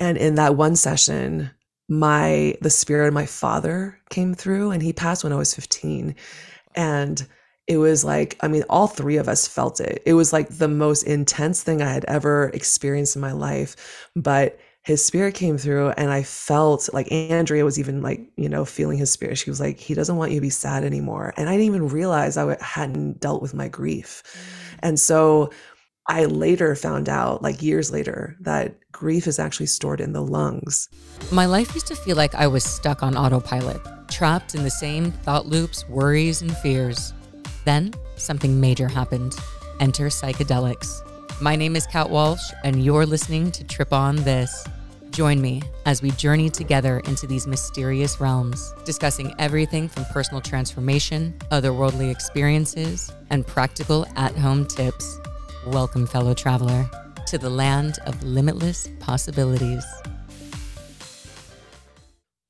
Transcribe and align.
And 0.00 0.16
in 0.16 0.34
that 0.36 0.56
one 0.56 0.74
session, 0.76 1.50
my 1.88 2.56
the 2.62 2.70
spirit 2.70 3.08
of 3.08 3.14
my 3.14 3.26
father 3.26 3.98
came 4.08 4.34
through 4.34 4.70
and 4.70 4.82
he 4.82 4.92
passed 4.92 5.22
when 5.22 5.32
I 5.32 5.36
was 5.36 5.54
15. 5.54 6.14
And 6.74 7.26
it 7.66 7.76
was 7.76 8.04
like, 8.04 8.36
I 8.40 8.48
mean, 8.48 8.64
all 8.70 8.86
three 8.86 9.16
of 9.16 9.28
us 9.28 9.46
felt 9.46 9.80
it. 9.80 10.02
It 10.06 10.14
was 10.14 10.32
like 10.32 10.48
the 10.48 10.68
most 10.68 11.02
intense 11.02 11.62
thing 11.62 11.82
I 11.82 11.92
had 11.92 12.04
ever 12.06 12.48
experienced 12.54 13.14
in 13.14 13.22
my 13.22 13.32
life. 13.32 14.08
But 14.16 14.58
his 14.82 15.04
spirit 15.04 15.34
came 15.34 15.58
through 15.58 15.90
and 15.90 16.10
I 16.10 16.22
felt 16.22 16.88
like 16.94 17.12
Andrea 17.12 17.64
was 17.64 17.78
even 17.78 18.00
like, 18.00 18.22
you 18.36 18.48
know, 18.48 18.64
feeling 18.64 18.96
his 18.96 19.12
spirit. 19.12 19.36
She 19.36 19.50
was 19.50 19.60
like, 19.60 19.78
he 19.78 19.94
doesn't 19.94 20.16
want 20.16 20.32
you 20.32 20.38
to 20.38 20.42
be 20.42 20.50
sad 20.50 20.84
anymore. 20.84 21.34
And 21.36 21.48
I 21.48 21.52
didn't 21.52 21.66
even 21.66 21.88
realize 21.88 22.36
I 22.36 22.56
hadn't 22.62 23.20
dealt 23.20 23.42
with 23.42 23.52
my 23.52 23.68
grief. 23.68 24.22
Mm. 24.24 24.78
And 24.82 25.00
so 25.00 25.50
I 26.06 26.24
later 26.24 26.74
found 26.74 27.08
out, 27.08 27.42
like 27.42 27.62
years 27.62 27.92
later, 27.92 28.36
that 28.40 28.74
grief 28.90 29.26
is 29.26 29.38
actually 29.38 29.66
stored 29.66 30.00
in 30.00 30.12
the 30.12 30.22
lungs. 30.22 30.88
My 31.30 31.46
life 31.46 31.74
used 31.74 31.86
to 31.88 31.94
feel 31.94 32.16
like 32.16 32.34
I 32.34 32.46
was 32.46 32.64
stuck 32.64 33.02
on 33.02 33.16
autopilot, 33.16 33.80
trapped 34.08 34.54
in 34.54 34.64
the 34.64 34.70
same 34.70 35.12
thought 35.12 35.46
loops, 35.46 35.88
worries, 35.88 36.42
and 36.42 36.56
fears. 36.58 37.12
Then 37.64 37.92
something 38.16 38.60
major 38.60 38.88
happened. 38.88 39.36
Enter 39.78 40.06
psychedelics. 40.06 41.02
My 41.40 41.54
name 41.54 41.76
is 41.76 41.86
Kat 41.86 42.10
Walsh, 42.10 42.52
and 42.64 42.84
you're 42.84 43.06
listening 43.06 43.50
to 43.52 43.64
Trip 43.64 43.92
On 43.92 44.16
This. 44.16 44.66
Join 45.10 45.40
me 45.40 45.62
as 45.86 46.02
we 46.02 46.10
journey 46.12 46.50
together 46.50 47.00
into 47.00 47.26
these 47.26 47.46
mysterious 47.46 48.20
realms, 48.20 48.74
discussing 48.84 49.34
everything 49.38 49.88
from 49.88 50.04
personal 50.06 50.40
transformation, 50.40 51.34
otherworldly 51.50 52.10
experiences, 52.10 53.12
and 53.30 53.46
practical 53.46 54.06
at 54.16 54.36
home 54.36 54.66
tips. 54.66 55.18
Welcome, 55.66 56.06
fellow 56.06 56.32
traveler, 56.32 56.88
to 57.26 57.36
the 57.36 57.50
land 57.50 57.98
of 58.06 58.22
limitless 58.22 58.88
possibilities. 58.98 59.84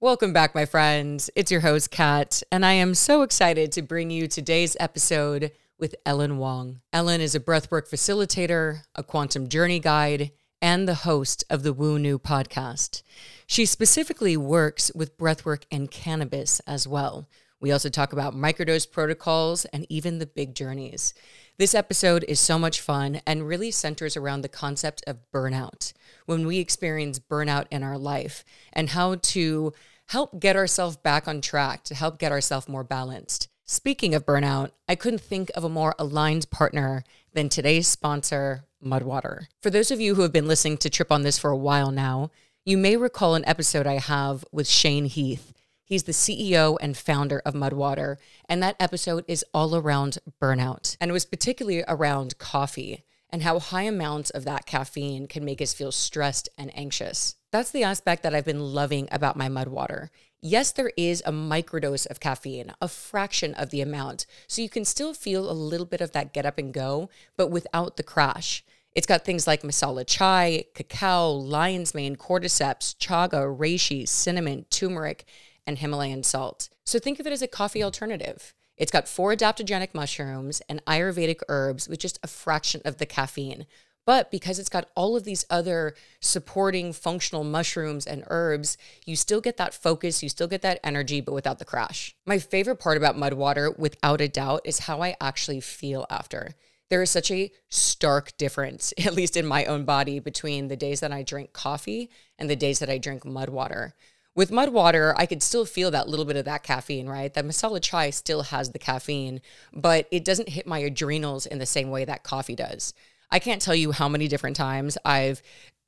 Welcome 0.00 0.32
back, 0.32 0.54
my 0.54 0.64
friends. 0.64 1.28
It's 1.34 1.50
your 1.50 1.60
host, 1.60 1.90
Kat, 1.90 2.40
and 2.52 2.64
I 2.64 2.74
am 2.74 2.94
so 2.94 3.22
excited 3.22 3.72
to 3.72 3.82
bring 3.82 4.10
you 4.10 4.28
today's 4.28 4.76
episode 4.78 5.50
with 5.76 5.96
Ellen 6.06 6.38
Wong. 6.38 6.82
Ellen 6.92 7.20
is 7.20 7.34
a 7.34 7.40
breathwork 7.40 7.90
facilitator, 7.90 8.82
a 8.94 9.02
quantum 9.02 9.48
journey 9.48 9.80
guide, 9.80 10.30
and 10.62 10.86
the 10.86 10.94
host 10.94 11.42
of 11.50 11.64
the 11.64 11.72
Woo 11.72 11.98
Knew 11.98 12.16
podcast. 12.16 13.02
She 13.44 13.66
specifically 13.66 14.36
works 14.36 14.92
with 14.94 15.18
breathwork 15.18 15.64
and 15.72 15.90
cannabis 15.90 16.60
as 16.60 16.86
well. 16.86 17.28
We 17.58 17.72
also 17.72 17.88
talk 17.88 18.12
about 18.12 18.34
microdose 18.34 18.90
protocols 18.90 19.64
and 19.66 19.84
even 19.88 20.18
the 20.18 20.26
big 20.26 20.54
journeys. 20.54 21.12
This 21.60 21.74
episode 21.74 22.24
is 22.26 22.40
so 22.40 22.58
much 22.58 22.80
fun 22.80 23.20
and 23.26 23.46
really 23.46 23.70
centers 23.70 24.16
around 24.16 24.40
the 24.40 24.48
concept 24.48 25.04
of 25.06 25.18
burnout. 25.30 25.92
When 26.24 26.46
we 26.46 26.56
experience 26.56 27.18
burnout 27.18 27.66
in 27.70 27.82
our 27.82 27.98
life 27.98 28.46
and 28.72 28.88
how 28.88 29.16
to 29.16 29.74
help 30.06 30.40
get 30.40 30.56
ourselves 30.56 30.96
back 30.96 31.28
on 31.28 31.42
track, 31.42 31.84
to 31.84 31.94
help 31.94 32.18
get 32.18 32.32
ourselves 32.32 32.66
more 32.66 32.82
balanced. 32.82 33.48
Speaking 33.66 34.14
of 34.14 34.24
burnout, 34.24 34.70
I 34.88 34.94
couldn't 34.94 35.20
think 35.20 35.50
of 35.54 35.62
a 35.62 35.68
more 35.68 35.94
aligned 35.98 36.48
partner 36.48 37.04
than 37.34 37.50
today's 37.50 37.86
sponsor, 37.86 38.64
Mudwater. 38.82 39.48
For 39.60 39.68
those 39.68 39.90
of 39.90 40.00
you 40.00 40.14
who 40.14 40.22
have 40.22 40.32
been 40.32 40.48
listening 40.48 40.78
to 40.78 40.88
Trip 40.88 41.12
on 41.12 41.24
this 41.24 41.38
for 41.38 41.50
a 41.50 41.56
while 41.58 41.90
now, 41.90 42.30
you 42.64 42.78
may 42.78 42.96
recall 42.96 43.34
an 43.34 43.44
episode 43.44 43.86
I 43.86 43.98
have 43.98 44.46
with 44.50 44.66
Shane 44.66 45.04
Heath. 45.04 45.52
He's 45.90 46.04
the 46.04 46.12
CEO 46.12 46.78
and 46.80 46.96
founder 46.96 47.42
of 47.44 47.54
Mudwater, 47.54 48.16
and 48.48 48.62
that 48.62 48.76
episode 48.78 49.24
is 49.26 49.44
all 49.52 49.74
around 49.74 50.18
burnout. 50.40 50.96
And 51.00 51.08
it 51.08 51.12
was 51.12 51.24
particularly 51.24 51.82
around 51.88 52.38
coffee 52.38 53.02
and 53.28 53.42
how 53.42 53.58
high 53.58 53.82
amounts 53.82 54.30
of 54.30 54.44
that 54.44 54.66
caffeine 54.66 55.26
can 55.26 55.44
make 55.44 55.60
us 55.60 55.74
feel 55.74 55.90
stressed 55.90 56.48
and 56.56 56.70
anxious. 56.78 57.34
That's 57.50 57.72
the 57.72 57.82
aspect 57.82 58.22
that 58.22 58.36
I've 58.36 58.44
been 58.44 58.72
loving 58.72 59.08
about 59.10 59.34
my 59.34 59.48
Mudwater. 59.48 60.10
Yes, 60.40 60.70
there 60.70 60.92
is 60.96 61.24
a 61.26 61.32
microdose 61.32 62.06
of 62.06 62.20
caffeine, 62.20 62.72
a 62.80 62.86
fraction 62.86 63.52
of 63.54 63.70
the 63.70 63.80
amount. 63.80 64.26
So 64.46 64.62
you 64.62 64.68
can 64.68 64.84
still 64.84 65.12
feel 65.12 65.50
a 65.50 65.52
little 65.52 65.86
bit 65.86 66.00
of 66.00 66.12
that 66.12 66.32
get 66.32 66.46
up 66.46 66.56
and 66.56 66.72
go, 66.72 67.10
but 67.36 67.50
without 67.50 67.96
the 67.96 68.04
crash. 68.04 68.64
It's 68.94 69.08
got 69.08 69.24
things 69.24 69.48
like 69.48 69.62
masala 69.62 70.04
chai, 70.06 70.66
cacao, 70.72 71.30
lion's 71.32 71.96
mane, 71.96 72.14
cordyceps, 72.14 72.94
chaga, 72.96 73.58
reishi, 73.58 74.06
cinnamon, 74.06 74.66
turmeric, 74.70 75.24
and 75.66 75.78
Himalayan 75.78 76.22
salt. 76.22 76.68
So 76.84 76.98
think 76.98 77.20
of 77.20 77.26
it 77.26 77.32
as 77.32 77.42
a 77.42 77.48
coffee 77.48 77.82
alternative. 77.82 78.54
It's 78.76 78.92
got 78.92 79.08
four 79.08 79.34
adaptogenic 79.34 79.94
mushrooms 79.94 80.62
and 80.68 80.84
Ayurvedic 80.86 81.40
herbs 81.48 81.88
with 81.88 81.98
just 82.00 82.18
a 82.22 82.26
fraction 82.26 82.80
of 82.84 82.96
the 82.96 83.06
caffeine. 83.06 83.66
But 84.06 84.30
because 84.30 84.58
it's 84.58 84.70
got 84.70 84.88
all 84.96 85.16
of 85.16 85.24
these 85.24 85.44
other 85.50 85.94
supporting 86.20 86.92
functional 86.92 87.44
mushrooms 87.44 88.06
and 88.06 88.24
herbs, 88.28 88.78
you 89.04 89.14
still 89.16 89.40
get 89.40 89.56
that 89.58 89.74
focus, 89.74 90.22
you 90.22 90.28
still 90.28 90.48
get 90.48 90.62
that 90.62 90.80
energy, 90.82 91.20
but 91.20 91.34
without 91.34 91.58
the 91.58 91.64
crash. 91.64 92.16
My 92.26 92.38
favorite 92.38 92.80
part 92.80 92.96
about 92.96 93.16
Mudwater, 93.16 93.78
without 93.78 94.20
a 94.20 94.28
doubt, 94.28 94.62
is 94.64 94.80
how 94.80 95.02
I 95.02 95.14
actually 95.20 95.60
feel 95.60 96.06
after. 96.08 96.54
There 96.88 97.02
is 97.02 97.10
such 97.10 97.30
a 97.30 97.52
stark 97.68 98.36
difference, 98.36 98.92
at 99.04 99.14
least 99.14 99.36
in 99.36 99.46
my 99.46 99.64
own 99.66 99.84
body, 99.84 100.18
between 100.18 100.68
the 100.68 100.76
days 100.76 101.00
that 101.00 101.12
I 101.12 101.22
drink 101.22 101.52
coffee 101.52 102.10
and 102.38 102.50
the 102.50 102.56
days 102.56 102.80
that 102.80 102.90
I 102.90 102.98
drink 102.98 103.24
Mudwater. 103.24 103.92
With 104.36 104.52
mud 104.52 104.70
water, 104.70 105.14
I 105.16 105.26
could 105.26 105.42
still 105.42 105.64
feel 105.64 105.90
that 105.90 106.08
little 106.08 106.24
bit 106.24 106.36
of 106.36 106.44
that 106.44 106.62
caffeine, 106.62 107.08
right? 107.08 107.32
That 107.34 107.44
masala 107.44 107.82
chai 107.82 108.10
still 108.10 108.42
has 108.42 108.70
the 108.70 108.78
caffeine, 108.78 109.40
but 109.72 110.06
it 110.10 110.24
doesn't 110.24 110.50
hit 110.50 110.66
my 110.66 110.78
adrenals 110.78 111.46
in 111.46 111.58
the 111.58 111.66
same 111.66 111.90
way 111.90 112.04
that 112.04 112.22
coffee 112.22 112.54
does. 112.54 112.94
I 113.30 113.38
can't 113.38 113.60
tell 113.60 113.74
you 113.74 113.92
how 113.92 114.08
many 114.08 114.28
different 114.28 114.56
times 114.56 114.96
I've 115.04 115.42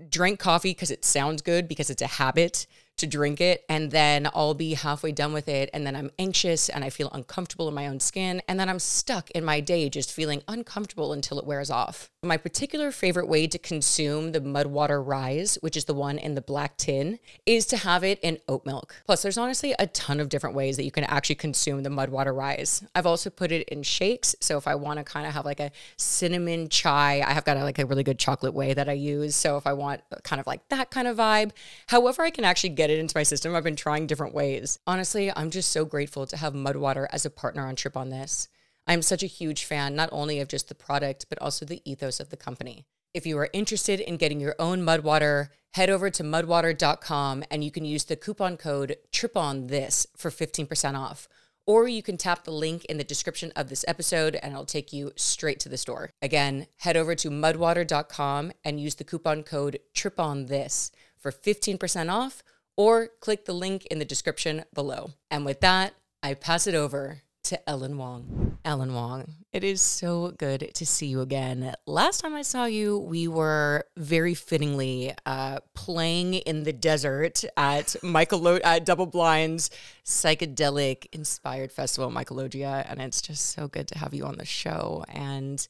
drank 0.09 0.39
coffee 0.39 0.71
because 0.71 0.91
it 0.91 1.05
sounds 1.05 1.43
good 1.43 1.69
because 1.69 1.91
it's 1.91 2.03
a 2.03 2.07
habit 2.07 2.67
to 2.99 3.07
drink 3.07 3.41
it 3.41 3.65
and 3.69 3.91
then 3.91 4.29
I'll 4.35 4.55
be 4.55 4.75
halfway 4.75 5.13
done 5.13 5.33
with 5.33 5.49
it 5.49 5.71
and 5.73 5.87
then 5.87 5.97
I'm 5.97 6.11
anxious 6.19 6.69
and 6.69 6.85
I 6.85 6.91
feel 6.91 7.11
uncomfortable 7.11 7.69
in 7.69 7.75
my 7.75 7.87
own 7.87 8.01
skin 8.01 8.43
and 8.49 8.61
then 8.61 8.69
I'm 8.69 8.79
stuck 8.79 9.31
in 9.33 9.45
my 9.45 9.61
day 9.61 9.89
just 9.89 10.13
feeling 10.13 10.43
uncomfortable 10.47 11.13
until 11.13 11.39
it 11.39 11.47
wears 11.47 11.71
off. 11.71 12.11
My 12.23 12.37
particular 12.37 12.93
favorite 12.93 13.27
way 13.27 13.49
to 13.49 13.59
consume 13.59 14.31
the 14.31 14.41
Mudwater 14.41 15.05
Rise, 15.05 15.59
which 15.61 15.77
is 15.77 15.87
the 15.87 15.95
one 15.95 16.19
in 16.19 16.37
the 16.37 16.41
black 16.41 16.77
tin, 16.77 17.19
is 17.47 17.67
to 17.67 17.77
have 17.79 18.05
it 18.05 18.21
in 18.23 18.39
oat 18.47 18.65
milk. 18.65 18.95
Plus, 19.07 19.23
there's 19.23 19.39
honestly 19.39 19.75
a 19.79 19.89
ton 19.89 20.21
of 20.21 20.29
different 20.29 20.55
ways 20.55 20.77
that 20.77 20.85
you 20.85 20.93
can 20.93 21.03
actually 21.05 21.35
consume 21.35 21.83
the 21.83 21.91
Mudwater 21.91 22.37
Rise. 22.37 22.85
I've 22.95 23.07
also 23.07 23.29
put 23.29 23.51
it 23.51 23.69
in 23.69 23.83
shakes. 23.83 24.37
So 24.41 24.57
if 24.57 24.69
I 24.69 24.77
want 24.77 24.99
to 24.99 25.05
kind 25.05 25.27
of 25.27 25.35
have 25.35 25.45
like 25.45 25.59
a 25.59 25.73
cinnamon 25.97 26.69
chai, 26.69 27.23
I 27.27 27.33
have 27.33 27.45
got 27.45 27.57
a, 27.57 27.65
like 27.65 27.81
a 27.81 27.87
really 27.87 28.05
good 28.05 28.21
chocolate 28.21 28.55
way 28.55 28.73
that 28.75 28.89
I 28.89 28.93
use. 28.93 29.35
So 29.35 29.57
if 29.57 29.67
I 29.67 29.73
want 29.73 30.03
kind 30.23 30.39
of 30.39 30.47
like 30.47 30.69
that 30.69 30.93
kind 30.93 31.09
of 31.09 31.17
vibe, 31.17 31.51
however 31.89 32.23
I 32.23 32.31
can 32.31 32.45
actually 32.45 32.71
get 32.71 32.82
it 32.91 32.99
into 32.99 33.17
my 33.17 33.23
system, 33.23 33.55
I've 33.55 33.65
been 33.65 33.77
trying 33.77 34.07
different 34.07 34.35
ways. 34.35 34.79
Honestly, 34.87 35.31
I'm 35.35 35.51
just 35.51 35.71
so 35.71 35.85
grateful 35.85 36.27
to 36.27 36.37
have 36.37 36.55
Mudwater 36.55 37.07
as 37.11 37.25
a 37.25 37.31
partner 37.31 37.67
on 37.67 37.77
Trip 37.77 37.97
on 37.97 38.11
This. 38.11 38.49
I'm 38.87 39.03
such 39.03 39.23
a 39.23 39.27
huge 39.27 39.65
fan, 39.65 39.95
not 39.95 40.09
only 40.13 40.41
of 40.41 40.49
just 40.49 40.69
the 40.69 40.75
product, 40.75 41.27
but 41.29 41.41
also 41.41 41.65
the 41.65 41.81
ethos 41.85 42.21
of 42.21 42.31
the 42.31 42.37
company. 42.37 42.87
If 43.15 43.27
you 43.27 43.37
are 43.39 43.51
interested 43.53 44.01
in 44.01 44.17
getting 44.17 44.41
your 44.41 44.57
own 44.59 44.81
Mudwater, 44.81 45.49
head 45.75 45.91
over 45.91 46.09
to 46.11 46.23
mudwater.com 46.23 47.45
and 47.51 47.63
you 47.63 47.71
can 47.71 47.85
use 47.85 48.05
the 48.05 48.17
coupon 48.17 48.57
code 48.57 48.97
TRIPONTHIS 49.13 50.07
for 50.17 50.31
15% 50.31 50.99
off. 50.99 51.29
Or 51.67 51.87
you 51.87 52.03
can 52.03 52.17
tap 52.17 52.45
the 52.45 52.51
link 52.51 52.85
in 52.87 52.99
the 52.99 53.05
description 53.05 53.53
of 53.55 53.69
this 53.69 53.85
episode 53.87 54.37
and 54.37 54.53
it'll 54.53 54.65
take 54.65 54.93
you 54.93 55.13
straight 55.15 55.61
to 55.61 55.69
the 55.69 55.77
store. 55.77 56.11
Again, 56.21 56.67
head 56.79 56.97
over 56.97 57.15
to 57.15 57.31
mudwater.com 57.31 58.53
and 58.65 58.81
use 58.81 58.97
the 58.97 59.05
coupon 59.05 59.43
code 59.43 59.79
TRIPONTHIS 59.95 60.91
for 61.19 61.31
15% 61.31 62.13
off 62.13 62.43
or 62.77 63.09
click 63.21 63.45
the 63.45 63.53
link 63.53 63.87
in 63.87 63.99
the 63.99 64.05
description 64.05 64.65
below. 64.75 65.11
And 65.31 65.45
with 65.45 65.61
that, 65.61 65.95
I 66.23 66.35
pass 66.35 66.67
it 66.67 66.75
over 66.75 67.23
to 67.45 67.69
Ellen 67.69 67.99
Wong. 67.99 68.59
Ellen 68.65 68.95
Wong, 68.95 69.35
it 69.53 69.65
is 69.65 69.83
so 69.83 70.33
good 70.39 70.71
to 70.75 70.87
see 70.87 71.07
you 71.07 71.21
again. 71.21 71.75
Last 71.87 72.21
time 72.21 72.35
I 72.35 72.43
saw 72.43 72.67
you, 72.67 72.99
we 72.99 73.27
were 73.27 73.85
very 73.97 74.35
fittingly 74.35 75.13
uh, 75.27 75.59
playing 75.75 76.35
in 76.35 76.63
the 76.63 76.73
desert 76.73 77.45
at 77.57 77.97
Michael 78.03 78.61
at 78.65 78.87
Double 78.87 79.07
Blind's 79.07 79.71
psychedelic 80.05 81.07
inspired 81.13 81.73
festival, 81.73 82.11
Michaelogia, 82.11 82.87
and 82.89 83.01
it's 83.03 83.21
just 83.21 83.47
so 83.51 83.67
good 83.67 83.89
to 83.89 83.99
have 83.99 84.15
you 84.15 84.25
on 84.25 84.39
the 84.39 84.47
show. 84.47 85.05
And 85.09 85.67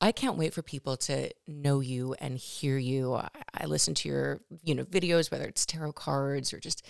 I 0.00 0.12
can't 0.12 0.36
wait 0.36 0.54
for 0.54 0.62
people 0.62 0.96
to 0.98 1.30
know 1.46 1.80
you 1.80 2.14
and 2.14 2.38
hear 2.38 2.78
you. 2.78 3.14
I, 3.14 3.28
I 3.54 3.66
listen 3.66 3.94
to 3.96 4.08
your, 4.08 4.40
you 4.62 4.74
know, 4.74 4.84
videos, 4.84 5.30
whether 5.30 5.44
it's 5.44 5.66
tarot 5.66 5.92
cards 5.92 6.54
or 6.54 6.60
just 6.60 6.86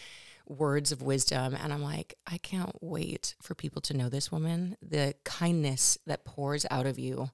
words 0.47 0.93
of 0.93 1.03
wisdom. 1.03 1.57
And 1.61 1.73
I'm 1.73 1.83
like, 1.83 2.15
I 2.27 2.39
can't 2.39 2.77
wait 2.81 3.35
for 3.43 3.55
people 3.55 3.83
to 3.83 3.97
know 3.97 4.09
this 4.09 4.31
woman. 4.31 4.77
The 4.83 5.15
kindness 5.25 5.99
that 6.07 6.25
pours 6.25 6.67
out 6.71 6.87
of 6.87 6.99
you 6.99 7.31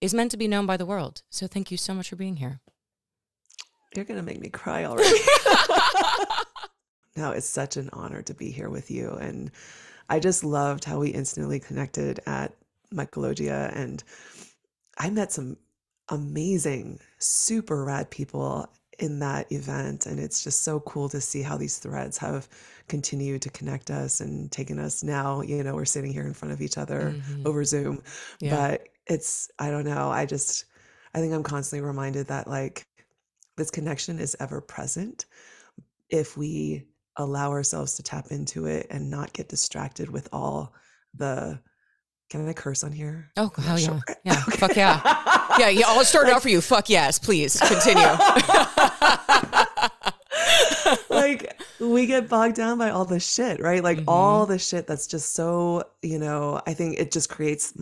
is 0.00 0.14
meant 0.14 0.30
to 0.32 0.36
be 0.36 0.48
known 0.48 0.66
by 0.66 0.76
the 0.76 0.86
world. 0.86 1.22
So 1.30 1.46
thank 1.46 1.70
you 1.70 1.76
so 1.76 1.94
much 1.94 2.10
for 2.10 2.16
being 2.16 2.36
here. 2.36 2.60
You're 3.94 4.04
going 4.04 4.18
to 4.18 4.26
make 4.26 4.40
me 4.40 4.48
cry 4.48 4.84
already. 4.84 5.18
no, 7.16 7.30
it's 7.30 7.48
such 7.48 7.76
an 7.76 7.88
honor 7.92 8.22
to 8.22 8.34
be 8.34 8.50
here 8.50 8.68
with 8.68 8.90
you. 8.90 9.10
And 9.10 9.50
I 10.08 10.18
just 10.18 10.42
loved 10.44 10.84
how 10.84 10.98
we 10.98 11.10
instantly 11.10 11.60
connected 11.60 12.20
at 12.26 12.54
Michelogia. 12.92 13.74
And 13.74 14.02
I 14.98 15.10
met 15.10 15.32
some 15.32 15.56
amazing, 16.10 17.00
super 17.18 17.84
rad 17.84 18.10
people 18.10 18.68
in 19.00 19.18
that 19.18 19.50
event 19.50 20.06
and 20.06 20.20
it's 20.20 20.44
just 20.44 20.62
so 20.62 20.78
cool 20.80 21.08
to 21.08 21.20
see 21.20 21.42
how 21.42 21.56
these 21.56 21.78
threads 21.78 22.16
have 22.16 22.48
continued 22.86 23.42
to 23.42 23.50
connect 23.50 23.90
us 23.90 24.20
and 24.20 24.52
taken 24.52 24.78
us 24.78 25.02
now 25.02 25.40
you 25.40 25.64
know 25.64 25.74
we're 25.74 25.84
sitting 25.84 26.12
here 26.12 26.24
in 26.24 26.32
front 26.32 26.52
of 26.52 26.60
each 26.62 26.78
other 26.78 27.12
Mhm. 27.16 27.44
over 27.44 27.64
zoom 27.64 28.04
Yeah. 28.40 28.56
but 28.56 28.88
it's 29.08 29.50
i 29.58 29.68
don't 29.68 29.84
know 29.84 30.10
i 30.10 30.24
just 30.26 30.66
i 31.12 31.18
think 31.18 31.34
i'm 31.34 31.42
constantly 31.42 31.84
reminded 31.84 32.28
that 32.28 32.46
like 32.46 32.86
this 33.56 33.72
connection 33.72 34.20
is 34.20 34.36
ever 34.38 34.60
present 34.60 35.26
if 36.08 36.36
we 36.36 36.86
allow 37.16 37.50
ourselves 37.50 37.94
to 37.94 38.04
tap 38.04 38.26
into 38.30 38.66
it 38.66 38.86
and 38.90 39.10
not 39.10 39.32
get 39.32 39.48
distracted 39.48 40.08
with 40.08 40.28
all 40.32 40.72
the 41.14 41.58
can 42.40 42.48
i 42.48 42.52
curse 42.52 42.82
on 42.82 42.92
here 42.92 43.30
Oh, 43.36 43.52
I'm 43.56 43.62
hell 43.64 43.78
yeah. 43.78 43.86
sure. 43.86 44.00
Yeah. 44.24 44.34
Fuck 44.58 44.76
yeah. 44.76 45.00
Yeah. 45.58 45.68
Yeah. 45.68 45.84
I'll 45.88 46.04
start 46.04 46.28
it 46.28 46.34
out 46.34 46.42
for 46.42 46.48
you. 46.48 46.60
Fuck 46.60 46.88
yes. 46.90 47.18
Please 47.18 47.58
continue. 47.60 48.02
like 51.10 51.60
we 51.80 52.06
get 52.06 52.28
bogged 52.28 52.56
down 52.56 52.78
by 52.78 52.90
all 52.90 53.04
the 53.04 53.20
shit, 53.20 53.60
right? 53.60 53.82
Like 53.82 53.98
Mhm. 53.98 54.04
all 54.08 54.46
the 54.46 54.58
shit 54.58 54.86
that's 54.86 55.06
just 55.06 55.34
so, 55.34 55.84
you 56.02 56.18
know, 56.18 56.60
I 56.66 56.74
think 56.74 56.98
it 56.98 57.12
just 57.12 57.28
creates 57.28 57.74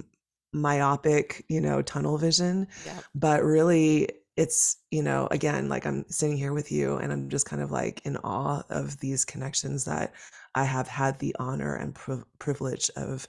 myopic, 0.52 1.44
you 1.48 1.60
know, 1.60 1.82
tunnel 1.82 2.18
vision. 2.18 2.66
Yeah. 2.86 2.98
But 3.14 3.42
really 3.42 4.08
it's, 4.36 4.78
you 4.90 5.02
know, 5.02 5.28
again, 5.30 5.68
like 5.68 5.86
I'm 5.86 6.04
sitting 6.08 6.36
here 6.36 6.52
with 6.52 6.72
you 6.72 6.96
and 6.96 7.12
I'm 7.12 7.28
just 7.28 7.46
kind 7.46 7.62
of 7.62 7.70
like 7.70 8.00
in 8.04 8.16
awe 8.18 8.62
of 8.70 8.98
these 9.00 9.24
connections 9.24 9.84
that 9.84 10.12
I 10.54 10.64
have 10.64 10.88
had 10.88 11.18
the 11.18 11.34
honor 11.38 11.74
and 11.76 11.94
priv- 11.94 12.24
privilege 12.38 12.90
of 12.96 13.26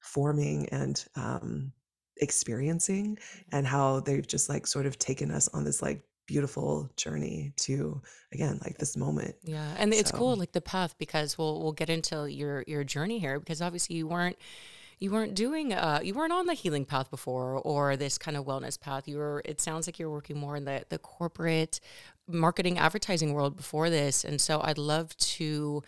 forming 0.00 0.68
and 0.70 1.04
um 1.16 1.72
experiencing 2.16 3.18
and 3.52 3.66
how 3.66 4.00
they've 4.00 4.26
just 4.26 4.48
like 4.48 4.66
sort 4.66 4.86
of 4.86 4.98
taken 4.98 5.30
us 5.30 5.48
on 5.48 5.64
this 5.64 5.80
like 5.80 6.02
beautiful 6.26 6.88
journey 6.96 7.52
to 7.56 8.00
again 8.32 8.58
like 8.62 8.78
this 8.78 8.96
moment 8.96 9.34
Yeah, 9.42 9.74
and 9.78 9.92
it's 9.92 10.12
cool, 10.12 10.36
like 10.36 10.52
the 10.52 10.60
path, 10.60 10.94
because 10.98 11.36
we'll 11.38 11.60
we'll 11.60 11.72
get 11.72 11.90
into 11.90 12.30
your 12.30 12.62
your 12.66 12.84
journey 12.84 13.18
here, 13.18 13.40
because 13.40 13.60
obviously 13.62 13.96
you 13.96 14.06
weren't 14.06 14.36
you 15.00 15.10
weren't 15.10 15.34
doing 15.34 15.72
uh 15.72 15.98
you 16.02 16.14
weren't 16.14 16.32
on 16.32 16.46
the 16.46 16.54
healing 16.54 16.84
path 16.84 17.10
before 17.10 17.54
or 17.54 17.96
this 17.96 18.18
kind 18.18 18.36
of 18.36 18.44
wellness 18.44 18.78
path. 18.78 19.08
You 19.08 19.16
were. 19.18 19.42
It 19.44 19.60
sounds 19.60 19.88
like 19.88 19.98
you're 19.98 20.10
working 20.10 20.38
more 20.38 20.56
in 20.56 20.66
the 20.66 20.84
the 20.88 20.98
corporate 20.98 21.80
marketing 22.28 22.78
advertising 22.78 23.32
world 23.32 23.56
before 23.56 23.90
this, 23.90 24.22
and 24.24 24.40
so 24.40 24.60
I'd 24.62 24.78
love 24.78 25.16
to 25.16 25.82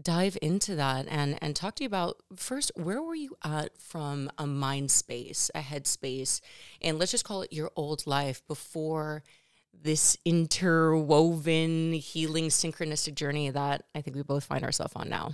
dive 0.00 0.36
into 0.42 0.74
that 0.76 1.06
and 1.08 1.38
and 1.42 1.56
talk 1.56 1.74
to 1.74 1.84
you 1.84 1.86
about 1.86 2.16
first 2.36 2.70
where 2.74 3.02
were 3.02 3.14
you 3.14 3.36
at 3.44 3.70
from 3.80 4.30
a 4.36 4.46
mind 4.46 4.90
space 4.90 5.50
a 5.54 5.60
head 5.60 5.86
space 5.86 6.40
and 6.82 6.98
let's 6.98 7.10
just 7.10 7.24
call 7.24 7.42
it 7.42 7.52
your 7.52 7.70
old 7.76 8.06
life 8.06 8.46
before 8.46 9.22
this 9.72 10.16
interwoven 10.24 11.92
healing 11.94 12.48
synchronistic 12.48 13.14
journey 13.14 13.48
that 13.48 13.84
i 13.94 14.00
think 14.00 14.16
we 14.16 14.22
both 14.22 14.44
find 14.44 14.64
ourselves 14.64 14.92
on 14.96 15.08
now? 15.08 15.32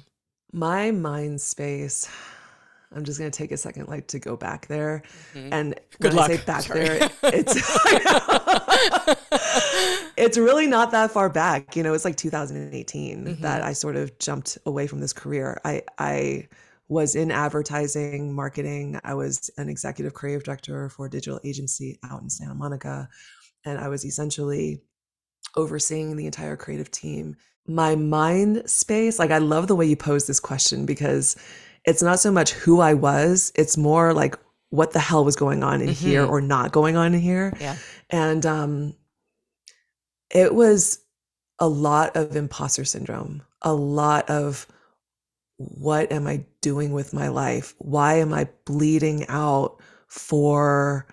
My 0.53 0.91
mind 0.91 1.41
space 1.41 2.11
i'm 2.95 3.05
just 3.05 3.19
going 3.19 3.31
to 3.31 3.37
take 3.37 3.53
a 3.53 3.57
second 3.57 3.89
like 3.89 4.07
to 4.09 4.19
go 4.19 4.37
back 4.37 4.67
there. 4.69 5.03
Mhm. 5.35 5.49
and 5.53 5.75
Good 6.01 6.15
when 6.15 6.25
i 6.25 6.27
say 6.37 6.45
back 6.45 6.63
Sorry. 6.63 6.85
there 6.85 7.11
it's 7.25 7.55
it's 10.17 10.39
really 10.39 10.67
not 10.67 10.91
that 10.93 11.11
far 11.11 11.29
back. 11.29 11.77
You 11.77 11.83
know 11.83 11.95
it's 11.95 12.05
like 12.05 12.17
2018 12.17 13.25
Mhm. 13.27 13.41
that 13.41 13.63
i 13.63 13.73
sort 13.73 13.97
of 13.97 14.19
jumped 14.19 14.59
away 14.67 14.87
from 14.87 15.01
this 15.01 15.13
career. 15.13 15.61
I 15.65 15.83
i 15.99 16.49
was 16.89 17.15
in 17.15 17.31
advertising 17.31 18.35
marketing. 18.35 19.01
I 19.03 19.15
was 19.15 19.51
an 19.57 19.69
executive 19.71 20.13
creative 20.15 20.45
director 20.45 20.89
for 20.91 21.07
a 21.07 21.11
digital 21.11 21.41
agency 21.45 21.99
out 22.05 22.23
in 22.23 22.29
santa 22.31 22.55
monica. 22.55 23.09
And 23.65 23.79
i 23.79 23.89
was 23.89 24.05
essentially 24.05 24.83
overseeing 25.57 26.17
the 26.17 26.27
entire 26.27 26.57
creative 26.57 26.91
team. 26.91 27.37
My 27.67 27.95
mind 27.95 28.63
space 28.67 29.19
like 29.19 29.31
i 29.31 29.39
love 29.39 29.69
the 29.69 29.77
way 29.77 29.87
you 29.87 29.97
pose 29.97 30.27
this 30.27 30.41
question 30.41 30.85
because 30.87 31.37
it's 31.85 32.03
not 32.03 32.21
so 32.21 32.31
much 32.31 32.53
who 32.53 32.81
i 32.81 32.95
was 32.95 33.53
it's 33.55 33.77
more 33.77 34.13
like 34.15 34.37
what 34.71 34.93
the 34.93 35.01
hell 35.01 35.25
was 35.25 35.37
going 35.37 35.63
on 35.63 35.83
in 35.83 35.89
here 35.89 36.25
Mhm. 36.25 36.31
or 36.31 36.41
not 36.41 36.73
going 36.73 36.97
on 36.97 37.13
in 37.13 37.21
here. 37.21 37.53
Yeah. 37.61 37.77
And 38.09 38.47
um 38.47 38.95
it 40.31 40.55
was 40.55 40.99
a 41.59 41.69
lot 41.69 42.17
of 42.17 42.35
imposter 42.37 42.85
syndrome 42.85 43.43
a 43.61 43.75
lot 43.75 44.29
of 44.31 44.67
what 45.59 46.11
am 46.11 46.27
i 46.27 46.45
doing 46.63 46.93
with 46.93 47.13
my 47.13 47.29
life? 47.29 47.75
Why 47.79 48.15
am 48.15 48.33
i 48.33 48.49
bleeding 48.65 49.27
out 49.29 49.81
for 50.09 51.07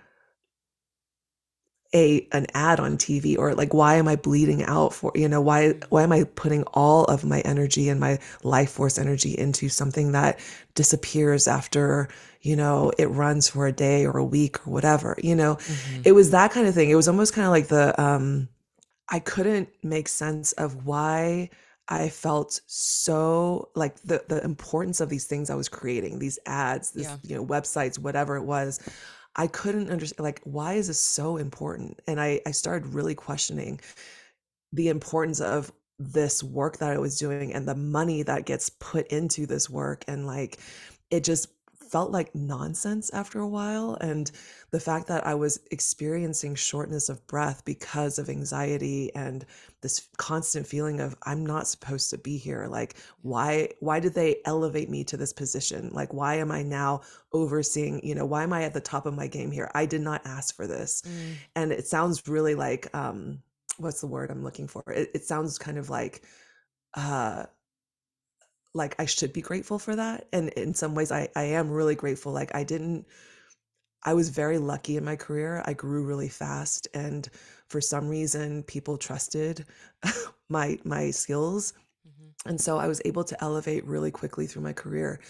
a 1.94 2.26
an 2.32 2.46
ad 2.54 2.78
on 2.80 2.96
TV 2.96 3.36
or 3.36 3.54
like 3.54 3.74
why 3.74 3.96
am 3.96 4.06
I 4.08 4.16
bleeding 4.16 4.62
out 4.64 4.94
for 4.94 5.10
you 5.14 5.28
know 5.28 5.40
why 5.40 5.74
why 5.88 6.02
am 6.04 6.12
I 6.12 6.24
putting 6.24 6.62
all 6.74 7.04
of 7.06 7.24
my 7.24 7.40
energy 7.40 7.88
and 7.88 7.98
my 7.98 8.18
life 8.44 8.70
force 8.70 8.98
energy 8.98 9.36
into 9.36 9.68
something 9.68 10.12
that 10.12 10.38
disappears 10.74 11.48
after 11.48 12.08
you 12.42 12.54
know 12.56 12.92
it 12.98 13.06
runs 13.06 13.48
for 13.48 13.66
a 13.66 13.72
day 13.72 14.06
or 14.06 14.16
a 14.18 14.24
week 14.24 14.66
or 14.66 14.70
whatever 14.72 15.16
you 15.22 15.34
know 15.34 15.56
Mhm. 15.56 16.02
it 16.06 16.12
was 16.12 16.30
that 16.30 16.52
kind 16.52 16.66
of 16.68 16.74
thing 16.74 16.90
it 16.90 16.94
was 16.94 17.08
almost 17.08 17.34
kind 17.34 17.46
of 17.46 17.50
like 17.50 17.68
the 17.68 18.00
um 18.00 18.48
I 19.08 19.18
couldn't 19.18 19.68
make 19.82 20.06
sense 20.08 20.52
of 20.52 20.86
why 20.86 21.50
I 21.88 22.08
felt 22.08 22.60
so 22.68 23.70
like 23.74 24.00
the 24.02 24.22
the 24.28 24.42
importance 24.44 25.00
of 25.00 25.08
these 25.08 25.24
things 25.26 25.50
I 25.50 25.56
was 25.56 25.68
creating 25.68 26.20
these 26.20 26.38
ads 26.46 26.92
this 26.92 27.06
Yeah. 27.08 27.16
you 27.24 27.34
know 27.36 27.44
websites 27.44 27.98
whatever 27.98 28.36
it 28.36 28.44
was 28.44 28.78
I 29.36 29.46
couldn't 29.46 29.90
understand 29.90 30.24
like 30.24 30.40
why 30.44 30.74
is 30.74 30.88
this 30.88 31.00
so 31.00 31.36
important? 31.36 32.00
And 32.06 32.20
I 32.20 32.40
I 32.46 32.50
started 32.52 32.94
really 32.94 33.14
questioning 33.14 33.80
the 34.72 34.88
importance 34.88 35.40
of 35.40 35.72
this 35.98 36.42
work 36.42 36.78
that 36.78 36.90
I 36.90 36.98
was 36.98 37.18
doing 37.18 37.52
and 37.52 37.68
the 37.68 37.74
money 37.74 38.22
that 38.22 38.46
gets 38.46 38.70
put 38.70 39.06
into 39.08 39.46
this 39.46 39.68
work 39.68 40.04
and 40.08 40.26
like 40.26 40.58
it 41.10 41.24
just 41.24 41.48
felt 41.90 42.12
like 42.12 42.34
nonsense 42.34 43.10
after 43.12 43.40
a 43.40 43.48
while 43.48 43.96
and 44.00 44.30
the 44.70 44.78
fact 44.78 45.08
that 45.08 45.26
I 45.26 45.34
was 45.34 45.58
experiencing 45.72 46.54
shortness 46.54 47.08
of 47.08 47.26
breath 47.26 47.64
because 47.64 48.18
of 48.18 48.28
anxiety 48.28 49.12
and 49.14 49.44
this 49.80 50.08
constant 50.16 50.66
feeling 50.66 51.00
of 51.00 51.16
I'm 51.24 51.44
not 51.44 51.66
supposed 51.66 52.10
to 52.10 52.18
be 52.18 52.36
here 52.36 52.66
like 52.70 52.94
why 53.22 53.70
why 53.80 53.98
did 53.98 54.14
they 54.14 54.36
elevate 54.44 54.88
me 54.88 55.02
to 55.04 55.16
this 55.16 55.32
position? 55.32 55.90
Like 55.92 56.14
why 56.14 56.36
am 56.36 56.52
I 56.52 56.62
now 56.62 57.00
overseeing 57.32 58.00
you 58.04 58.14
know 58.14 58.26
why 58.26 58.44
am 58.44 58.52
I 58.52 58.62
at 58.62 58.74
the 58.74 58.80
top 58.80 59.06
of 59.06 59.14
my 59.14 59.26
game 59.26 59.50
here? 59.50 59.70
I 59.74 59.86
did 59.86 60.00
not 60.00 60.22
ask 60.24 60.54
for 60.54 60.66
this. 60.66 61.02
Mm. 61.02 61.34
and 61.56 61.72
it 61.72 61.86
sounds 61.86 62.28
really 62.28 62.54
like 62.54 62.94
um 62.94 63.42
what's 63.78 64.00
the 64.00 64.06
word 64.06 64.30
i'm 64.30 64.44
looking 64.44 64.68
for? 64.68 64.82
It, 64.92 65.10
it 65.14 65.24
sounds 65.24 65.58
kind 65.58 65.78
of 65.78 65.90
like 65.90 66.22
uh 66.94 67.46
like 68.74 68.94
i 68.98 69.04
should 69.04 69.32
be 69.32 69.40
grateful 69.40 69.78
for 69.78 69.96
that 69.96 70.26
and 70.32 70.48
in 70.50 70.74
some 70.74 70.94
ways 70.94 71.10
i 71.12 71.28
i 71.36 71.42
am 71.42 71.70
really 71.70 71.94
grateful 71.94 72.32
like 72.32 72.54
i 72.54 72.64
didn't 72.64 73.06
i 74.04 74.14
was 74.14 74.30
very 74.30 74.58
lucky 74.58 74.96
in 74.96 75.04
my 75.04 75.16
career 75.16 75.62
i 75.66 75.72
grew 75.72 76.04
really 76.04 76.28
fast 76.28 76.88
and 76.94 77.28
for 77.68 77.80
some 77.80 78.08
reason 78.08 78.62
people 78.64 78.96
trusted 78.98 79.66
my 80.48 80.78
my 80.84 81.10
skills 81.10 81.74
Mhm. 82.06 82.32
and 82.46 82.60
so 82.60 82.78
i 82.78 82.88
was 82.88 83.02
able 83.04 83.24
to 83.24 83.44
elevate 83.44 83.84
really 83.84 84.10
quickly 84.10 84.46
through 84.46 84.62
my 84.62 84.72
career 84.72 85.20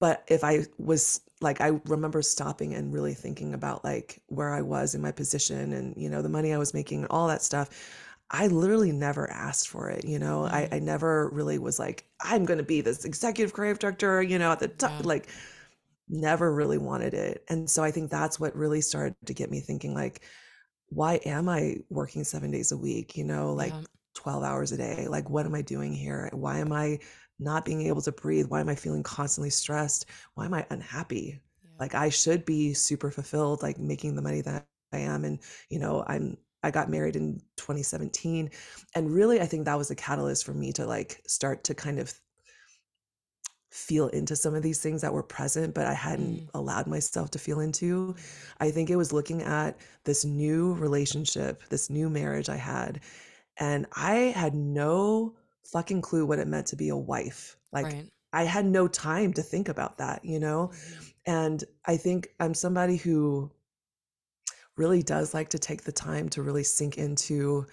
but 0.00 0.24
if 0.28 0.44
i 0.44 0.64
was 0.78 1.20
like 1.40 1.60
i 1.60 1.68
remember 1.86 2.22
stopping 2.22 2.74
and 2.74 2.92
really 2.92 3.14
thinking 3.14 3.54
about 3.54 3.84
like 3.84 4.20
where 4.28 4.50
i 4.54 4.62
was 4.62 4.94
in 4.94 5.02
my 5.02 5.12
position 5.12 5.72
and 5.72 5.96
you 5.96 6.08
know 6.08 6.22
the 6.22 6.28
money 6.28 6.52
i 6.52 6.58
was 6.58 6.74
making 6.74 7.00
and 7.00 7.08
all 7.10 7.28
that 7.28 7.42
stuff 7.42 7.68
i 8.30 8.46
literally 8.48 8.92
never 8.92 9.30
asked 9.30 9.68
for 9.68 9.88
it 9.90 10.04
you 10.04 10.18
know 10.18 10.44
I, 10.44 10.68
Mhm. 10.68 10.72
I 10.72 10.78
never 10.80 11.30
really 11.30 11.58
was 11.58 11.78
like 11.78 12.04
i'm 12.22 12.44
going 12.44 12.58
to 12.58 12.64
be 12.64 12.80
this 12.80 13.04
executive 13.04 13.52
creative 13.52 13.78
director 13.78 14.22
you 14.22 14.38
know 14.38 14.52
at 14.52 14.60
the 14.60 14.68
top 14.68 14.94
Yeah. 14.98 15.02
like 15.04 15.28
never 16.08 16.54
really 16.54 16.78
wanted 16.78 17.14
it 17.14 17.44
and 17.48 17.68
so 17.68 17.82
i 17.84 17.90
think 17.90 18.10
that's 18.10 18.40
what 18.40 18.56
really 18.56 18.80
started 18.80 19.14
to 19.26 19.34
get 19.34 19.50
me 19.50 19.60
thinking 19.60 19.94
like 19.94 20.22
why 20.88 21.16
am 21.26 21.48
i 21.48 21.76
working 21.90 22.24
seven 22.24 22.50
days 22.50 22.72
a 22.72 22.76
week 22.76 23.16
you 23.16 23.24
know 23.24 23.52
like 23.52 23.74
Yeah. 23.74 23.84
12 24.14 24.42
hours 24.42 24.72
a 24.72 24.76
day 24.78 25.06
like 25.08 25.28
what 25.30 25.46
am 25.46 25.54
i 25.54 25.62
doing 25.62 25.92
here 25.94 26.30
why 26.32 26.58
am 26.58 26.72
i 26.72 26.98
not 27.38 27.64
being 27.64 27.82
able 27.86 28.02
to 28.02 28.12
breathe 28.12 28.46
why 28.48 28.60
am 28.60 28.68
i 28.68 28.74
feeling 28.74 29.02
constantly 29.02 29.50
stressed 29.50 30.06
why 30.34 30.46
am 30.46 30.54
i 30.54 30.66
unhappy 30.70 31.40
Yeah. 31.62 31.70
like 31.78 31.94
i 31.94 32.08
should 32.08 32.44
be 32.44 32.74
super 32.74 33.10
fulfilled 33.10 33.62
like 33.62 33.78
making 33.78 34.16
the 34.16 34.22
money 34.22 34.40
that 34.42 34.66
i 34.92 34.98
am 34.98 35.24
and 35.24 35.40
you 35.70 35.78
know 35.78 36.04
i'm 36.08 36.38
i 36.62 36.70
got 36.70 36.90
married 36.90 37.16
in 37.16 37.40
2017 37.56 38.50
and 38.94 39.10
really 39.12 39.40
i 39.40 39.46
think 39.46 39.64
that 39.64 39.78
was 39.78 39.90
a 39.90 39.94
catalyst 39.96 40.44
for 40.44 40.52
me 40.54 40.72
to 40.72 40.86
like 40.86 41.22
start 41.26 41.64
to 41.64 41.74
kind 41.74 41.98
of 41.98 42.12
feel 43.70 44.08
into 44.08 44.34
some 44.34 44.54
of 44.54 44.62
these 44.62 44.80
things 44.80 45.02
that 45.02 45.12
were 45.12 45.22
present 45.22 45.74
but 45.74 45.86
i 45.86 45.92
hadn't 45.92 46.40
Mm. 46.40 46.48
allowed 46.54 46.86
myself 46.86 47.30
to 47.32 47.38
feel 47.38 47.60
into 47.60 48.14
i 48.60 48.70
think 48.70 48.88
it 48.88 48.96
was 48.96 49.12
looking 49.12 49.42
at 49.42 49.76
this 50.04 50.24
new 50.24 50.72
relationship 50.74 51.62
this 51.68 51.90
new 51.90 52.08
marriage 52.08 52.48
i 52.48 52.56
had 52.56 53.00
and 53.58 53.86
i 53.94 54.14
had 54.34 54.54
no 54.54 55.36
fucking 55.64 56.00
clue 56.00 56.24
what 56.24 56.38
it 56.38 56.48
meant 56.48 56.66
to 56.68 56.76
be 56.76 56.88
a 56.88 56.96
wife 56.96 57.56
like 57.70 57.84
right. 57.86 58.08
i 58.32 58.42
had 58.44 58.64
no 58.64 58.88
time 58.88 59.34
to 59.34 59.42
think 59.42 59.68
about 59.68 59.98
that 59.98 60.24
you 60.24 60.40
know 60.40 60.70
Mhm. 60.72 61.12
and 61.26 61.64
I 61.84 61.98
think 61.98 62.28
I'm 62.40 62.54
somebody 62.54 62.96
who 62.96 63.50
really 64.78 65.02
does 65.02 65.34
like 65.34 65.50
to 65.50 65.58
take 65.58 65.84
the 65.84 65.92
time 65.92 66.28
to 66.30 66.42
really 66.42 66.64
sink 66.64 66.98
into 66.98 67.66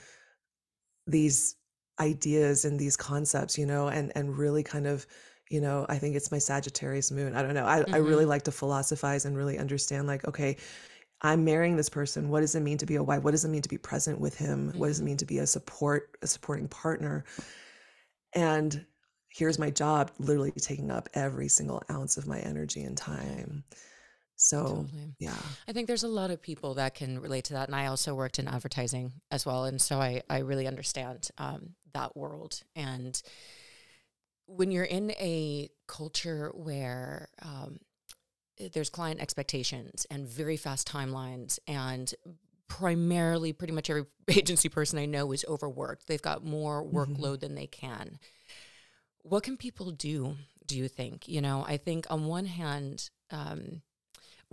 these 1.08 1.56
ideas 2.00 2.66
and 2.66 2.80
these 2.80 2.98
concepts, 2.98 3.58
you 3.58 3.66
know, 3.66 3.88
and 3.88 4.12
and 4.16 4.38
really 4.38 4.64
kind 4.64 4.88
of, 4.88 5.06
you 5.50 5.62
know, 5.62 5.86
I 5.90 5.98
think 5.98 6.16
it's 6.16 6.32
my 6.32 6.40
Sagittarius 6.40 7.12
moon. 7.12 7.36
I 7.36 7.42
don't 7.42 7.54
know. 7.54 7.66
I, 7.66 7.86
I 7.94 7.98
really 7.98 8.26
Mm-hmm. 8.26 8.28
like 8.28 8.44
to 8.44 8.52
philosophize 8.52 9.26
and 9.26 9.38
really 9.38 9.58
understand 9.58 10.08
like, 10.08 10.28
okay, 10.28 10.58
I'm 11.22 11.46
marrying 11.46 11.78
this 11.78 11.90
person. 11.90 12.30
What 12.30 12.42
does 12.42 12.56
it 12.56 12.62
mean 12.62 12.80
to 12.80 12.88
be 12.88 12.96
a 12.98 13.04
wife? 13.04 13.24
What 13.24 13.32
does 13.32 13.46
it 13.46 13.50
mean 13.50 13.64
to 13.64 13.70
be 13.70 13.78
present 13.80 14.20
with 14.22 14.38
him? 14.38 14.74
What 14.78 14.88
does 14.90 15.02
it 15.02 15.04
Mm-hmm. 15.04 15.06
mean 15.06 15.18
to 15.18 15.26
be 15.26 15.40
a 15.40 15.48
support, 15.48 16.18
a 16.24 16.28
supporting 16.28 16.68
partner? 16.70 17.26
And 18.34 18.86
here's 19.30 19.58
my 19.60 19.70
job 19.72 20.12
literally 20.20 20.52
taking 20.52 20.92
up 20.92 21.10
every 21.16 21.48
single 21.48 21.82
ounce 21.90 22.18
of 22.18 22.28
my 22.28 22.40
energy 22.40 22.84
and 22.84 22.96
time. 22.98 23.64
So 24.36 24.62
Totally. 24.62 25.16
yeah. 25.20 25.38
I 25.68 25.72
think 25.72 25.88
there's 25.88 26.04
a 26.04 26.08
lot 26.10 26.30
of 26.32 26.42
people 26.42 26.74
that 26.76 26.94
can 26.94 27.20
relate 27.20 27.46
to 27.46 27.54
that. 27.54 27.68
And 27.70 27.76
I 27.76 27.86
also 27.88 28.14
worked 28.14 28.38
in 28.40 28.48
advertising 28.48 29.14
as 29.32 29.46
well. 29.46 29.64
And 29.66 29.82
so 29.82 30.00
I, 30.02 30.24
I 30.30 30.40
really 30.40 30.68
understand 30.68 31.30
um, 31.38 31.76
that 31.94 32.18
world. 32.18 32.62
And 32.76 33.22
when 34.48 34.72
you're 34.72 34.84
in 34.84 35.12
a 35.12 35.70
culture 35.88 36.52
where 36.54 37.30
um, 37.42 37.80
there's 38.74 38.90
client 38.90 39.22
expectations 39.22 40.06
and 40.12 40.28
very 40.28 40.58
fast 40.58 40.88
timelines 40.88 41.58
and 41.68 42.14
primarily 42.68 43.54
pretty 43.54 43.74
much 43.74 43.90
every 43.90 44.06
agency 44.30 44.68
person 44.70 45.00
I 45.00 45.06
know 45.06 45.32
is 45.32 45.46
overworked. 45.48 46.08
They've 46.08 46.22
got 46.22 46.44
more 46.44 46.84
Mm-hmm. 46.84 46.98
workload 46.98 47.40
than 47.40 47.56
they 47.56 47.68
can. 47.68 48.20
What 49.22 49.44
can 49.44 49.56
people 49.58 49.92
do, 49.92 50.36
do 50.68 50.78
you 50.78 50.88
think? 50.88 51.28
You 51.28 51.42
know, 51.42 51.64
I 51.68 51.78
think 51.78 52.06
on 52.10 52.26
one 52.26 52.46
hand, 52.46 53.10
um, 53.32 53.82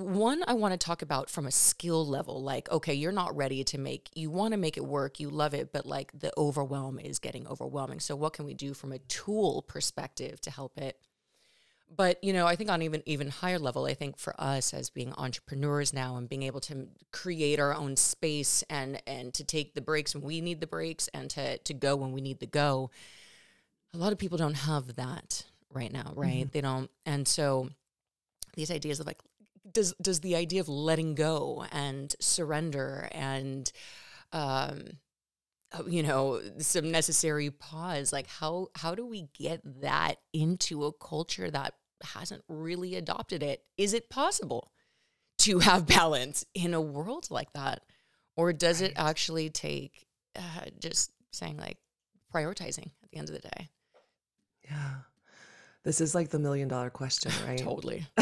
one 0.02 0.44
I 0.46 0.54
want 0.54 0.72
to 0.72 0.78
talk 0.78 1.02
about 1.02 1.30
from 1.30 1.46
a 1.46 1.50
skill 1.50 2.06
level 2.06 2.42
like 2.42 2.70
okay 2.70 2.94
you're 2.94 3.12
not 3.12 3.36
ready 3.36 3.64
to 3.64 3.78
make 3.78 4.10
you 4.14 4.30
want 4.30 4.52
to 4.52 4.58
make 4.58 4.76
it 4.76 4.84
work 4.84 5.20
you 5.20 5.30
love 5.30 5.54
it 5.54 5.72
but 5.72 5.86
like 5.86 6.12
the 6.18 6.32
overwhelm 6.36 6.98
is 6.98 7.18
getting 7.18 7.46
overwhelming. 7.46 8.00
So 8.00 8.16
what 8.16 8.32
can 8.32 8.44
we 8.44 8.54
do 8.54 8.74
from 8.74 8.92
a 8.92 8.98
tool 8.98 9.62
perspective 9.62 10.40
to 10.42 10.50
help 10.50 10.78
it? 10.78 10.98
But 11.94 12.22
you 12.24 12.32
know 12.32 12.46
i 12.46 12.56
think 12.56 12.70
on 12.70 12.80
even 12.80 13.02
even 13.04 13.28
higher 13.28 13.58
level 13.58 13.84
i 13.84 13.92
think 13.92 14.16
for 14.16 14.34
us 14.40 14.72
as 14.72 14.88
being 14.88 15.12
entrepreneurs 15.12 15.92
now 15.92 16.16
and 16.16 16.26
being 16.26 16.42
able 16.42 16.60
to 16.60 16.88
create 17.12 17.60
our 17.60 17.74
own 17.74 17.96
space 17.96 18.64
and 18.70 19.02
and 19.06 19.34
to 19.34 19.44
take 19.44 19.74
the 19.74 19.82
breaks 19.82 20.14
when 20.14 20.24
we 20.24 20.40
need 20.40 20.60
the 20.60 20.66
breaks 20.66 21.08
and 21.08 21.28
to 21.28 21.58
to 21.58 21.74
go 21.74 21.94
when 21.94 22.12
we 22.12 22.22
need 22.22 22.40
to 22.40 22.46
go 22.46 22.90
a 23.92 23.98
lot 23.98 24.10
of 24.10 24.18
people 24.18 24.38
don't 24.38 24.54
have 24.54 24.96
that 24.96 25.44
right 25.70 25.92
now 25.92 26.12
right? 26.14 26.44
Mm-hmm. 26.44 26.50
They 26.52 26.60
don't. 26.60 26.90
And 27.06 27.26
so 27.26 27.68
these 28.54 28.70
ideas 28.70 29.00
of 29.00 29.06
like 29.06 29.20
does 29.70 29.94
does 30.02 30.20
the 30.20 30.36
idea 30.36 30.60
of 30.60 30.68
letting 30.68 31.14
go 31.14 31.64
and 31.70 32.14
surrender 32.20 33.08
and 33.12 33.70
um 34.32 34.84
uh, 35.72 35.82
you 35.86 36.02
know 36.02 36.40
some 36.58 36.90
necessary 36.90 37.50
pause 37.50 38.12
like 38.12 38.26
how 38.26 38.68
how 38.74 38.94
do 38.94 39.06
we 39.06 39.28
get 39.38 39.60
that 39.80 40.16
into 40.32 40.84
a 40.84 40.92
culture 40.92 41.50
that 41.50 41.74
hasn't 42.04 42.42
really 42.48 42.96
adopted 42.96 43.42
it? 43.42 43.62
Is 43.76 43.94
it 43.94 44.10
possible 44.10 44.72
to 45.38 45.60
have 45.60 45.86
balance 45.86 46.44
in 46.54 46.74
a 46.74 46.80
world 46.80 47.28
like 47.30 47.52
that? 47.52 47.82
Or 48.36 48.52
does 48.52 48.80
it 48.80 48.92
actually 48.96 49.50
take 49.50 50.06
uh, 50.36 50.66
just 50.78 51.12
saying 51.32 51.56
like 51.58 51.78
prioritizing 52.34 52.90
at 53.02 53.10
the 53.10 53.18
end 53.18 53.28
of 53.28 53.34
the 53.34 53.48
day? 53.48 53.68
Yeah. 54.64 54.94
This 55.84 56.00
is 56.00 56.14
like 56.14 56.30
the 56.30 56.38
million 56.38 56.68
dollar 56.68 56.90
question, 56.90 57.32
right? 57.46 57.58
totally 57.62 58.06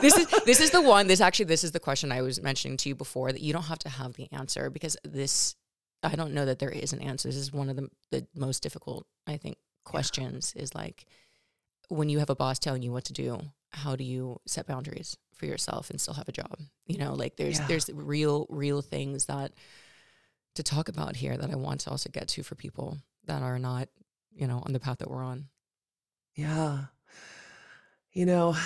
this 0.00 0.16
is 0.16 0.26
this 0.44 0.60
is 0.60 0.70
the 0.70 0.80
one 0.80 1.06
this 1.06 1.20
actually 1.20 1.44
this 1.46 1.64
is 1.64 1.72
the 1.72 1.80
question 1.80 2.12
i 2.12 2.22
was 2.22 2.42
mentioning 2.42 2.76
to 2.76 2.88
you 2.88 2.94
before 2.94 3.32
that 3.32 3.40
you 3.40 3.52
don't 3.52 3.64
have 3.64 3.78
to 3.78 3.88
have 3.88 4.14
the 4.14 4.28
answer 4.32 4.70
because 4.70 4.96
this 5.04 5.56
i 6.02 6.14
don't 6.14 6.32
know 6.34 6.44
that 6.44 6.58
there 6.58 6.70
is 6.70 6.92
an 6.92 7.00
answer 7.00 7.28
this 7.28 7.36
is 7.36 7.52
one 7.52 7.68
of 7.68 7.76
the, 7.76 7.88
the 8.10 8.26
most 8.34 8.62
difficult 8.62 9.06
i 9.26 9.36
think 9.36 9.56
questions 9.84 10.52
is 10.56 10.74
like 10.74 11.04
when 11.88 12.08
you 12.08 12.18
have 12.18 12.30
a 12.30 12.34
boss 12.36 12.58
telling 12.58 12.82
you 12.82 12.92
what 12.92 13.04
to 13.04 13.12
do 13.12 13.38
how 13.72 13.96
do 13.96 14.04
you 14.04 14.40
set 14.46 14.66
boundaries 14.66 15.16
for 15.34 15.46
yourself 15.46 15.90
and 15.90 16.00
still 16.00 16.14
have 16.14 16.28
a 16.28 16.32
job 16.32 16.58
you 16.86 16.96
know 16.98 17.14
like 17.14 17.36
there's 17.36 17.58
Yeah. 17.58 17.66
there's 17.66 17.90
real 17.92 18.46
real 18.48 18.80
things 18.82 19.26
that 19.26 19.52
to 20.54 20.62
talk 20.62 20.88
about 20.88 21.16
here 21.16 21.36
that 21.36 21.50
i 21.50 21.56
want 21.56 21.80
to 21.80 21.90
also 21.90 22.08
get 22.10 22.28
to 22.28 22.42
for 22.42 22.54
people 22.54 22.98
that 23.24 23.42
are 23.42 23.58
not 23.58 23.88
you 24.32 24.46
know 24.46 24.62
on 24.64 24.72
the 24.72 24.80
path 24.80 24.98
that 24.98 25.10
we're 25.10 25.24
on 25.24 25.48
Yeah. 26.36 26.84
You 28.12 28.26
know, 28.26 28.56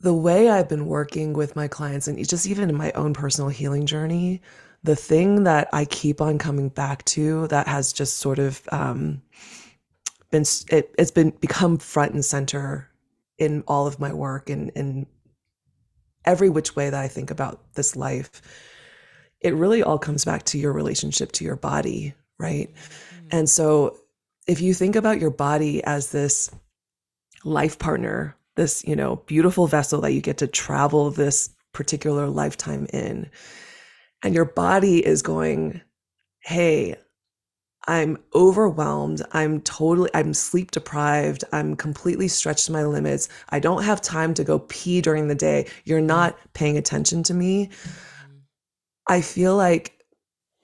the 0.00 0.14
way 0.14 0.48
I've 0.48 0.68
been 0.68 0.86
working 0.86 1.32
with 1.32 1.56
my 1.56 1.68
clients 1.68 2.06
and 2.06 2.28
just 2.28 2.46
even 2.46 2.68
in 2.68 2.76
my 2.76 2.92
own 2.92 3.14
personal 3.14 3.48
healing 3.48 3.86
journey, 3.86 4.42
the 4.82 4.96
thing 4.96 5.44
that 5.44 5.68
I 5.72 5.84
keep 5.84 6.20
on 6.20 6.38
coming 6.38 6.68
back 6.68 7.04
to 7.06 7.46
that 7.48 7.66
has 7.66 7.92
just 7.92 8.18
sort 8.18 8.38
of 8.38 8.62
um, 8.70 9.22
been 10.30 10.44
it, 10.70 10.94
it's 10.98 11.10
been 11.10 11.30
become 11.30 11.78
front 11.78 12.12
and 12.12 12.24
center 12.24 12.90
in 13.38 13.64
all 13.66 13.86
of 13.86 13.98
my 13.98 14.12
work 14.12 14.50
and 14.50 14.70
in 14.70 15.06
every 16.24 16.48
which 16.48 16.76
way 16.76 16.90
that 16.90 17.02
I 17.02 17.08
think 17.08 17.30
about 17.30 17.60
this 17.74 17.96
life. 17.96 18.42
It 19.40 19.54
really 19.54 19.82
all 19.82 19.98
comes 19.98 20.24
back 20.24 20.44
to 20.44 20.58
your 20.58 20.72
relationship 20.72 21.32
to 21.32 21.44
your 21.44 21.56
body, 21.56 22.14
right? 22.38 22.70
And 23.30 23.48
so 23.48 23.96
if 24.46 24.60
you 24.60 24.74
think 24.74 24.96
about 24.96 25.20
your 25.20 25.30
body 25.30 25.82
as 25.84 26.10
this 26.10 26.50
life 27.44 27.78
partner, 27.78 28.36
this, 28.56 28.84
you 28.84 28.96
know, 28.96 29.16
beautiful 29.26 29.66
vessel 29.66 30.00
that 30.02 30.12
you 30.12 30.20
get 30.20 30.38
to 30.38 30.46
travel 30.46 31.10
this 31.10 31.50
particular 31.72 32.28
lifetime 32.28 32.86
in, 32.92 33.30
and 34.22 34.34
your 34.34 34.46
body 34.46 35.04
is 35.04 35.22
going, 35.22 35.80
hey, 36.40 36.96
I'm 37.88 38.18
overwhelmed. 38.34 39.22
I'm 39.32 39.60
totally, 39.60 40.10
I'm 40.12 40.34
sleep 40.34 40.72
deprived. 40.72 41.44
I'm 41.52 41.76
completely 41.76 42.28
stretched 42.28 42.66
to 42.66 42.72
my 42.72 42.84
limits. 42.84 43.28
I 43.50 43.60
don't 43.60 43.84
have 43.84 44.00
time 44.00 44.34
to 44.34 44.44
go 44.44 44.58
pee 44.58 45.00
during 45.00 45.28
the 45.28 45.34
day. 45.34 45.68
You're 45.84 46.00
mm-hmm. 46.00 46.08
not 46.08 46.38
paying 46.52 46.76
attention 46.76 47.22
to 47.24 47.34
me. 47.34 47.66
Mm-hmm. 47.66 47.90
I 49.08 49.20
feel 49.20 49.56
like 49.56 49.92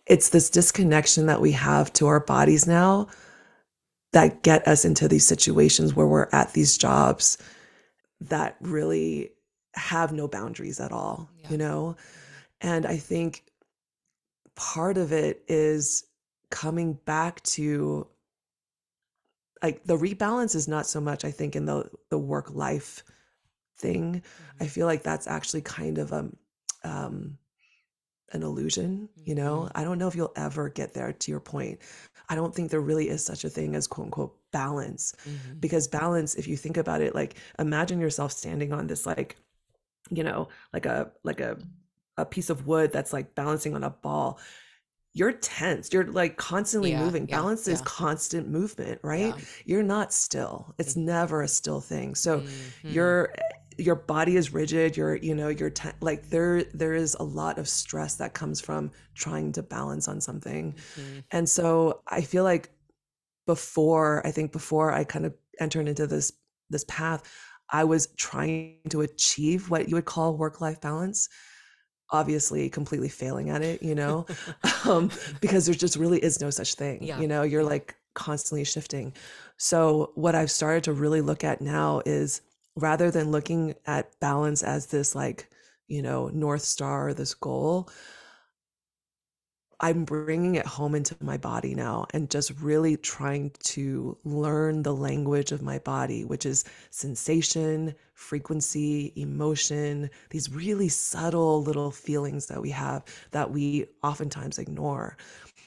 it's 0.07 0.31
this 0.31 0.51
disconnection 0.51 1.27
that 1.27 1.41
we 1.41 1.53
have 1.53 1.93
to 1.95 2.09
our 2.09 2.21
bodies 2.21 2.67
now 2.67 3.07
that 4.13 4.43
get 4.43 4.67
us 4.67 4.85
into 4.85 5.07
these 5.07 5.27
situations 5.27 5.95
where 5.95 6.07
we're 6.07 6.29
at 6.33 6.53
these 6.53 6.77
jobs 6.77 7.39
that 8.29 8.57
really 8.61 9.33
have 9.75 10.13
no 10.13 10.29
boundaries 10.29 10.81
at 10.81 10.93
all, 10.93 11.31
Yeah. 11.39 11.51
you 11.51 11.57
know? 11.59 11.97
And 12.61 12.87
I 12.87 12.97
think 12.97 13.45
part 14.55 14.99
of 14.99 15.13
it 15.13 15.43
is 15.49 16.05
coming 16.51 16.95
back 17.05 17.43
to 17.43 18.07
like 19.63 19.85
the 19.85 19.97
rebalance 19.97 20.55
is 20.55 20.69
not 20.69 20.87
so 20.87 21.01
much 21.01 21.25
I 21.25 21.31
think 21.31 21.57
in 21.57 21.65
the 21.67 21.89
the 22.11 22.19
work 22.19 22.51
life 22.55 23.03
thing. 23.79 24.23
I 24.61 24.67
feel 24.67 24.87
like 24.87 25.03
that's 25.03 25.27
actually 25.27 25.63
kind 25.63 25.99
of 25.99 26.13
um 26.13 26.37
um 26.85 27.39
an 28.33 28.43
illusion, 28.43 29.09
you 29.15 29.35
know? 29.35 29.69
I 29.75 29.85
don't 29.85 29.99
know 29.99 30.09
if 30.09 30.15
you'll 30.15 30.33
ever 30.37 30.71
get 30.71 30.95
there 30.95 31.13
to 31.13 31.31
your 31.31 31.41
point. 31.41 31.81
I 32.31 32.35
don't 32.35 32.55
think 32.55 32.71
there 32.71 32.81
really 32.81 33.09
is 33.09 33.23
such 33.25 33.45
a 33.45 33.51
thing 33.51 33.75
as 33.75 33.87
quote 33.87 34.07
unquote 34.07 34.37
balance. 34.53 35.15
Mhm. 35.27 35.61
because 35.61 35.89
balance 35.89 36.35
if 36.37 36.47
you 36.47 36.57
think 36.57 36.77
about 36.77 37.01
it 37.01 37.15
like 37.15 37.35
imagine 37.59 37.99
yourself 38.01 38.31
standing 38.33 38.73
on 38.73 38.87
this 38.87 39.07
like 39.07 39.37
you 40.11 40.25
know 40.25 40.49
like 40.73 40.87
a 40.87 41.11
like 41.25 41.41
a 41.41 41.57
a 42.19 42.25
piece 42.27 42.51
of 42.51 42.67
wood 42.67 42.93
that's 42.93 43.13
like 43.13 43.35
balancing 43.35 43.75
on 43.75 43.83
a 43.85 43.91
ball. 43.91 44.39
You're 45.15 45.33
tense. 45.33 45.93
You're 45.93 46.07
like 46.07 46.37
constantly 46.39 46.91
Yeah, 46.93 47.05
moving. 47.05 47.27
yeah, 47.29 47.37
balance 47.39 47.69
is 47.69 47.81
constant 47.83 48.49
movement 48.49 48.99
right? 49.03 49.35
Yeah. 49.37 49.45
you're 49.67 49.83
not 49.83 50.13
still. 50.13 50.75
It's 50.79 50.97
never 50.97 51.43
a 51.43 51.49
still 51.49 51.81
thing. 51.81 52.15
So 52.15 52.41
Mhm. 52.41 52.95
your 52.95 53.35
your 53.79 53.95
body 53.97 54.37
is 54.37 54.53
rigid. 54.53 54.97
You're 54.99 55.17
you 55.17 55.35
know 55.35 55.49
you're 55.49 55.73
like 56.01 56.29
there 56.31 56.65
there 56.75 56.95
is 56.95 57.15
a 57.19 57.23
lot 57.25 57.59
of 57.59 57.67
stress 57.69 58.17
that 58.17 58.33
comes 58.35 58.61
from 58.61 58.91
trying 59.15 59.53
to 59.53 59.63
balance 59.63 60.09
on 60.09 60.21
something. 60.21 60.75
Mhm. 60.97 61.25
and 61.31 61.49
so 61.49 62.03
I 62.07 62.21
feel 62.23 62.45
like 62.45 62.71
before, 63.47 64.27
I 64.27 64.31
think 64.31 64.53
before 64.53 64.93
I 64.93 65.05
kind 65.05 65.27
of 65.27 65.35
entered 65.61 65.89
into 65.89 66.07
this 66.07 66.33
this 66.71 66.85
path, 66.89 67.23
I 67.69 67.85
was 67.85 68.09
trying 68.17 68.79
to 68.91 69.03
achieve 69.03 69.71
what 69.71 69.89
you 69.89 69.97
would 69.97 70.05
call 70.05 70.37
work-life 70.37 70.81
balance. 70.81 71.29
Obviously, 72.11 72.69
completely 72.69 73.09
failing 73.09 73.51
at 73.51 73.63
it, 73.63 73.83
you 73.83 73.95
know, 73.95 74.27
um, 74.85 75.11
because 75.41 75.67
there 75.67 75.75
just 75.75 75.97
really 75.97 76.19
is 76.19 76.41
no 76.41 76.51
such 76.51 76.75
thing. 76.75 77.03
Yeah, 77.03 77.21
You 77.21 77.29
know, 77.29 77.43
you're 77.43 77.65
like 77.65 77.97
constantly 78.15 78.65
shifting. 78.65 79.13
So 79.57 80.13
what 80.15 80.35
I've 80.35 80.51
started 80.51 80.85
to 80.85 80.93
really 80.93 81.21
look 81.21 81.45
at 81.45 81.61
now 81.61 82.03
is 82.05 82.43
rather 82.77 83.11
than 83.11 83.31
looking 83.31 83.75
at 83.87 84.19
balance 84.21 84.63
as 84.63 84.87
this 84.87 85.15
like, 85.15 85.49
you 85.89 86.03
know, 86.03 86.29
north 86.29 86.63
star 86.63 87.15
this 87.15 87.35
goal, 87.35 87.89
I'm 89.85 90.05
bringing 90.05 90.55
it 90.55 90.65
home 90.65 90.95
into 90.95 91.17
my 91.21 91.37
body 91.37 91.75
now 91.75 92.07
and 92.15 92.31
just 92.31 92.53
really 92.61 92.97
trying 92.97 93.51
to 93.65 94.17
learn 94.23 94.85
the 94.85 94.95
language 94.95 95.51
of 95.51 95.61
my 95.61 95.81
body, 95.81 96.25
which 96.25 96.47
is 96.47 96.65
sensation, 96.91 97.97
frequency, 98.15 99.13
emotion, 99.17 100.09
these 100.31 100.53
really 100.53 100.89
subtle 100.89 101.65
little 101.65 101.91
feelings 101.91 102.47
that 102.47 102.63
we 102.63 102.71
have 102.71 103.05
that 103.33 103.51
we 103.51 103.87
oftentimes 104.05 104.61
ignore. 104.61 105.17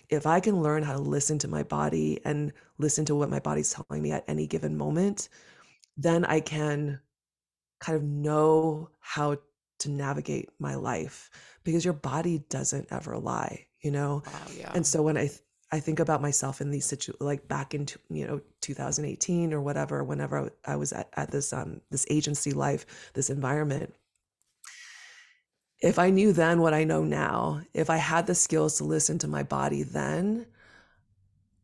If 0.07 0.25
I 0.25 0.39
can 0.39 0.63
learn 0.63 0.83
how 0.83 0.93
to 0.93 0.99
listen 0.99 1.37
to 1.39 1.49
my 1.49 1.63
body 1.63 2.21
and 2.23 2.53
listen 2.77 3.03
to 3.05 3.15
what 3.15 3.29
my 3.29 3.39
body's 3.39 3.73
telling 3.73 4.01
me 4.01 4.13
at 4.13 4.23
any 4.29 4.47
given 4.47 4.77
moment, 4.77 5.27
then 5.97 6.23
I 6.23 6.39
can 6.39 7.01
kind 7.81 7.97
of 7.97 8.03
know 8.03 8.91
how 9.01 9.39
to 9.79 9.89
navigate 9.89 10.49
my 10.57 10.75
life 10.75 11.29
because 11.65 11.83
your 11.83 11.93
body 11.93 12.45
doesn't 12.49 12.87
ever 12.91 13.17
lie 13.17 13.65
you 13.85 13.91
know 13.91 14.23
wow, 14.25 14.39
yeah. 14.57 14.71
and 14.73 14.85
so 14.85 15.01
when 15.03 15.15
i 15.15 15.27
th- 15.27 15.41
i 15.71 15.79
think 15.79 15.99
about 15.99 16.21
myself 16.21 16.59
in 16.59 16.71
these 16.71 16.85
situations 16.85 17.21
like 17.21 17.47
back 17.47 17.75
into 17.75 17.99
you 18.09 18.25
know 18.25 18.41
2018 18.61 19.53
or 19.53 19.61
whatever 19.61 20.03
whenever 20.03 20.51
i 20.65 20.75
was 20.75 20.91
at, 20.91 21.07
at 21.15 21.31
this 21.31 21.53
um 21.53 21.79
this 21.91 22.05
agency 22.09 22.51
life 22.51 23.11
this 23.13 23.29
environment 23.29 23.93
if 25.81 25.99
i 25.99 26.09
knew 26.09 26.33
then 26.33 26.61
what 26.61 26.73
i 26.73 26.83
know 26.83 27.03
now 27.03 27.61
if 27.73 27.89
i 27.91 27.97
had 27.97 28.25
the 28.25 28.35
skills 28.35 28.77
to 28.77 28.83
listen 28.83 29.19
to 29.19 29.27
my 29.27 29.43
body 29.43 29.83
then 29.83 30.47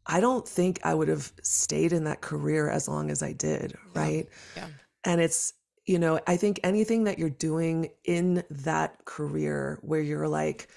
i 0.06 0.20
don't 0.20 0.48
think 0.48 0.80
i 0.84 0.94
would 0.94 1.08
have 1.08 1.34
stayed 1.42 1.92
in 1.92 2.04
that 2.04 2.22
career 2.22 2.70
as 2.70 2.88
long 2.88 3.10
as 3.10 3.24
i 3.24 3.34
did 3.34 3.74
right 3.96 4.28
yeah. 4.56 4.68
yeah. 4.68 4.68
and 5.06 5.20
it's 5.20 5.54
you 5.88 5.98
know 5.98 6.20
i 6.28 6.38
think 6.38 6.60
anything 6.64 7.06
that 7.06 7.18
you're 7.18 7.30
doing 7.30 7.90
in 8.06 8.44
that 8.52 9.04
career 9.06 9.80
where 9.82 10.02
you're 10.02 10.28
like 10.28 10.68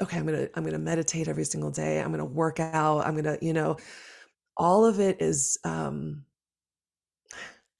okay 0.00 0.18
i'm 0.18 0.26
gonna 0.26 0.48
i'm 0.54 0.64
gonna 0.64 0.78
meditate 0.78 1.28
every 1.28 1.44
single 1.44 1.70
day 1.70 2.00
i'm 2.00 2.10
gonna 2.10 2.24
work 2.24 2.60
out 2.60 3.06
i'm 3.06 3.14
gonna 3.14 3.38
you 3.40 3.52
know 3.52 3.76
all 4.56 4.84
of 4.84 5.00
it 5.00 5.20
is 5.20 5.58
um 5.64 6.24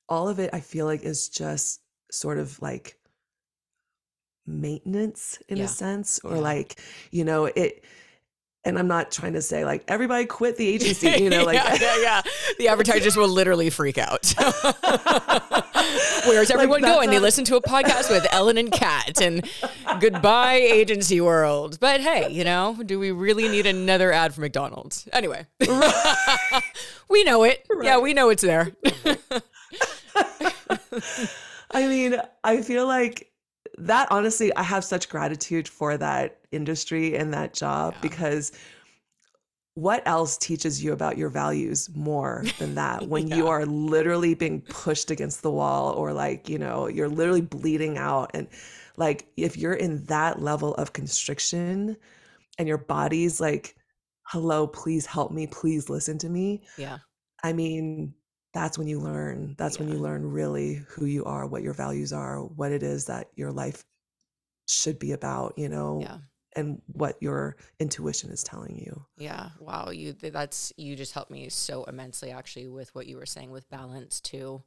all 0.08 0.28
of 0.28 0.38
it 0.38 0.50
i 0.52 0.60
feel 0.60 0.86
like 0.86 1.02
is 1.02 1.28
just 1.28 1.80
sort 2.10 2.38
of 2.38 2.60
like 2.60 2.96
maintenance 4.46 5.38
in 5.48 5.58
yeah. 5.58 5.64
a 5.64 5.68
sense 5.68 6.18
or 6.24 6.34
yeah. 6.34 6.40
like 6.40 6.80
you 7.10 7.24
know 7.24 7.44
it 7.46 7.84
and 8.64 8.78
I'm 8.78 8.88
not 8.88 9.10
trying 9.10 9.32
to 9.34 9.42
say 9.42 9.64
like 9.64 9.84
everybody 9.88 10.26
quit 10.26 10.56
the 10.56 10.68
agency, 10.74 11.10
you 11.22 11.30
know, 11.30 11.44
like 11.44 11.54
yeah, 11.54 11.76
yeah, 11.80 12.02
yeah. 12.02 12.22
The 12.58 12.68
advertisers 12.72 13.16
will 13.16 13.28
literally 13.28 13.70
freak 13.70 13.98
out. 13.98 14.34
Where's 16.26 16.50
everyone 16.50 16.82
like, 16.82 16.92
going? 16.92 17.10
They 17.10 17.18
listen 17.18 17.44
to 17.46 17.56
a 17.56 17.62
podcast 17.62 18.10
with 18.10 18.26
Ellen 18.32 18.58
and 18.58 18.70
Kat 18.70 19.20
and 19.20 19.48
goodbye 20.00 20.54
agency 20.54 21.20
world. 21.20 21.78
But 21.80 22.00
hey, 22.00 22.30
you 22.30 22.44
know, 22.44 22.76
do 22.84 22.98
we 22.98 23.10
really 23.10 23.48
need 23.48 23.66
another 23.66 24.12
ad 24.12 24.34
for 24.34 24.40
McDonald's? 24.40 25.08
Anyway, 25.12 25.46
we 27.08 27.24
know 27.24 27.44
it. 27.44 27.66
Right. 27.70 27.84
Yeah, 27.84 27.98
we 27.98 28.14
know 28.14 28.30
it's 28.30 28.42
there. 28.42 28.72
I 31.72 31.86
mean, 31.86 32.16
I 32.42 32.62
feel 32.62 32.86
like 32.86 33.30
that 33.78 34.08
honestly, 34.10 34.54
I 34.56 34.62
have 34.62 34.84
such 34.84 35.08
gratitude 35.08 35.68
for 35.68 35.96
that 35.96 36.38
industry 36.52 37.16
and 37.16 37.32
that 37.32 37.54
job 37.54 37.94
yeah. 37.94 38.00
because 38.02 38.52
what 39.74 40.02
else 40.06 40.36
teaches 40.36 40.82
you 40.82 40.92
about 40.92 41.16
your 41.16 41.28
values 41.28 41.88
more 41.94 42.44
than 42.58 42.74
that 42.74 43.02
when 43.08 43.28
yeah. 43.28 43.36
you 43.36 43.48
are 43.48 43.64
literally 43.66 44.34
being 44.34 44.60
pushed 44.62 45.10
against 45.10 45.42
the 45.42 45.50
wall 45.50 45.92
or 45.92 46.12
like, 46.12 46.48
you 46.48 46.58
know, 46.58 46.86
you're 46.86 47.08
literally 47.08 47.40
bleeding 47.40 47.96
out 47.96 48.30
and 48.34 48.48
like 48.96 49.28
if 49.36 49.56
you're 49.56 49.74
in 49.74 50.04
that 50.04 50.42
level 50.42 50.74
of 50.74 50.92
constriction 50.92 51.96
and 52.58 52.68
your 52.68 52.78
body's 52.78 53.40
like 53.40 53.76
hello, 54.24 54.66
please 54.66 55.06
help 55.06 55.32
me, 55.32 55.46
please 55.46 55.88
listen 55.88 56.18
to 56.18 56.28
me. 56.28 56.62
Yeah. 56.76 56.98
I 57.42 57.52
mean, 57.52 58.14
that's 58.52 58.78
when 58.78 58.88
you 58.88 58.98
learn 58.98 59.54
that's 59.58 59.76
yeah. 59.76 59.84
when 59.84 59.92
you 59.92 59.98
learn 59.98 60.28
really 60.28 60.82
who 60.88 61.04
you 61.04 61.24
are 61.24 61.46
what 61.46 61.62
your 61.62 61.72
values 61.72 62.12
are 62.12 62.40
what 62.40 62.72
it 62.72 62.82
is 62.82 63.06
that 63.06 63.28
your 63.34 63.52
life 63.52 63.84
should 64.68 64.98
be 64.98 65.12
about 65.12 65.54
you 65.56 65.68
know 65.68 66.00
yeah. 66.02 66.18
And 66.56 66.80
what 66.86 67.16
your 67.20 67.56
intuition 67.78 68.30
is 68.30 68.42
telling 68.42 68.76
you 68.76 69.04
yeah 69.18 69.50
wow 69.58 69.90
you 69.90 70.12
that's 70.12 70.72
you 70.76 70.96
just 70.96 71.12
helped 71.12 71.30
me 71.30 71.48
so 71.48 71.84
immensely 71.84 72.30
actually 72.30 72.68
with 72.68 72.94
what 72.94 73.06
you 73.06 73.16
were 73.16 73.26
saying 73.26 73.50
with 73.50 73.68
balance 73.70 74.20
too 74.20 74.62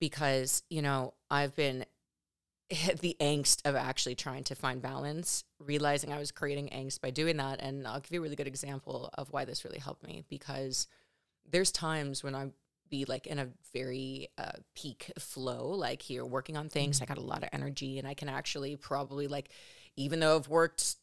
because 0.00 0.62
you 0.70 0.82
know 0.82 1.14
i've 1.30 1.54
been 1.54 1.84
the 3.00 3.16
angst 3.20 3.60
of 3.64 3.76
actually 3.76 4.14
trying 4.14 4.42
to 4.42 4.54
find 4.54 4.82
balance 4.82 5.44
realizing 5.58 6.12
i 6.12 6.18
was 6.18 6.32
creating 6.32 6.68
angst 6.68 7.00
by 7.00 7.10
doing 7.10 7.36
that 7.36 7.60
and 7.60 7.86
i'll 7.86 8.00
give 8.00 8.12
you 8.12 8.20
a 8.20 8.22
really 8.22 8.36
good 8.36 8.48
example 8.48 9.10
of 9.14 9.32
why 9.32 9.44
this 9.44 9.64
really 9.64 9.78
helped 9.78 10.02
me 10.02 10.24
because 10.28 10.88
there's 11.50 11.70
times 11.70 12.24
when 12.24 12.34
i'm 12.34 12.52
be 12.94 13.04
like 13.06 13.26
in 13.26 13.38
a 13.38 13.48
very 13.72 14.28
uh, 14.38 14.52
peak 14.74 15.10
flow, 15.18 15.70
like 15.70 16.02
here 16.02 16.24
working 16.24 16.56
on 16.56 16.68
things. 16.68 16.96
Mm-hmm. 16.96 17.12
I 17.12 17.14
got 17.14 17.18
a 17.18 17.26
lot 17.26 17.42
of 17.42 17.48
energy 17.52 17.98
and 17.98 18.06
I 18.06 18.14
can 18.14 18.28
actually 18.28 18.76
probably 18.76 19.26
like, 19.26 19.48
even 19.96 20.20
though 20.20 20.36
I've 20.36 20.48
worked, 20.48 20.96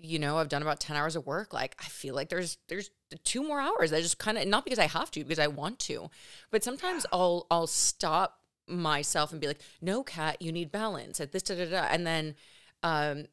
you 0.00 0.18
know, 0.18 0.38
I've 0.38 0.48
done 0.48 0.62
about 0.62 0.80
10 0.80 0.96
hours 0.96 1.16
of 1.16 1.26
work, 1.26 1.52
like 1.52 1.76
I 1.78 1.84
feel 1.84 2.14
like 2.14 2.28
there's, 2.28 2.58
there's 2.68 2.90
two 3.24 3.42
more 3.42 3.60
hours. 3.60 3.92
I 3.92 4.00
just 4.00 4.18
kind 4.18 4.38
of, 4.38 4.46
not 4.46 4.64
because 4.64 4.78
I 4.78 4.86
have 4.86 5.10
to, 5.12 5.20
because 5.20 5.38
I 5.38 5.46
want 5.46 5.78
to, 5.80 6.10
but 6.50 6.64
sometimes 6.64 7.06
I'll, 7.12 7.46
I'll 7.50 7.66
stop 7.66 8.40
myself 8.66 9.32
and 9.32 9.40
be 9.40 9.46
like, 9.46 9.60
no, 9.80 10.02
Kat, 10.02 10.40
you 10.40 10.52
need 10.52 10.72
balance 10.72 11.20
at 11.20 11.32
this, 11.32 11.42
da, 11.42 11.56
da, 11.56 11.66
da. 11.66 11.86
And 11.90 12.06
then, 12.06 12.34
um, 12.82 13.26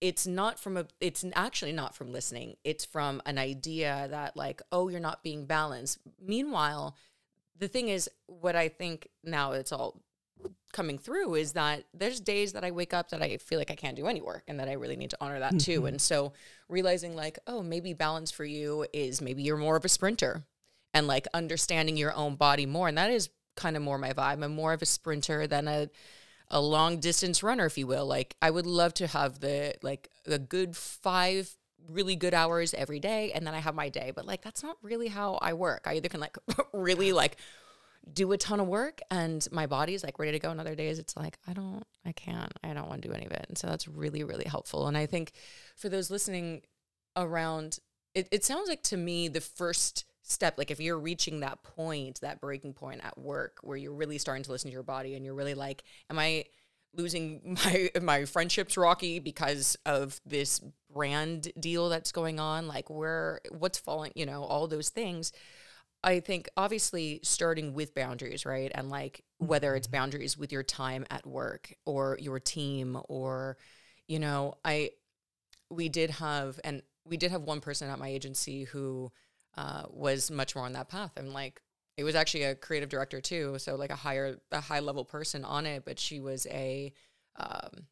it's 0.00 0.28
not 0.28 0.60
from 0.60 0.76
a 0.76 0.86
it's 1.00 1.24
actually 1.34 1.72
not 1.72 1.92
from 1.92 2.12
listening 2.12 2.54
it's 2.62 2.84
from 2.84 3.20
an 3.26 3.36
idea 3.36 4.06
that 4.08 4.36
like 4.36 4.62
oh 4.70 4.86
you're 4.86 5.00
not 5.00 5.24
being 5.24 5.44
balanced 5.44 5.98
meanwhile 6.24 6.94
the 7.58 7.68
thing 7.68 7.88
is, 7.88 8.08
what 8.26 8.56
I 8.56 8.68
think 8.68 9.08
now 9.24 9.52
it's 9.52 9.72
all 9.72 10.00
coming 10.72 10.98
through 10.98 11.34
is 11.34 11.52
that 11.52 11.84
there's 11.94 12.20
days 12.20 12.52
that 12.52 12.64
I 12.64 12.70
wake 12.70 12.92
up 12.92 13.10
that 13.10 13.22
I 13.22 13.38
feel 13.38 13.58
like 13.58 13.70
I 13.70 13.74
can't 13.74 13.96
do 13.96 14.06
any 14.06 14.20
work 14.20 14.44
and 14.48 14.60
that 14.60 14.68
I 14.68 14.72
really 14.72 14.96
need 14.96 15.10
to 15.10 15.18
honor 15.20 15.38
that 15.40 15.58
too. 15.58 15.78
Mm-hmm. 15.78 15.86
And 15.86 16.00
so 16.00 16.32
realizing 16.68 17.16
like, 17.16 17.38
oh, 17.46 17.62
maybe 17.62 17.94
balance 17.94 18.30
for 18.30 18.44
you 18.44 18.86
is 18.92 19.20
maybe 19.20 19.42
you're 19.42 19.56
more 19.56 19.76
of 19.76 19.84
a 19.84 19.88
sprinter 19.88 20.44
and 20.92 21.06
like 21.06 21.26
understanding 21.32 21.96
your 21.96 22.14
own 22.14 22.36
body 22.36 22.66
more. 22.66 22.88
And 22.88 22.98
that 22.98 23.10
is 23.10 23.30
kind 23.56 23.76
of 23.76 23.82
more 23.82 23.98
my 23.98 24.12
vibe. 24.12 24.42
I'm 24.44 24.54
more 24.54 24.72
of 24.72 24.82
a 24.82 24.86
sprinter 24.86 25.46
than 25.46 25.68
a 25.68 25.90
a 26.50 26.60
long 26.60 26.98
distance 26.98 27.42
runner, 27.42 27.66
if 27.66 27.76
you 27.76 27.86
will. 27.86 28.06
Like 28.06 28.34
I 28.40 28.50
would 28.50 28.66
love 28.66 28.94
to 28.94 29.06
have 29.06 29.40
the 29.40 29.74
like 29.82 30.08
a 30.26 30.38
good 30.38 30.76
five 30.76 31.54
really 31.90 32.16
good 32.16 32.34
hours 32.34 32.74
every 32.74 33.00
day 33.00 33.32
and 33.32 33.46
then 33.46 33.54
I 33.54 33.58
have 33.58 33.74
my 33.74 33.88
day. 33.88 34.12
But 34.14 34.26
like 34.26 34.42
that's 34.42 34.62
not 34.62 34.76
really 34.82 35.08
how 35.08 35.38
I 35.42 35.52
work. 35.52 35.86
I 35.86 35.94
either 35.94 36.08
can 36.08 36.20
like 36.20 36.36
really 36.72 37.12
like 37.12 37.36
do 38.12 38.32
a 38.32 38.38
ton 38.38 38.60
of 38.60 38.66
work 38.66 39.00
and 39.10 39.46
my 39.52 39.66
body's 39.66 40.02
like 40.02 40.18
ready 40.18 40.32
to 40.32 40.38
go. 40.38 40.50
And 40.50 40.60
other 40.60 40.74
days 40.74 40.98
it's 40.98 41.16
like, 41.16 41.38
I 41.46 41.52
don't, 41.52 41.84
I 42.04 42.12
can't, 42.12 42.52
I 42.62 42.72
don't 42.72 42.88
want 42.88 43.02
to 43.02 43.08
do 43.08 43.14
any 43.14 43.26
of 43.26 43.32
it. 43.32 43.46
And 43.48 43.58
so 43.58 43.66
that's 43.66 43.88
really, 43.88 44.24
really 44.24 44.46
helpful. 44.46 44.86
And 44.86 44.96
I 44.96 45.06
think 45.06 45.32
for 45.76 45.88
those 45.88 46.10
listening 46.10 46.62
around, 47.16 47.78
it, 48.14 48.28
it 48.30 48.44
sounds 48.44 48.68
like 48.68 48.82
to 48.84 48.96
me 48.96 49.28
the 49.28 49.40
first 49.40 50.04
step, 50.22 50.58
like 50.58 50.70
if 50.70 50.80
you're 50.80 50.98
reaching 50.98 51.40
that 51.40 51.62
point, 51.62 52.20
that 52.20 52.40
breaking 52.40 52.74
point 52.74 53.00
at 53.04 53.18
work 53.18 53.58
where 53.62 53.76
you're 53.76 53.94
really 53.94 54.18
starting 54.18 54.44
to 54.44 54.50
listen 54.50 54.70
to 54.70 54.74
your 54.74 54.82
body 54.82 55.14
and 55.14 55.24
you're 55.24 55.34
really 55.34 55.54
like, 55.54 55.84
am 56.10 56.18
I 56.18 56.44
losing 56.94 57.56
my 57.64 57.90
my 58.02 58.24
friendships 58.24 58.76
rocky 58.76 59.18
because 59.18 59.76
of 59.86 60.20
this 60.24 60.60
brand 60.92 61.52
deal 61.58 61.88
that's 61.88 62.12
going 62.12 62.40
on 62.40 62.66
like 62.66 62.88
where 62.88 63.40
what's 63.50 63.78
falling 63.78 64.10
you 64.14 64.24
know 64.24 64.42
all 64.44 64.66
those 64.66 64.88
things 64.88 65.32
i 66.02 66.20
think 66.20 66.48
obviously 66.56 67.20
starting 67.22 67.74
with 67.74 67.94
boundaries 67.94 68.46
right? 68.46 68.70
And 68.74 68.88
like 68.88 69.24
whether 69.38 69.74
it's 69.74 69.86
mm-hmm. 69.86 69.96
boundaries 69.96 70.36
with 70.36 70.52
your 70.52 70.62
time 70.62 71.06
at 71.10 71.26
work 71.26 71.74
or 71.84 72.18
your 72.20 72.40
team 72.40 72.98
or 73.08 73.56
you 74.06 74.18
know 74.18 74.54
i 74.64 74.90
we 75.70 75.88
did 75.88 76.10
have 76.10 76.58
and 76.64 76.82
we 77.04 77.16
did 77.16 77.30
have 77.30 77.42
one 77.42 77.60
person 77.60 77.88
at 77.88 77.98
my 77.98 78.08
agency 78.08 78.64
who 78.64 79.10
uh, 79.56 79.82
was 79.90 80.30
much 80.30 80.54
more 80.54 80.64
on 80.64 80.74
that 80.74 80.88
path. 80.88 81.12
And 81.16 81.32
like 81.32 81.60
it 81.96 82.04
was 82.04 82.14
actually 82.14 82.44
a 82.44 82.54
creative 82.54 82.88
director 82.88 83.20
too 83.20 83.58
so 83.58 83.74
like 83.74 83.90
a 83.90 83.96
higher 83.96 84.36
a 84.52 84.60
high 84.60 84.78
level 84.78 85.04
person 85.04 85.44
on 85.44 85.66
it 85.66 85.84
but 85.84 85.98
she 85.98 86.20
was 86.20 86.46
a 86.46 86.92
um, 87.36 87.86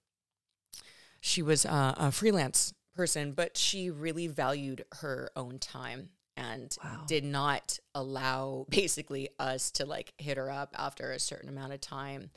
she 1.21 1.43
was 1.43 1.65
a, 1.65 1.95
a 1.99 2.13
freelance 2.13 2.73
person 2.95 3.33
but 3.33 3.57
she 3.57 3.91
really 3.91 4.29
valued 4.29 4.85
her 5.01 5.31
own 5.35 5.59
time 5.59 6.11
and 6.37 6.77
wow. 6.83 7.03
did 7.07 7.25
not 7.25 7.79
allow 7.95 8.67
basically 8.71 9.29
us 9.39 9.71
to 9.71 9.87
like 9.87 10.13
hit 10.19 10.37
her 10.37 10.51
up 10.51 10.75
after 10.79 11.13
a 11.13 11.19
certain 11.19 11.49
amount 11.49 11.73
of 11.73 11.81
time 11.81 12.31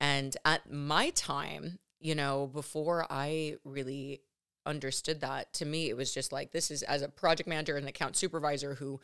and 0.00 0.36
at 0.44 0.70
my 0.70 1.10
time 1.10 1.78
you 2.00 2.14
know 2.14 2.46
before 2.46 3.06
i 3.10 3.56
really 3.64 4.20
understood 4.64 5.20
that 5.20 5.52
to 5.52 5.64
me 5.64 5.88
it 5.88 5.96
was 5.96 6.14
just 6.14 6.32
like 6.32 6.52
this 6.52 6.70
is 6.70 6.82
as 6.84 7.02
a 7.02 7.08
project 7.08 7.48
manager 7.48 7.76
and 7.76 7.88
account 7.88 8.16
supervisor 8.16 8.74
who 8.74 9.00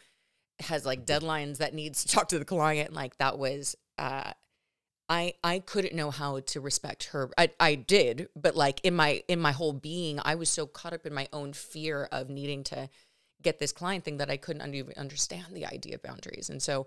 has 0.60 0.86
like 0.86 1.04
deadlines 1.04 1.58
that 1.58 1.74
needs 1.74 2.04
to 2.04 2.08
talk 2.14 2.28
to 2.28 2.38
the 2.38 2.44
client 2.44 2.92
like 2.92 3.16
that 3.18 3.38
was 3.38 3.76
uh 3.98 4.32
I 5.08 5.34
I 5.42 5.60
couldn't 5.60 5.94
know 5.94 6.10
how 6.10 6.40
to 6.40 6.60
respect 6.60 7.04
her. 7.12 7.30
I 7.38 7.50
I 7.58 7.74
did, 7.76 8.28
but 8.36 8.54
like 8.54 8.80
in 8.84 8.94
my 8.94 9.22
in 9.26 9.40
my 9.40 9.52
whole 9.52 9.72
being, 9.72 10.20
I 10.22 10.34
was 10.34 10.50
so 10.50 10.66
caught 10.66 10.92
up 10.92 11.06
in 11.06 11.14
my 11.14 11.28
own 11.32 11.54
fear 11.54 12.08
of 12.12 12.28
needing 12.28 12.62
to 12.64 12.90
get 13.42 13.58
this 13.58 13.72
client 13.72 14.04
thing 14.04 14.18
that 14.18 14.30
I 14.30 14.36
couldn't 14.36 14.74
even 14.74 14.94
understand 14.96 15.46
the 15.52 15.66
idea 15.66 15.96
of 15.96 16.02
boundaries. 16.02 16.50
And 16.50 16.62
so 16.62 16.86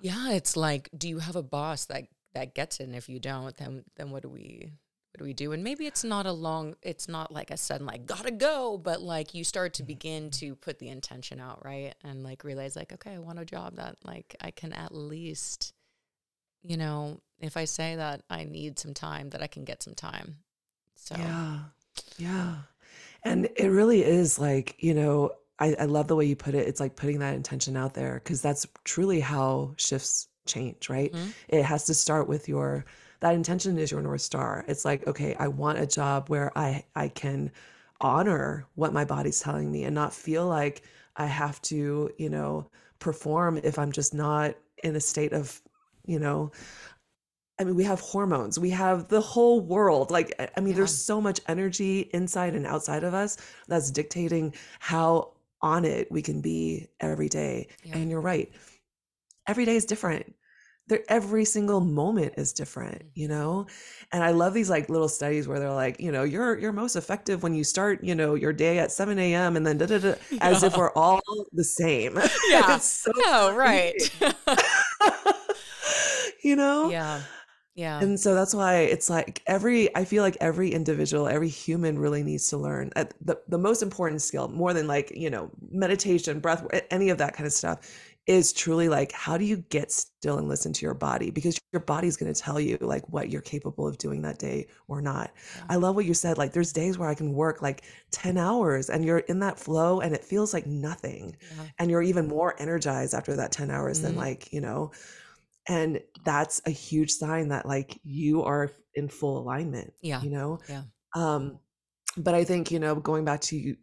yeah, 0.00 0.30
it's 0.32 0.56
like 0.56 0.88
do 0.96 1.08
you 1.08 1.18
have 1.18 1.36
a 1.36 1.42
boss 1.42 1.86
that 1.86 2.04
that 2.34 2.54
gets 2.54 2.80
it 2.80 2.84
and 2.84 2.94
if 2.94 3.08
you 3.08 3.18
don't 3.18 3.56
then 3.56 3.84
then 3.96 4.10
what 4.10 4.22
do 4.22 4.28
we 4.28 4.72
what 5.12 5.18
do 5.18 5.24
we 5.24 5.32
do? 5.32 5.52
And 5.52 5.64
maybe 5.64 5.86
it's 5.86 6.04
not 6.04 6.26
a 6.26 6.32
long, 6.32 6.76
it's 6.82 7.08
not 7.08 7.32
like 7.32 7.50
a 7.50 7.56
sudden, 7.56 7.84
like, 7.84 8.06
gotta 8.06 8.30
go, 8.30 8.78
but 8.78 9.02
like 9.02 9.34
you 9.34 9.42
start 9.42 9.74
to 9.74 9.82
mm-hmm. 9.82 9.88
begin 9.88 10.30
to 10.32 10.54
put 10.54 10.78
the 10.78 10.88
intention 10.88 11.40
out, 11.40 11.64
right? 11.64 11.94
And 12.04 12.22
like 12.22 12.44
realize, 12.44 12.76
like, 12.76 12.92
okay, 12.92 13.14
I 13.14 13.18
want 13.18 13.40
a 13.40 13.44
job 13.44 13.76
that 13.76 13.96
like 14.04 14.36
I 14.40 14.52
can 14.52 14.72
at 14.72 14.94
least, 14.94 15.74
you 16.62 16.76
know, 16.76 17.20
if 17.40 17.56
I 17.56 17.64
say 17.64 17.96
that 17.96 18.22
I 18.30 18.44
need 18.44 18.78
some 18.78 18.94
time, 18.94 19.30
that 19.30 19.42
I 19.42 19.48
can 19.48 19.64
get 19.64 19.82
some 19.82 19.94
time. 19.94 20.36
So, 20.94 21.16
Yeah. 21.18 21.58
Yeah. 22.16 22.54
And 23.22 23.48
it 23.56 23.68
really 23.68 24.02
is 24.04 24.38
like, 24.38 24.76
you 24.78 24.94
know, 24.94 25.32
I, 25.58 25.74
I 25.78 25.84
love 25.84 26.08
the 26.08 26.16
way 26.16 26.24
you 26.24 26.36
put 26.36 26.54
it. 26.54 26.66
It's 26.66 26.80
like 26.80 26.96
putting 26.96 27.18
that 27.18 27.34
intention 27.34 27.76
out 27.76 27.94
there 27.94 28.14
because 28.14 28.40
that's 28.40 28.66
truly 28.84 29.20
how 29.20 29.74
shifts 29.76 30.28
change, 30.46 30.88
right? 30.88 31.12
Mhm. 31.12 31.34
It 31.48 31.62
has 31.64 31.84
to 31.86 31.94
start 31.94 32.28
with 32.28 32.48
your 32.48 32.84
that 33.20 33.34
intention 33.34 33.78
is 33.78 33.90
your 33.90 34.00
north 34.00 34.22
star. 34.22 34.64
It's 34.66 34.84
like, 34.84 35.06
okay, 35.06 35.34
I 35.34 35.48
want 35.48 35.78
a 35.78 35.86
job 35.86 36.28
where 36.30 36.56
I 36.56 36.84
I 36.96 37.08
can 37.08 37.50
honor 38.00 38.66
what 38.74 38.92
my 38.94 39.04
body's 39.04 39.40
telling 39.40 39.70
me 39.70 39.84
and 39.84 39.94
not 39.94 40.14
feel 40.14 40.46
like 40.46 40.82
I 41.16 41.26
have 41.26 41.60
to, 41.62 42.10
you 42.18 42.30
know, 42.30 42.70
perform 42.98 43.58
if 43.62 43.78
I'm 43.78 43.92
just 43.92 44.14
not 44.14 44.56
in 44.82 44.96
a 44.96 45.00
state 45.00 45.32
of, 45.34 45.60
you 46.06 46.18
know, 46.18 46.50
I 47.60 47.64
mean, 47.64 47.74
we 47.74 47.84
have 47.84 48.00
hormones, 48.00 48.58
we 48.58 48.70
have 48.70 49.08
the 49.08 49.20
whole 49.20 49.60
world. 49.60 50.10
Like, 50.10 50.34
I 50.56 50.60
mean, 50.60 50.70
yeah, 50.70 50.76
there's 50.76 50.96
so 50.96 51.20
much 51.20 51.40
energy 51.46 52.08
inside 52.14 52.54
and 52.54 52.66
outside 52.66 53.04
of 53.04 53.12
us 53.12 53.36
that's 53.68 53.90
dictating 53.90 54.54
how 54.78 55.34
on 55.60 55.84
it 55.84 56.10
we 56.10 56.22
can 56.22 56.40
be 56.40 56.88
every 57.00 57.28
day. 57.28 57.68
yeah, 57.84 57.98
And 57.98 58.10
you're 58.10 58.22
right, 58.22 58.50
every 59.46 59.66
day 59.66 59.76
is 59.76 59.84
different. 59.84 60.34
There, 60.88 61.02
every 61.08 61.44
single 61.44 61.80
moment 61.80 62.32
is 62.38 62.54
different, 62.54 63.02
you 63.14 63.28
mm-hmm. 63.28 63.36
know? 63.36 63.66
And 64.10 64.24
I 64.24 64.30
love 64.30 64.54
these 64.54 64.70
like 64.70 64.88
little 64.88 65.08
studies 65.08 65.46
where 65.46 65.60
they're 65.60 65.70
like, 65.70 66.00
you 66.00 66.10
know, 66.10 66.22
you're 66.24 66.58
you're 66.58 66.72
most 66.72 66.96
effective 66.96 67.42
when 67.42 67.54
you 67.54 67.62
start, 67.62 68.02
you 68.02 68.14
know, 68.14 68.36
your 68.36 68.54
day 68.54 68.78
at 68.78 68.90
7 68.90 69.18
a.m. 69.18 69.56
and 69.56 69.66
then 69.66 69.76
da 69.76 69.84
da 69.84 69.98
da, 69.98 70.14
as 70.40 70.62
if 70.62 70.78
we're 70.78 70.92
all 70.92 71.20
the 71.52 71.62
same. 71.62 72.16
yeah. 72.48 72.76
It's 72.76 72.86
so 72.86 73.12
Oh, 73.18 73.54
right. 73.54 73.94
You 76.42 76.56
know? 76.56 76.90
yeah, 76.90 77.20
yeah, 77.74 78.02
And 78.02 78.18
so 78.18 78.34
that's 78.34 78.54
why 78.54 78.78
it's 78.78 79.10
like 79.10 79.42
every, 79.46 79.94
I 79.94 80.04
feel 80.06 80.22
like 80.22 80.36
every 80.40 80.70
individual, 80.72 81.28
every 81.28 81.50
human 81.50 81.98
really 81.98 82.22
needs 82.22 82.48
to 82.48 82.56
learn 82.56 82.90
uh, 82.96 83.04
the, 83.20 83.38
the 83.48 83.58
most 83.58 83.82
important 83.82 84.22
skill, 84.22 84.48
more 84.48 84.72
than 84.72 84.86
like, 84.86 85.12
you 85.14 85.28
know, 85.28 85.50
meditation, 85.70 86.40
breath, 86.40 86.66
any 86.90 87.10
of 87.10 87.18
that 87.18 87.34
kind 87.34 87.46
of 87.46 87.52
stuff, 87.52 87.80
is 88.26 88.52
truly 88.54 88.88
like, 88.88 89.12
how 89.12 89.36
do 89.36 89.44
you 89.44 89.58
get 89.58 89.92
still 89.92 90.38
and 90.38 90.48
listen 90.48 90.72
to 90.72 90.86
your 90.86 90.94
body? 90.94 91.30
Because 91.30 91.58
your 91.72 91.80
body's 91.80 92.16
going 92.16 92.32
to 92.32 92.40
tell 92.40 92.58
you 92.60 92.78
like 92.80 93.06
what 93.10 93.28
you're 93.28 93.42
capable 93.42 93.86
of 93.86 93.98
doing 93.98 94.22
that 94.22 94.38
day 94.38 94.68
or 94.88 95.02
not. 95.02 95.32
yeah, 95.54 95.68
I 95.68 95.76
love 95.76 95.94
what 95.96 96.04
you 96.06 96.14
said. 96.14 96.38
Like, 96.38 96.52
there's 96.52 96.72
days 96.72 96.96
where 96.96 97.08
I 97.08 97.14
can 97.14 97.34
work 97.34 97.60
like 97.60 97.84
10 98.12 98.38
hours 98.38 98.88
and 98.88 99.04
you're 99.04 99.18
in 99.18 99.40
that 99.40 99.58
flow 99.58 100.00
and 100.00 100.14
it 100.14 100.24
feels 100.24 100.54
like 100.54 100.66
nothing. 100.66 101.36
yeah. 101.50 101.70
And 101.78 101.90
you're 101.90 102.02
even 102.02 102.28
more 102.28 102.54
energized 102.60 103.14
after 103.14 103.36
that 103.36 103.52
10 103.52 103.70
hours 103.70 104.00
than 104.00 104.14
Mhm. 104.14 104.16
like, 104.16 104.52
you 104.52 104.60
know, 104.60 104.92
and 105.68 106.00
that's 106.24 106.60
a 106.66 106.70
huge 106.70 107.10
sign 107.10 107.48
that 107.48 107.66
like 107.66 108.00
you 108.04 108.42
are 108.42 108.70
in 108.94 109.08
full 109.08 109.38
alignment 109.38 109.92
Yeah, 110.02 110.20
you 110.22 110.30
know? 110.30 110.60
Yeah, 110.68 110.84
um 111.16 111.58
but 112.16 112.34
i 112.34 112.44
think 112.44 112.70
you 112.70 112.78
know 112.80 112.94
going 112.96 113.24
back 113.24 113.40
to 113.40 113.76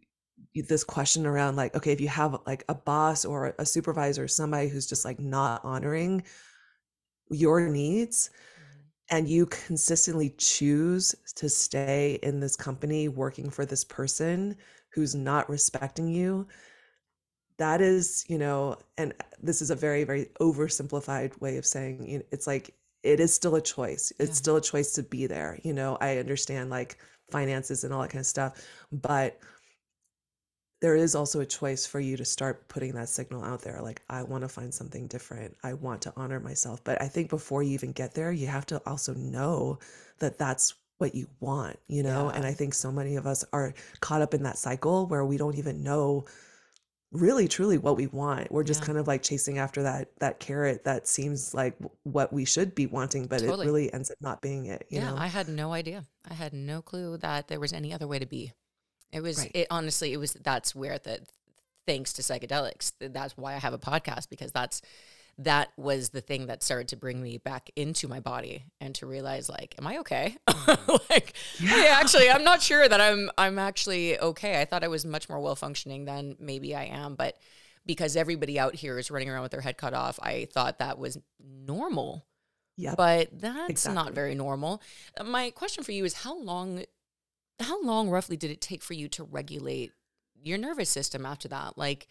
this 0.68 0.84
question 0.84 1.26
around 1.26 1.56
like 1.56 1.74
okay 1.76 1.92
if 1.92 2.00
you 2.00 2.08
have 2.08 2.38
like 2.46 2.64
a 2.68 2.74
boss 2.74 3.24
or 3.24 3.54
a 3.58 3.66
supervisor 3.66 4.28
somebody 4.28 4.68
who's 4.68 4.86
just 4.86 5.04
like 5.04 5.20
not 5.20 5.64
honoring 5.64 6.22
your 7.30 7.68
needs 7.68 8.30
mhm, 8.56 8.90
and 9.10 9.28
you 9.28 9.46
consistently 9.46 10.30
choose 10.38 11.14
to 11.36 11.48
stay 11.48 12.18
in 12.22 12.40
this 12.40 12.56
company 12.56 13.08
working 13.08 13.50
for 13.50 13.66
this 13.66 13.84
person 13.84 14.56
who's 14.94 15.14
not 15.14 15.48
respecting 15.50 16.08
you 16.08 16.46
that 17.58 17.80
is 17.80 18.24
you 18.28 18.38
know 18.38 18.76
and 18.96 19.12
this 19.42 19.60
is 19.60 19.70
a 19.70 19.74
very 19.74 20.04
very 20.04 20.26
oversimplified 20.40 21.38
way 21.40 21.56
of 21.56 21.66
saying 21.66 22.08
you 22.08 22.18
know, 22.18 22.24
it's 22.30 22.46
like 22.46 22.74
it 23.04 23.20
is 23.20 23.32
still 23.32 23.54
a 23.54 23.60
choice. 23.60 24.12
It's 24.18 24.30
yeah, 24.30 24.34
still 24.34 24.56
a 24.56 24.60
choice 24.60 24.92
to 24.92 25.02
be 25.02 25.26
there 25.26 25.58
you 25.62 25.72
know? 25.72 25.98
I 26.00 26.18
understand 26.18 26.70
like 26.70 26.98
finances 27.30 27.84
and 27.84 27.92
all 27.92 28.02
that 28.02 28.10
kind 28.10 28.20
of 28.20 28.26
stuff 28.26 28.66
but 28.90 29.38
there 30.80 30.94
is 30.94 31.14
also 31.16 31.40
a 31.40 31.46
choice 31.46 31.84
for 31.86 31.98
you 31.98 32.16
to 32.16 32.24
start 32.24 32.68
putting 32.68 32.92
that 32.92 33.08
signal 33.08 33.44
out 33.44 33.62
there 33.62 33.80
like 33.82 34.02
i 34.08 34.22
want 34.22 34.42
to 34.42 34.48
find 34.48 34.72
something 34.72 35.06
different. 35.08 35.56
I 35.62 35.74
want 35.74 36.02
to 36.02 36.12
honor 36.16 36.40
myself. 36.40 36.82
But 36.84 37.00
i 37.02 37.08
think 37.08 37.28
before 37.30 37.62
you 37.62 37.72
even 37.72 37.92
get 37.92 38.14
there 38.14 38.32
you 38.32 38.46
have 38.46 38.66
to 38.66 38.80
also 38.86 39.14
know 39.14 39.78
that 40.20 40.38
that's 40.38 40.74
what 40.98 41.14
you 41.14 41.28
want 41.40 41.78
you 41.88 42.02
know? 42.02 42.30
And 42.30 42.44
i 42.44 42.52
think 42.52 42.74
so 42.74 42.90
many 42.90 43.16
of 43.16 43.26
us 43.26 43.44
are 43.52 43.74
caught 44.00 44.22
up 44.22 44.34
in 44.34 44.42
that 44.44 44.58
cycle 44.58 45.06
where 45.06 45.24
we 45.24 45.36
don't 45.36 45.58
even 45.58 45.82
know 45.82 46.24
really 47.12 47.48
truly 47.48 47.78
what 47.78 47.96
we 47.96 48.06
want. 48.06 48.50
We're 48.52 48.64
just 48.64 48.82
yeah, 48.82 48.86
kind 48.86 48.98
of 48.98 49.06
like 49.06 49.22
chasing 49.22 49.58
after 49.58 49.82
that 49.82 50.08
that 50.20 50.40
carrot 50.40 50.84
that 50.84 51.06
seems 51.06 51.54
like 51.54 51.76
what 52.02 52.32
we 52.32 52.44
should 52.44 52.74
be 52.74 52.86
wanting 52.86 53.26
but 53.26 53.42
it 53.42 53.48
really 53.48 53.92
ends 53.92 54.10
up 54.10 54.18
not 54.20 54.42
being 54.42 54.66
it 54.66 54.86
you 54.90 55.00
Yeah, 55.00 55.10
know? 55.10 55.16
I 55.16 55.28
had 55.28 55.48
no 55.48 55.72
idea. 55.72 56.04
I 56.28 56.34
had 56.34 56.52
no 56.52 56.82
clue 56.82 57.16
that 57.18 57.48
there 57.48 57.60
was 57.60 57.72
any 57.72 57.92
other 57.92 58.06
way 58.06 58.18
to 58.18 58.26
be. 58.26 58.52
It 59.10 59.22
was 59.22 59.38
right. 59.38 59.50
it 59.54 59.66
honestly 59.70 60.12
it 60.12 60.18
was 60.18 60.34
that's 60.34 60.74
where 60.74 60.98
the 60.98 61.20
thanks 61.86 62.12
to 62.14 62.22
psychedelics 62.22 62.92
that's 63.00 63.36
why 63.38 63.54
I 63.54 63.58
have 63.58 63.72
a 63.72 63.78
podcast 63.78 64.28
because 64.28 64.52
that's 64.52 64.82
that 65.38 65.68
was 65.76 66.08
the 66.08 66.20
thing 66.20 66.46
that 66.46 66.62
started 66.64 66.88
to 66.88 66.96
bring 66.96 67.22
me 67.22 67.38
back 67.38 67.70
into 67.76 68.08
my 68.08 68.18
body 68.18 68.64
and 68.80 68.94
to 68.96 69.06
realize 69.06 69.48
like 69.48 69.74
am 69.78 69.86
I 69.86 69.98
okay? 69.98 70.36
like 71.10 71.34
hey 71.58 71.86
actually 71.88 72.28
I'm 72.28 72.44
not 72.44 72.60
sure 72.60 72.88
that 72.88 73.00
I'm 73.00 73.30
I'm 73.38 73.58
actually 73.58 74.18
okay. 74.18 74.60
I 74.60 74.64
thought 74.64 74.84
I 74.84 74.88
was 74.88 75.04
much 75.04 75.28
more 75.28 75.40
well 75.40 75.56
functioning 75.56 76.04
than 76.04 76.36
maybe 76.40 76.74
I 76.74 76.84
am, 76.84 77.14
but 77.14 77.36
because 77.86 78.16
everybody 78.16 78.58
out 78.58 78.74
here 78.74 78.98
is 78.98 79.10
running 79.10 79.30
around 79.30 79.42
with 79.42 79.52
their 79.52 79.60
head 79.60 79.78
cut 79.78 79.94
off, 79.94 80.18
I 80.22 80.48
thought 80.52 80.80
that 80.80 80.98
was 80.98 81.18
normal 81.40 82.26
yeah 82.76 82.94
but 82.96 83.28
that's 83.32 83.86
not 83.86 84.12
very 84.14 84.34
normal. 84.34 84.82
Uh, 85.16 85.24
My 85.24 85.50
question 85.50 85.84
for 85.84 85.92
you 85.92 86.04
is 86.04 86.14
how 86.14 86.36
long 86.38 86.84
how 87.60 87.82
long 87.82 88.08
roughly 88.08 88.36
did 88.36 88.50
it 88.50 88.60
take 88.60 88.82
for 88.82 88.94
you 88.94 89.08
to 89.08 89.24
regulate 89.24 89.92
your 90.40 90.58
nervous 90.58 90.90
system 90.90 91.26
after 91.26 91.48
that? 91.48 91.76
Like 91.76 92.08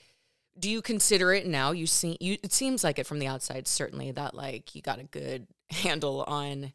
do 0.59 0.69
you 0.69 0.81
consider 0.81 1.33
it 1.33 1.45
now 1.45 1.71
you 1.71 1.85
see 1.85 2.17
you 2.19 2.37
it 2.43 2.51
seems 2.53 2.83
like 2.83 2.99
it 2.99 3.05
from 3.05 3.19
the 3.19 3.27
outside 3.27 3.67
certainly 3.67 4.11
that 4.11 4.33
like 4.33 4.73
you 4.75 4.81
got 4.81 4.99
a 4.99 5.03
good 5.03 5.47
handle 5.69 6.23
on 6.27 6.71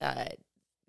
uh 0.00 0.26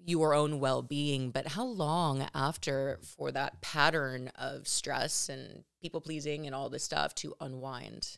your 0.08 0.34
own 0.34 0.60
well-being, 0.62 1.32
but 1.32 1.48
how 1.48 1.65
long 1.65 2.28
after 2.34 2.98
for 3.04 3.30
that 3.32 3.62
pattern 3.62 4.30
of 4.36 4.65
stress 4.65 5.28
and 5.28 5.65
people 5.82 6.00
pleasing 6.00 6.46
and 6.46 6.56
all 6.56 6.70
this 6.70 6.84
stuff 6.84 7.13
to 7.13 7.36
unwind? 7.41 8.17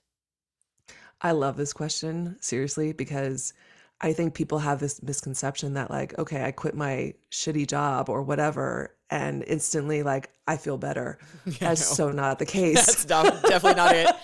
I 1.19 1.31
love 1.31 1.57
this 1.57 1.73
question, 1.73 2.37
seriously, 2.39 2.93
because 2.93 3.53
I 3.99 4.13
think 4.13 4.35
people 4.35 4.59
have 4.59 4.79
this 4.79 5.01
misconception 5.01 5.73
that, 5.73 5.89
like, 5.89 6.17
okay, 6.19 6.43
I 6.45 6.51
quit 6.51 6.75
my 6.75 7.15
shitty 7.31 7.67
job 7.67 8.07
or 8.07 8.21
whatever, 8.21 8.95
and 9.11 9.43
instantly, 9.47 10.03
like, 10.03 10.29
I 10.47 10.57
feel 10.57 10.77
better. 10.77 11.19
Yeah, 11.45 11.53
That's 11.59 11.89
no. 11.91 11.95
so 12.07 12.11
not 12.11 12.39
the 12.39 12.45
case. 12.57 13.05
def- 13.05 13.41
definitely 13.43 13.75
not 13.75 13.95
it. 13.95 14.15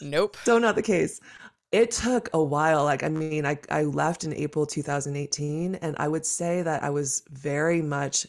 Nope. 0.00 0.36
So 0.44 0.58
not 0.58 0.74
the 0.76 0.82
case. 0.82 1.20
It 1.72 1.90
took 1.90 2.30
a 2.32 2.42
while. 2.42 2.84
Like, 2.84 3.02
I 3.02 3.08
mean, 3.08 3.44
I, 3.44 3.58
I 3.70 3.82
left 3.82 4.24
in 4.24 4.32
April 4.34 4.64
2018, 4.64 5.74
and 5.76 5.96
I 5.98 6.08
would 6.08 6.24
say 6.24 6.62
that 6.62 6.82
I 6.82 6.90
was 6.90 7.22
very 7.30 7.82
much 7.82 8.26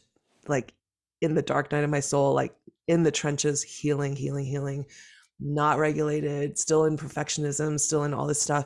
like 0.48 0.74
in 1.22 1.36
the 1.36 1.42
dark 1.42 1.72
night 1.72 1.84
of 1.84 1.90
my 1.90 2.00
soul, 2.00 2.34
like 2.34 2.54
in 2.88 3.04
the 3.04 3.12
trenches, 3.12 3.62
healing, 3.64 4.16
healing, 4.16 4.46
healing, 4.46 4.86
not 5.40 5.78
regulated, 5.78 6.58
still 6.58 6.86
in 6.86 6.98
perfectionism, 6.98 7.80
still 7.80 8.04
in 8.04 8.14
all 8.14 8.26
this 8.28 8.42
stuff, 8.42 8.66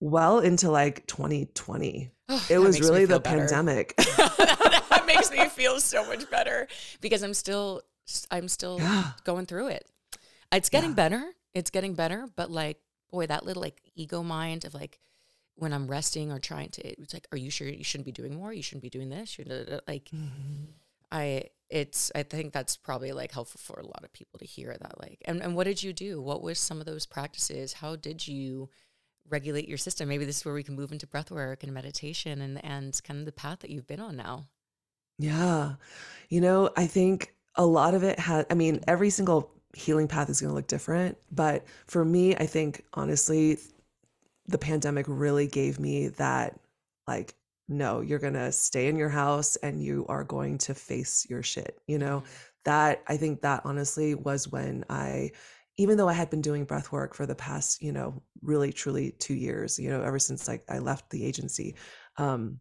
well 0.00 0.40
into 0.40 0.70
like 0.70 1.06
2020. 1.06 2.10
Oh, 2.30 2.46
It 2.50 2.58
was 2.58 2.80
really 2.80 3.04
the 3.04 3.20
better. 3.20 3.38
pandemic. 3.40 3.94
Makes 5.16 5.30
me 5.30 5.48
feel 5.48 5.80
so 5.80 6.06
much 6.06 6.28
better 6.30 6.66
because 7.00 7.22
I'm 7.22 7.34
still 7.34 7.82
I'm 8.30 8.48
still 8.48 8.78
Yeah. 8.80 9.12
going 9.24 9.46
through 9.46 9.68
it. 9.68 9.88
It's 10.52 10.68
getting 10.68 10.90
Yeah. 10.90 10.96
better. 10.96 11.32
It's 11.54 11.70
getting 11.70 11.94
better, 11.94 12.28
but 12.36 12.50
like 12.50 12.78
boy, 13.10 13.26
that 13.26 13.44
little 13.46 13.62
like 13.62 13.80
ego 13.94 14.22
mind 14.22 14.64
of 14.64 14.74
like 14.74 14.98
when 15.56 15.72
I'm 15.72 15.86
resting 15.86 16.32
or 16.32 16.38
trying 16.40 16.70
to 16.70 16.82
it's 17.00 17.14
like 17.14 17.26
are 17.32 17.38
you 17.38 17.50
sure 17.50 17.68
you 17.68 17.84
shouldn't 17.84 18.06
be 18.06 18.12
doing 18.12 18.34
more? 18.34 18.52
You 18.52 18.62
shouldn't 18.62 18.82
be 18.82 18.90
doing 18.90 19.08
this. 19.08 19.38
You 19.38 19.44
should 19.44 19.80
like 19.86 20.10
Mhm. 20.10 20.66
I 21.12 21.44
it's 21.70 22.10
I 22.14 22.24
think 22.24 22.52
that's 22.52 22.76
probably 22.76 23.12
like 23.12 23.32
helpful 23.32 23.60
for 23.60 23.80
a 23.80 23.86
lot 23.86 24.04
of 24.04 24.12
people 24.12 24.38
to 24.38 24.44
hear 24.44 24.76
that 24.78 25.00
like 25.00 25.22
and, 25.24 25.40
and 25.42 25.54
what 25.56 25.64
did 25.64 25.82
you 25.82 25.92
do? 25.92 26.20
What 26.20 26.42
was 26.42 26.58
some 26.58 26.80
of 26.80 26.86
those 26.86 27.06
practices? 27.06 27.74
How 27.74 27.96
did 27.96 28.26
you 28.28 28.68
regulate 29.30 29.66
your 29.66 29.78
system. 29.78 30.06
Maybe 30.06 30.26
this 30.26 30.36
is 30.40 30.44
where 30.44 30.52
we 30.52 30.62
can 30.62 30.76
move 30.76 30.92
into 30.92 31.06
breath 31.06 31.30
work 31.30 31.62
and 31.62 31.72
meditation 31.72 32.42
and 32.42 32.62
and 32.62 33.00
kind 33.04 33.20
of 33.20 33.24
the 33.26 33.32
path 33.32 33.60
that 33.60 33.70
you've 33.70 33.86
been 33.86 33.98
on 34.00 34.16
now. 34.16 34.48
Yeah. 35.18 35.74
You 36.28 36.40
know, 36.40 36.70
I 36.76 36.86
think 36.86 37.34
a 37.54 37.64
lot 37.64 37.94
of 37.94 38.02
it 38.02 38.18
has, 38.18 38.46
I 38.50 38.54
mean, 38.54 38.80
every 38.88 39.10
single 39.10 39.50
healing 39.74 40.08
path 40.08 40.28
is 40.30 40.40
going 40.40 40.50
to 40.50 40.54
look 40.54 40.66
different. 40.66 41.16
But 41.30 41.64
for 41.86 42.04
me, 42.04 42.34
I 42.36 42.46
think 42.46 42.84
honestly, 42.94 43.58
the 44.46 44.58
pandemic 44.58 45.06
really 45.08 45.46
gave 45.46 45.78
me 45.78 46.08
that, 46.08 46.58
like, 47.06 47.34
no, 47.68 48.00
you're 48.00 48.18
going 48.18 48.34
to 48.34 48.52
stay 48.52 48.88
in 48.88 48.96
your 48.96 49.08
house 49.08 49.56
and 49.56 49.82
you 49.82 50.04
are 50.08 50.24
going 50.24 50.58
to 50.58 50.74
face 50.74 51.26
your 51.30 51.42
shit. 51.42 51.78
You 51.86 51.98
know, 51.98 52.18
mm-hmm. 52.18 52.32
that 52.64 53.02
I 53.06 53.16
think 53.16 53.42
that 53.42 53.62
honestly 53.64 54.14
was 54.14 54.48
when 54.48 54.84
I, 54.90 55.30
even 55.76 55.96
though 55.96 56.08
I 56.08 56.12
had 56.12 56.30
been 56.30 56.42
doing 56.42 56.64
breath 56.64 56.92
work 56.92 57.14
for 57.14 57.26
the 57.26 57.34
past, 57.34 57.82
you 57.82 57.92
know, 57.92 58.22
really 58.42 58.72
truly 58.72 59.12
two 59.12 59.34
years, 59.34 59.78
you 59.78 59.90
know, 59.90 60.02
ever 60.02 60.18
since 60.18 60.46
like 60.46 60.64
I 60.68 60.78
left 60.78 61.10
the 61.10 61.24
agency, 61.24 61.74
um, 62.16 62.60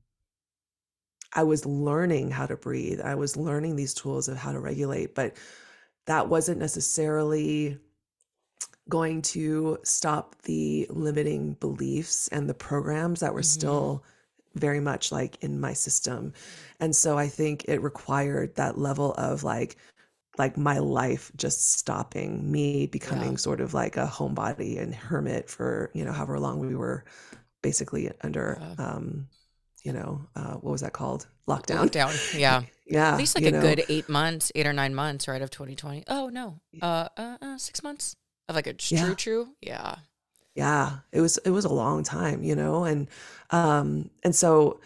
I 1.34 1.44
was 1.44 1.66
learning 1.66 2.32
how 2.32 2.46
to 2.46 2.56
breathe. 2.56 3.02
I 3.02 3.16
was 3.16 3.36
learning 3.36 3.76
these 3.76 3.94
tools 3.94 4.28
of 4.28 4.38
how 4.38 4.52
to 4.52 4.60
regulate, 4.60 5.16
but 5.16 5.36
that 6.06 6.30
wasn't 6.30 6.60
necessarily 6.60 7.78
going 8.90 9.22
to 9.22 9.78
stop 9.84 10.36
the 10.44 10.86
limiting 10.90 11.54
beliefs 11.54 12.28
and 12.30 12.50
the 12.50 12.54
programs 12.54 13.22
that 13.22 13.34
were 13.34 13.40
mm-hmm. 13.40 13.60
still 13.60 14.04
very 14.56 14.80
much 14.80 15.12
like 15.12 15.42
in 15.42 15.60
my 15.60 15.74
system. 15.74 16.34
And 16.80 16.96
so 16.96 17.18
I 17.18 17.28
think 17.28 17.66
it 17.68 17.82
required 17.82 18.56
that 18.56 18.78
level 18.78 19.14
of 19.14 19.44
like 19.44 19.78
like 20.38 20.58
my 20.58 20.80
life 20.80 21.32
just 21.36 21.74
stopping 21.74 22.52
me 22.52 22.88
becoming 22.88 23.32
yeah. 23.32 23.38
sort 23.38 23.62
of 23.62 23.76
like 23.76 23.98
a 23.98 24.08
homebody 24.08 24.82
and 24.82 24.94
hermit 24.94 25.48
for, 25.48 25.92
you 25.94 26.04
know, 26.04 26.12
however 26.12 26.40
long 26.40 26.60
we 26.60 26.76
were 26.76 27.06
basically 27.62 28.12
under 28.22 28.58
yeah. 28.60 28.86
um 28.86 29.28
you 29.84 29.94
know, 29.94 30.26
uh, 30.36 30.54
what 30.54 30.72
was 30.72 30.82
that 30.82 30.94
called? 30.94 31.28
Lockdown. 31.48 31.90
Lockdown. 31.90 32.40
Yeah. 32.40 32.64
yeah. 32.88 33.12
At 33.12 33.18
least 33.18 33.36
like 33.36 33.46
a 33.46 33.52
know. 33.52 33.62
good 33.62 33.84
eight 33.90 34.08
months, 34.08 34.52
eight 34.56 34.66
or 34.66 34.74
nine 34.74 34.96
months, 34.96 35.28
right, 35.28 35.42
of 35.42 35.50
2020. 35.50 36.06
Oh, 36.08 36.30
no. 36.30 36.60
Uh, 36.82 37.10
uh, 37.18 37.38
uh 37.42 37.58
six 37.58 37.84
months 37.84 38.16
of 38.48 38.56
like 38.56 38.68
a 38.68 38.74
true, 38.74 38.98
yeah. 38.98 39.14
true. 39.14 39.50
Yeah. 39.62 39.96
Yeah. 40.56 40.98
It 41.12 41.22
was, 41.22 41.38
it 41.40 41.50
was 41.50 41.66
a 41.66 41.74
long 41.74 42.04
time, 42.04 42.44
you 42.44 42.56
know, 42.56 42.86
and, 42.86 43.10
um, 43.50 44.10
and 44.24 44.36
so, 44.36 44.80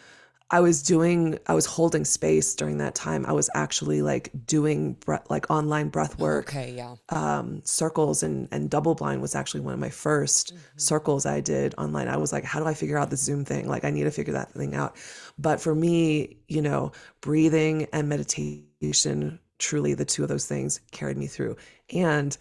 I 0.49 0.61
was 0.61 0.81
doing, 0.81 1.37
I 1.47 1.53
was 1.53 1.65
holding 1.65 2.05
space 2.05 2.55
during 2.55 2.77
that 2.77 2.95
time. 2.95 3.25
I 3.25 3.33
was 3.33 3.49
actually 3.53 4.01
like 4.01 4.31
doing 4.45 4.95
like 5.29 5.49
online 5.51 5.89
breath 5.89 6.17
work. 6.19 6.47
Okay, 6.47 6.73
yeah. 6.73 6.95
Um, 7.09 7.61
circles 7.65 8.23
and 8.23 8.47
and 8.51 8.69
double 8.69 8.95
blind 8.95 9.21
was 9.21 9.35
actually 9.35 9.59
one 9.59 9.73
of 9.73 9.79
my 9.79 9.89
1st 9.89 10.53
mm-hmm. 10.53 10.57
circles 10.77 11.25
I 11.25 11.41
did 11.41 11.75
online. 11.77 12.07
I 12.07 12.15
was 12.15 12.31
like, 12.31 12.45
how 12.45 12.61
do 12.61 12.65
I 12.65 12.73
figure 12.73 12.97
out 12.97 13.09
the 13.09 13.17
Zoom 13.17 13.43
thing? 13.43 13.67
Like, 13.67 13.83
I 13.83 13.89
need 13.89 14.05
to 14.05 14.11
figure 14.11 14.33
that 14.33 14.51
thing 14.53 14.73
out. 14.73 14.95
But 15.37 15.59
for 15.59 15.75
me, 15.75 16.37
you 16.47 16.61
know, 16.61 16.93
breathing 17.19 17.87
and 17.91 18.07
meditation, 18.07 19.39
truly 19.59 19.95
the 19.95 20.05
two 20.05 20.23
of 20.23 20.29
those 20.29 20.45
things 20.45 20.79
carried 20.91 21.17
me 21.17 21.27
through. 21.27 21.57
And 21.93 22.37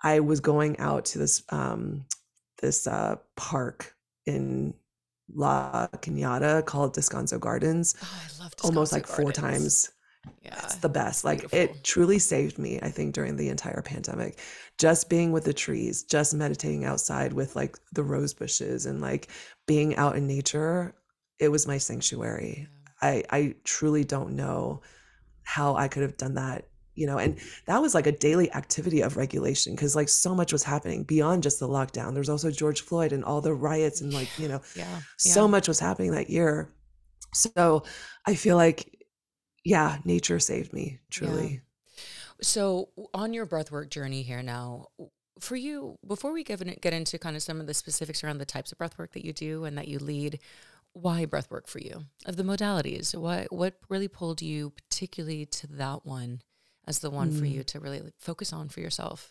I 0.00 0.20
was 0.20 0.40
going 0.40 0.78
out 0.78 1.04
to 1.06 1.18
this 1.18 1.42
um, 1.50 2.06
this 2.62 2.86
uh, 2.86 3.16
park 3.36 3.94
in 4.24 4.72
La 5.34 5.88
Cañada 5.96 6.64
called 6.64 6.94
Descanso 6.94 7.38
Gardens. 7.38 7.94
Oh, 8.02 8.06
I 8.06 8.42
love 8.42 8.56
Descanso 8.56 8.64
almost 8.64 8.92
like 8.92 9.06
four 9.06 9.32
times. 9.32 9.90
Yeah. 10.42 10.58
It's 10.64 10.76
the 10.76 10.88
best. 10.88 11.24
Like 11.24 11.40
Beautiful. 11.40 11.58
it 11.58 11.84
truly 11.84 12.18
saved 12.18 12.58
me, 12.58 12.78
I 12.82 12.90
think, 12.90 13.14
during 13.14 13.36
the 13.36 13.48
entire 13.48 13.82
pandemic. 13.82 14.38
Just 14.78 15.08
being 15.08 15.32
with 15.32 15.44
the 15.44 15.52
trees, 15.52 16.02
just 16.02 16.34
meditating 16.34 16.84
outside 16.84 17.32
with 17.32 17.56
like 17.56 17.76
the 17.92 18.02
rose 18.02 18.34
bushes 18.34 18.86
and 18.86 19.00
like 19.00 19.28
being 19.66 19.96
out 19.96 20.16
in 20.16 20.26
nature, 20.26 20.94
it 21.38 21.48
was 21.48 21.66
my 21.66 21.78
sanctuary. 21.78 22.68
Yeah. 23.02 23.08
I 23.10 23.24
I 23.30 23.54
truly 23.64 24.04
don't 24.04 24.36
know 24.36 24.82
how 25.42 25.76
I 25.76 25.88
could 25.88 26.02
have 26.02 26.16
done 26.16 26.34
that 26.34 26.66
you 26.98 27.06
know 27.06 27.18
and 27.18 27.38
that 27.66 27.80
was 27.80 27.94
like 27.94 28.06
a 28.06 28.12
daily 28.12 28.52
activity 28.52 29.00
of 29.02 29.16
regulation 29.16 29.74
because 29.74 29.94
like 29.94 30.08
so 30.08 30.34
much 30.34 30.52
was 30.52 30.64
happening 30.64 31.04
beyond 31.04 31.44
just 31.44 31.60
the 31.60 31.68
lockdown. 31.68 32.12
There's 32.12 32.28
also 32.28 32.50
george 32.50 32.80
floyd 32.80 33.12
and 33.12 33.24
all 33.24 33.40
the 33.40 33.54
riots 33.54 34.00
and 34.00 34.12
like 34.12 34.28
you 34.38 34.48
know 34.48 34.60
yeah, 34.74 35.00
so 35.16 35.46
much 35.46 35.68
was 35.68 35.78
happening 35.78 36.10
that 36.12 36.28
year. 36.28 36.72
So 37.32 37.84
i 38.26 38.34
feel 38.34 38.56
like 38.56 39.06
yeah 39.64 39.98
nature 40.04 40.40
saved 40.40 40.72
me 40.72 40.98
truly. 41.10 41.48
Yeah. 41.52 41.58
so 42.42 42.88
on 43.14 43.32
your 43.32 43.46
breathwork 43.46 43.90
journey 43.90 44.22
here 44.22 44.42
now 44.42 44.86
for 45.40 45.54
you 45.54 45.98
before 46.06 46.32
we 46.32 46.42
get, 46.42 46.80
get 46.80 46.92
into 46.92 47.16
kind 47.16 47.36
of 47.36 47.42
some 47.42 47.60
of 47.60 47.68
the 47.68 47.74
specifics 47.74 48.24
around 48.24 48.38
the 48.38 48.44
types 48.44 48.72
of 48.72 48.78
breathwork 48.78 49.12
that 49.12 49.24
you 49.24 49.32
do 49.32 49.64
and 49.64 49.78
that 49.78 49.86
you 49.86 50.00
lead 50.00 50.40
why 50.94 51.26
breathwork 51.26 51.68
for 51.68 51.78
you? 51.78 52.06
Of 52.26 52.36
the 52.36 52.42
modalities 52.42 53.14
what 53.14 53.52
what 53.52 53.74
really 53.88 54.08
pulled 54.08 54.42
you 54.42 54.70
particularly 54.70 55.46
to 55.46 55.66
that 55.68 56.04
one 56.04 56.40
as 56.88 57.00
the 57.00 57.10
one 57.10 57.30
mm. 57.30 57.38
for 57.38 57.44
you 57.44 57.62
to 57.62 57.78
really 57.78 58.02
focus 58.18 58.52
on 58.52 58.68
for 58.68 58.80
yourself? 58.80 59.30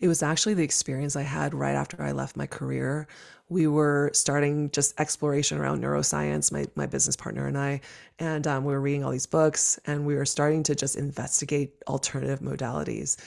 It 0.00 0.08
was 0.08 0.22
actually 0.22 0.54
the 0.54 0.64
experience 0.64 1.14
I 1.14 1.22
had 1.22 1.52
right 1.52 1.74
after 1.74 2.02
I 2.02 2.12
left 2.12 2.34
my 2.34 2.46
career. 2.46 3.06
We 3.50 3.66
were 3.66 4.10
starting 4.14 4.70
just 4.70 4.98
exploration 4.98 5.58
around 5.58 5.82
neuroscience, 5.82 6.50
my, 6.50 6.66
my 6.74 6.86
business 6.86 7.16
partner 7.16 7.46
and 7.46 7.58
I, 7.58 7.82
and 8.18 8.46
um, 8.46 8.64
we 8.64 8.72
were 8.72 8.80
reading 8.80 9.04
all 9.04 9.10
these 9.10 9.26
books 9.26 9.78
and 9.84 10.06
we 10.06 10.14
were 10.14 10.24
starting 10.24 10.62
to 10.64 10.74
just 10.74 10.96
investigate 10.96 11.74
alternative 11.86 12.40
modalities. 12.40 13.18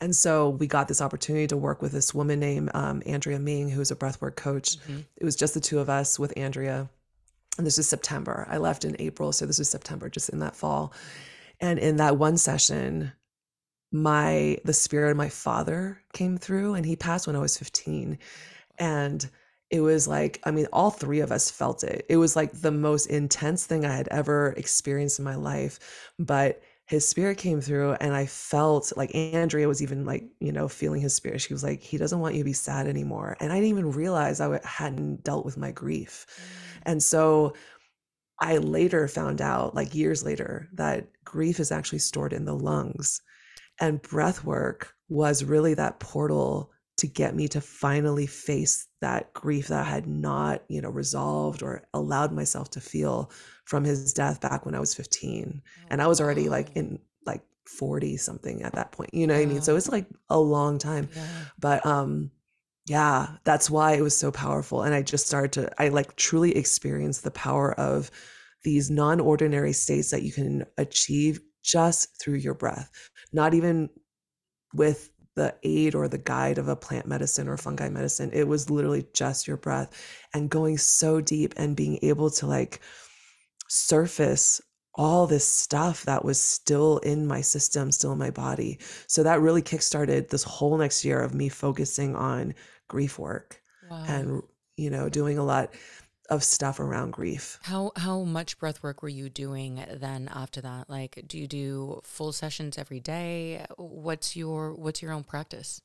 And 0.00 0.16
so 0.16 0.50
we 0.50 0.66
got 0.66 0.88
this 0.88 1.02
opportunity 1.02 1.46
to 1.48 1.56
work 1.56 1.82
with 1.82 1.92
this 1.92 2.14
woman 2.14 2.40
named 2.40 2.70
um, 2.74 3.02
Andrea 3.04 3.38
Ming, 3.38 3.68
who's 3.68 3.90
a 3.90 3.96
breathwork 3.96 4.34
coach. 4.34 4.78
Mm-hmm. 4.78 5.00
It 5.16 5.24
was 5.24 5.36
just 5.36 5.54
the 5.54 5.60
two 5.60 5.78
of 5.78 5.90
us 5.90 6.18
with 6.18 6.32
Andrea. 6.36 6.88
And 7.58 7.66
this 7.66 7.78
is 7.78 7.86
September. 7.86 8.46
I 8.50 8.56
left 8.56 8.84
in 8.84 8.96
April, 8.98 9.30
so 9.32 9.44
this 9.44 9.58
was 9.58 9.68
September, 9.68 10.08
just 10.08 10.30
in 10.30 10.38
that 10.38 10.56
fall. 10.56 10.92
And 11.62 11.78
in 11.78 11.96
that 11.96 12.18
one 12.18 12.36
session, 12.36 13.12
my 13.92 14.58
the 14.64 14.72
spirit 14.72 15.12
of 15.12 15.16
my 15.16 15.28
father 15.28 16.02
came 16.12 16.36
through 16.36 16.74
and 16.74 16.84
he 16.84 16.96
passed 16.96 17.26
when 17.26 17.36
I 17.36 17.40
was 17.40 17.56
15. 17.56 18.18
And 18.78 19.30
it 19.70 19.80
was 19.80 20.06
like, 20.06 20.40
I 20.44 20.50
mean, 20.50 20.66
all 20.72 20.90
three 20.90 21.20
of 21.20 21.32
us 21.32 21.50
felt 21.50 21.84
it. 21.84 22.04
It 22.08 22.16
was 22.16 22.36
like 22.36 22.52
the 22.52 22.72
most 22.72 23.06
intense 23.06 23.64
thing 23.64 23.86
I 23.86 23.94
had 23.94 24.08
ever 24.08 24.52
experienced 24.58 25.18
in 25.18 25.24
my 25.24 25.36
life. 25.36 26.10
But 26.18 26.62
his 26.86 27.08
spirit 27.08 27.38
came 27.38 27.60
through 27.60 27.92
and 27.92 28.12
I 28.14 28.26
felt 28.26 28.92
like 28.96 29.14
Andrea 29.14 29.68
was 29.68 29.82
even 29.82 30.04
like, 30.04 30.24
you 30.40 30.52
know, 30.52 30.68
feeling 30.68 31.00
his 31.00 31.14
spirit. 31.14 31.40
She 31.40 31.54
was 31.54 31.62
like, 31.62 31.80
he 31.80 31.96
doesn't 31.96 32.18
want 32.18 32.34
you 32.34 32.40
to 32.40 32.44
be 32.44 32.52
sad 32.52 32.86
anymore. 32.86 33.36
And 33.40 33.52
I 33.52 33.56
didn't 33.56 33.70
even 33.70 33.92
realize 33.92 34.40
I 34.40 34.60
hadn't 34.64 35.22
dealt 35.22 35.46
with 35.46 35.56
my 35.56 35.70
grief. 35.70 36.26
Mm. 36.28 36.82
And 36.84 37.02
so 37.02 37.54
I 38.42 38.58
later 38.58 39.06
found 39.06 39.40
out, 39.40 39.76
like 39.76 39.94
years 39.94 40.24
later, 40.24 40.68
that 40.72 41.06
grief 41.24 41.60
is 41.60 41.70
actually 41.70 42.00
stored 42.00 42.32
in 42.32 42.44
the 42.44 42.56
lungs. 42.56 43.22
And 43.80 44.02
breath 44.02 44.44
work 44.44 44.94
was 45.08 45.44
really 45.44 45.74
that 45.74 46.00
portal 46.00 46.72
to 46.98 47.06
get 47.06 47.36
me 47.36 47.46
to 47.48 47.60
finally 47.60 48.26
face 48.26 48.88
that 49.00 49.32
grief 49.32 49.68
that 49.68 49.86
I 49.86 49.88
had 49.88 50.08
not, 50.08 50.64
you 50.68 50.80
know, 50.80 50.90
resolved 50.90 51.62
or 51.62 51.84
allowed 51.94 52.32
myself 52.32 52.68
to 52.70 52.80
feel 52.80 53.30
from 53.64 53.84
his 53.84 54.12
death 54.12 54.40
back 54.40 54.66
when 54.66 54.74
I 54.74 54.80
was 54.80 54.94
15. 54.94 55.62
Oh, 55.64 55.86
and 55.90 56.02
I 56.02 56.08
was 56.08 56.20
already 56.20 56.48
wow. 56.48 56.56
like 56.56 56.70
in 56.74 56.98
like 57.24 57.42
40 57.66 58.16
something 58.16 58.62
at 58.62 58.74
that 58.74 58.90
point. 58.90 59.14
You 59.14 59.28
know 59.28 59.34
what 59.34 59.42
I 59.42 59.46
mean? 59.46 59.62
So 59.62 59.76
it's 59.76 59.88
like 59.88 60.06
a 60.28 60.38
long 60.38 60.78
time. 60.78 61.08
Yeah. 61.14 61.26
But 61.60 61.86
um 61.86 62.32
yeah, 62.86 63.36
that's 63.44 63.70
why 63.70 63.92
it 63.92 64.02
was 64.02 64.16
so 64.16 64.32
powerful. 64.32 64.82
And 64.82 64.94
I 64.94 65.02
just 65.02 65.26
started 65.26 65.52
to, 65.52 65.82
I 65.82 65.88
like 65.88 66.16
truly 66.16 66.56
experienced 66.56 67.22
the 67.22 67.30
power 67.30 67.72
of 67.78 68.10
these 68.64 68.90
non 68.90 69.20
ordinary 69.20 69.72
states 69.72 70.10
that 70.10 70.22
you 70.22 70.32
can 70.32 70.64
achieve 70.78 71.40
just 71.62 72.20
through 72.20 72.36
your 72.36 72.54
breath, 72.54 72.90
not 73.32 73.54
even 73.54 73.88
with 74.74 75.10
the 75.34 75.54
aid 75.62 75.94
or 75.94 76.08
the 76.08 76.18
guide 76.18 76.58
of 76.58 76.68
a 76.68 76.76
plant 76.76 77.06
medicine 77.06 77.48
or 77.48 77.56
fungi 77.56 77.88
medicine. 77.88 78.30
It 78.32 78.48
was 78.48 78.68
literally 78.68 79.06
just 79.14 79.46
your 79.46 79.56
breath 79.56 79.90
and 80.34 80.50
going 80.50 80.76
so 80.76 81.20
deep 81.20 81.54
and 81.56 81.76
being 81.76 81.98
able 82.02 82.30
to 82.30 82.46
like 82.46 82.80
surface 83.68 84.60
all 84.94 85.26
this 85.26 85.46
stuff 85.46 86.04
that 86.04 86.24
was 86.24 86.40
still 86.40 86.98
in 86.98 87.26
my 87.26 87.40
system, 87.40 87.90
still 87.90 88.12
in 88.12 88.18
my 88.18 88.30
body. 88.30 88.78
So 89.06 89.22
that 89.22 89.40
really 89.40 89.62
kickstarted 89.62 90.28
this 90.28 90.44
whole 90.44 90.76
next 90.76 91.04
year 91.04 91.20
of 91.20 91.34
me 91.34 91.48
focusing 91.48 92.14
on 92.14 92.54
grief 92.88 93.18
work 93.18 93.62
wow. 93.90 94.04
and, 94.06 94.42
you 94.76 94.90
know, 94.90 95.08
doing 95.08 95.38
a 95.38 95.44
lot 95.44 95.74
of 96.30 96.44
stuff 96.44 96.80
around 96.80 97.12
grief. 97.12 97.58
How 97.62 97.92
how 97.96 98.22
much 98.22 98.58
breath 98.58 98.82
work 98.82 99.02
were 99.02 99.08
you 99.08 99.28
doing 99.28 99.84
then 99.92 100.30
after 100.32 100.60
that? 100.60 100.88
Like 100.88 101.24
do 101.26 101.38
you 101.38 101.46
do 101.46 102.00
full 102.04 102.32
sessions 102.32 102.78
every 102.78 103.00
day? 103.00 103.66
What's 103.76 104.36
your 104.36 104.74
what's 104.74 105.02
your 105.02 105.12
own 105.12 105.24
practice? 105.24 105.82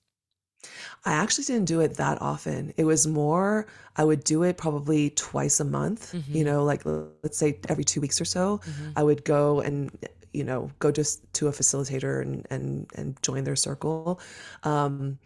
I 1.05 1.13
actually 1.13 1.45
didn't 1.45 1.65
do 1.65 1.79
it 1.79 1.95
that 1.95 2.21
often. 2.21 2.73
It 2.77 2.83
was 2.85 3.07
more, 3.07 3.67
I 3.95 4.03
would 4.03 4.23
do 4.23 4.43
it 4.43 4.57
probably 4.57 5.11
twice 5.11 5.59
a 5.59 5.65
month, 5.65 6.13
mm-hmm. 6.13 6.35
you 6.35 6.43
know, 6.43 6.63
like 6.63 6.83
let's 6.85 7.37
say 7.37 7.59
every 7.69 7.83
two 7.83 8.01
weeks 8.01 8.19
or 8.19 8.25
so. 8.25 8.59
Mm-hmm. 8.59 8.91
I 8.95 9.03
would 9.03 9.23
go 9.23 9.61
and, 9.61 9.91
you 10.33 10.43
know, 10.43 10.71
go 10.79 10.91
just 10.91 11.31
to 11.33 11.47
a 11.47 11.51
facilitator 11.51 12.21
and, 12.21 12.45
and, 12.49 12.89
and 12.95 13.21
join 13.21 13.43
their 13.43 13.55
circle. 13.55 14.19
Um, 14.63 15.19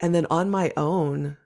and 0.00 0.14
then 0.14 0.26
on 0.30 0.50
my 0.50 0.72
own, 0.76 1.36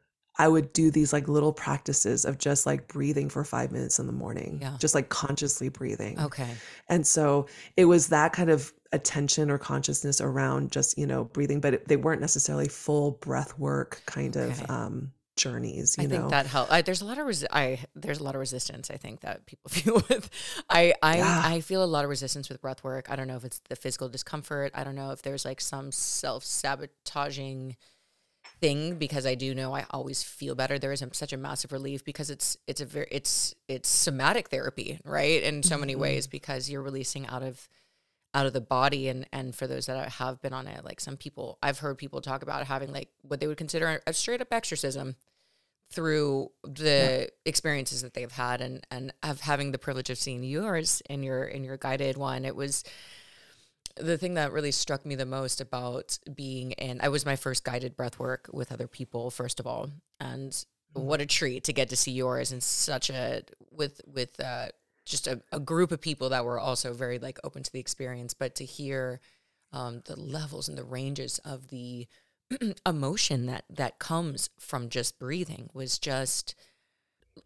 I 0.40 0.46
would 0.46 0.72
do 0.72 0.90
these 0.92 1.12
like 1.12 1.26
little 1.26 1.52
practices 1.52 2.24
of 2.24 2.38
just 2.38 2.64
like 2.64 2.86
breathing 2.86 3.28
for 3.28 3.42
five 3.42 3.72
minutes 3.72 3.98
in 3.98 4.06
the 4.06 4.12
morning, 4.12 4.60
Yeah. 4.62 4.76
just 4.78 4.94
like 4.94 5.08
consciously 5.08 5.68
breathing. 5.68 6.18
Okay. 6.18 6.48
And 6.88 7.04
so 7.04 7.46
it 7.76 7.86
was 7.86 8.08
that 8.08 8.32
kind 8.32 8.48
of 8.48 8.72
attention 8.92 9.50
or 9.50 9.58
consciousness 9.58 10.20
around 10.20 10.72
just, 10.72 10.96
you 10.98 11.06
know, 11.06 11.24
breathing, 11.24 11.60
but 11.60 11.74
it, 11.74 11.88
they 11.88 11.96
weren't 11.96 12.20
necessarily 12.20 12.68
full 12.68 13.12
breath 13.12 13.58
work 13.58 14.02
kind 14.06 14.36
of 14.36 14.68
um, 14.70 15.12
journeys, 15.36 15.98
I 15.98 16.02
you 16.02 16.08
think 16.08 16.22
know? 16.22 16.28
that 16.28 16.46
help. 16.46 16.70
I, 16.70 16.82
there's 16.82 17.00
a 17.02 17.04
lot 17.04 17.18
of 17.18 17.26
resi- 17.26 17.46
I 17.50 17.80
there's 17.94 18.20
a 18.20 18.22
lot 18.22 18.34
of 18.36 18.38
resistance. 18.40 18.88
I 18.90 18.96
think 18.96 19.20
that 19.20 19.46
people 19.46 19.68
feel 19.70 19.94
with. 20.08 20.30
I 20.70 20.94
I 21.02 21.18
Yeah. 21.18 21.40
I 21.42 21.60
feel 21.60 21.82
a 21.82 21.86
lot 21.86 22.04
of 22.04 22.10
resistance 22.10 22.48
with 22.48 22.60
breath 22.60 22.84
work. 22.84 23.10
I 23.10 23.16
don't 23.16 23.26
know 23.26 23.36
if 23.36 23.44
it's 23.44 23.60
the 23.68 23.74
physical 23.76 24.08
discomfort. 24.08 24.72
I 24.74 24.84
don't 24.84 24.94
know 24.94 25.10
if 25.10 25.22
there's 25.22 25.44
like 25.44 25.60
some 25.60 25.90
self 25.90 26.44
sabotaging 26.44 27.76
thing 28.60 28.96
because 28.96 29.26
I 29.26 29.34
do 29.34 29.54
know 29.54 29.74
I 29.74 29.86
always 29.90 30.22
feel 30.22 30.54
better. 30.54 30.78
There 30.78 30.92
is 30.92 31.04
such 31.12 31.32
a 31.32 31.36
massive 31.36 31.72
relief 31.72 32.04
because 32.04 32.30
it's 32.30 32.56
it's 32.66 32.80
a 32.80 32.86
very 32.86 33.08
it's 33.10 33.54
it's 33.68 33.88
somatic 33.88 34.48
therapy, 34.50 35.00
right? 35.04 35.42
In 35.42 35.62
so 35.62 35.78
many 35.78 35.94
Mhm. 35.94 36.00
ways 36.00 36.26
because 36.28 36.70
you're 36.70 36.82
releasing 36.82 37.26
out 37.26 37.42
of 37.42 37.68
out 38.34 38.46
of 38.46 38.52
the 38.52 38.60
body 38.60 39.08
and 39.08 39.26
and 39.32 39.54
for 39.54 39.66
those 39.66 39.86
that 39.86 40.08
have 40.10 40.40
been 40.42 40.52
on 40.52 40.66
it 40.66 40.84
like 40.84 41.00
some 41.00 41.16
people 41.16 41.58
I've 41.62 41.78
heard 41.78 41.98
people 41.98 42.20
talk 42.20 42.42
about 42.42 42.66
having 42.66 42.92
like 42.92 43.08
what 43.22 43.40
they 43.40 43.46
would 43.46 43.56
consider 43.56 44.00
a 44.06 44.12
straight 44.12 44.40
up 44.40 44.52
exorcism 44.52 45.16
through 45.90 46.50
the 46.64 47.30
experiences 47.46 48.02
that 48.02 48.14
they've 48.14 48.30
had 48.30 48.60
and 48.60 48.86
and 48.90 49.12
of 49.22 49.40
having 49.40 49.72
the 49.72 49.78
privilege 49.78 50.10
of 50.10 50.18
seeing 50.18 50.42
yours 50.42 51.02
in 51.08 51.22
your 51.22 51.44
in 51.44 51.64
your 51.64 51.76
guided 51.76 52.16
one. 52.16 52.44
It 52.44 52.54
was 52.54 52.84
the 53.96 54.18
thing 54.18 54.34
that 54.34 54.52
really 54.52 54.70
struck 54.70 55.04
me 55.04 55.14
the 55.14 55.26
most 55.26 55.60
about 55.60 56.18
being 56.34 56.72
in 56.72 57.00
I 57.00 57.08
was 57.08 57.24
my 57.24 57.36
first 57.36 57.64
guided 57.64 57.96
breath 57.96 58.18
work 58.18 58.50
with 58.52 58.70
other 58.70 58.86
people 58.86 59.30
first 59.30 59.60
of 59.60 59.66
all. 59.66 59.90
And 60.20 60.54
what 60.92 61.20
a 61.20 61.26
treat 61.26 61.64
to 61.64 61.72
get 61.72 61.88
to 61.88 61.96
see 61.96 62.12
yours 62.12 62.52
in 62.52 62.60
such 62.60 63.08
a 63.08 63.42
with 63.70 64.00
with 64.06 64.38
uh 64.40 64.68
just 65.08 65.26
a, 65.26 65.40
a 65.52 65.60
group 65.60 65.92
of 65.92 66.00
people 66.00 66.28
that 66.28 66.44
were 66.44 66.58
also 66.58 66.92
very 66.92 67.18
like 67.18 67.38
open 67.44 67.62
to 67.62 67.72
the 67.72 67.80
experience 67.80 68.34
but 68.34 68.54
to 68.54 68.64
hear 68.64 69.20
um 69.72 70.02
the 70.06 70.18
levels 70.18 70.68
and 70.68 70.78
the 70.78 70.84
ranges 70.84 71.38
of 71.44 71.68
the 71.68 72.06
emotion 72.86 73.46
that 73.46 73.64
that 73.68 73.98
comes 73.98 74.50
from 74.58 74.88
just 74.88 75.18
breathing 75.18 75.68
was 75.72 75.98
just 75.98 76.54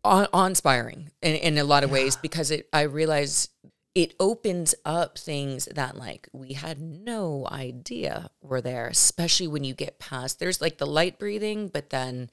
awe- 0.04 0.28
awe-inspiring 0.32 1.10
in, 1.20 1.34
in 1.36 1.58
a 1.58 1.64
lot 1.64 1.84
of 1.84 1.90
ways 1.90 2.16
because 2.16 2.50
it 2.50 2.68
I 2.72 2.82
realize 2.82 3.48
it 3.94 4.14
opens 4.18 4.74
up 4.84 5.18
things 5.18 5.66
that 5.66 5.96
like 5.96 6.28
we 6.32 6.54
had 6.54 6.80
no 6.80 7.46
idea 7.50 8.30
were 8.40 8.62
there, 8.62 8.88
especially 8.88 9.48
when 9.48 9.64
you 9.64 9.74
get 9.74 9.98
past 9.98 10.38
there's 10.38 10.60
like 10.60 10.78
the 10.78 10.86
light 10.86 11.18
breathing, 11.18 11.68
but 11.68 11.90
then 11.90 12.30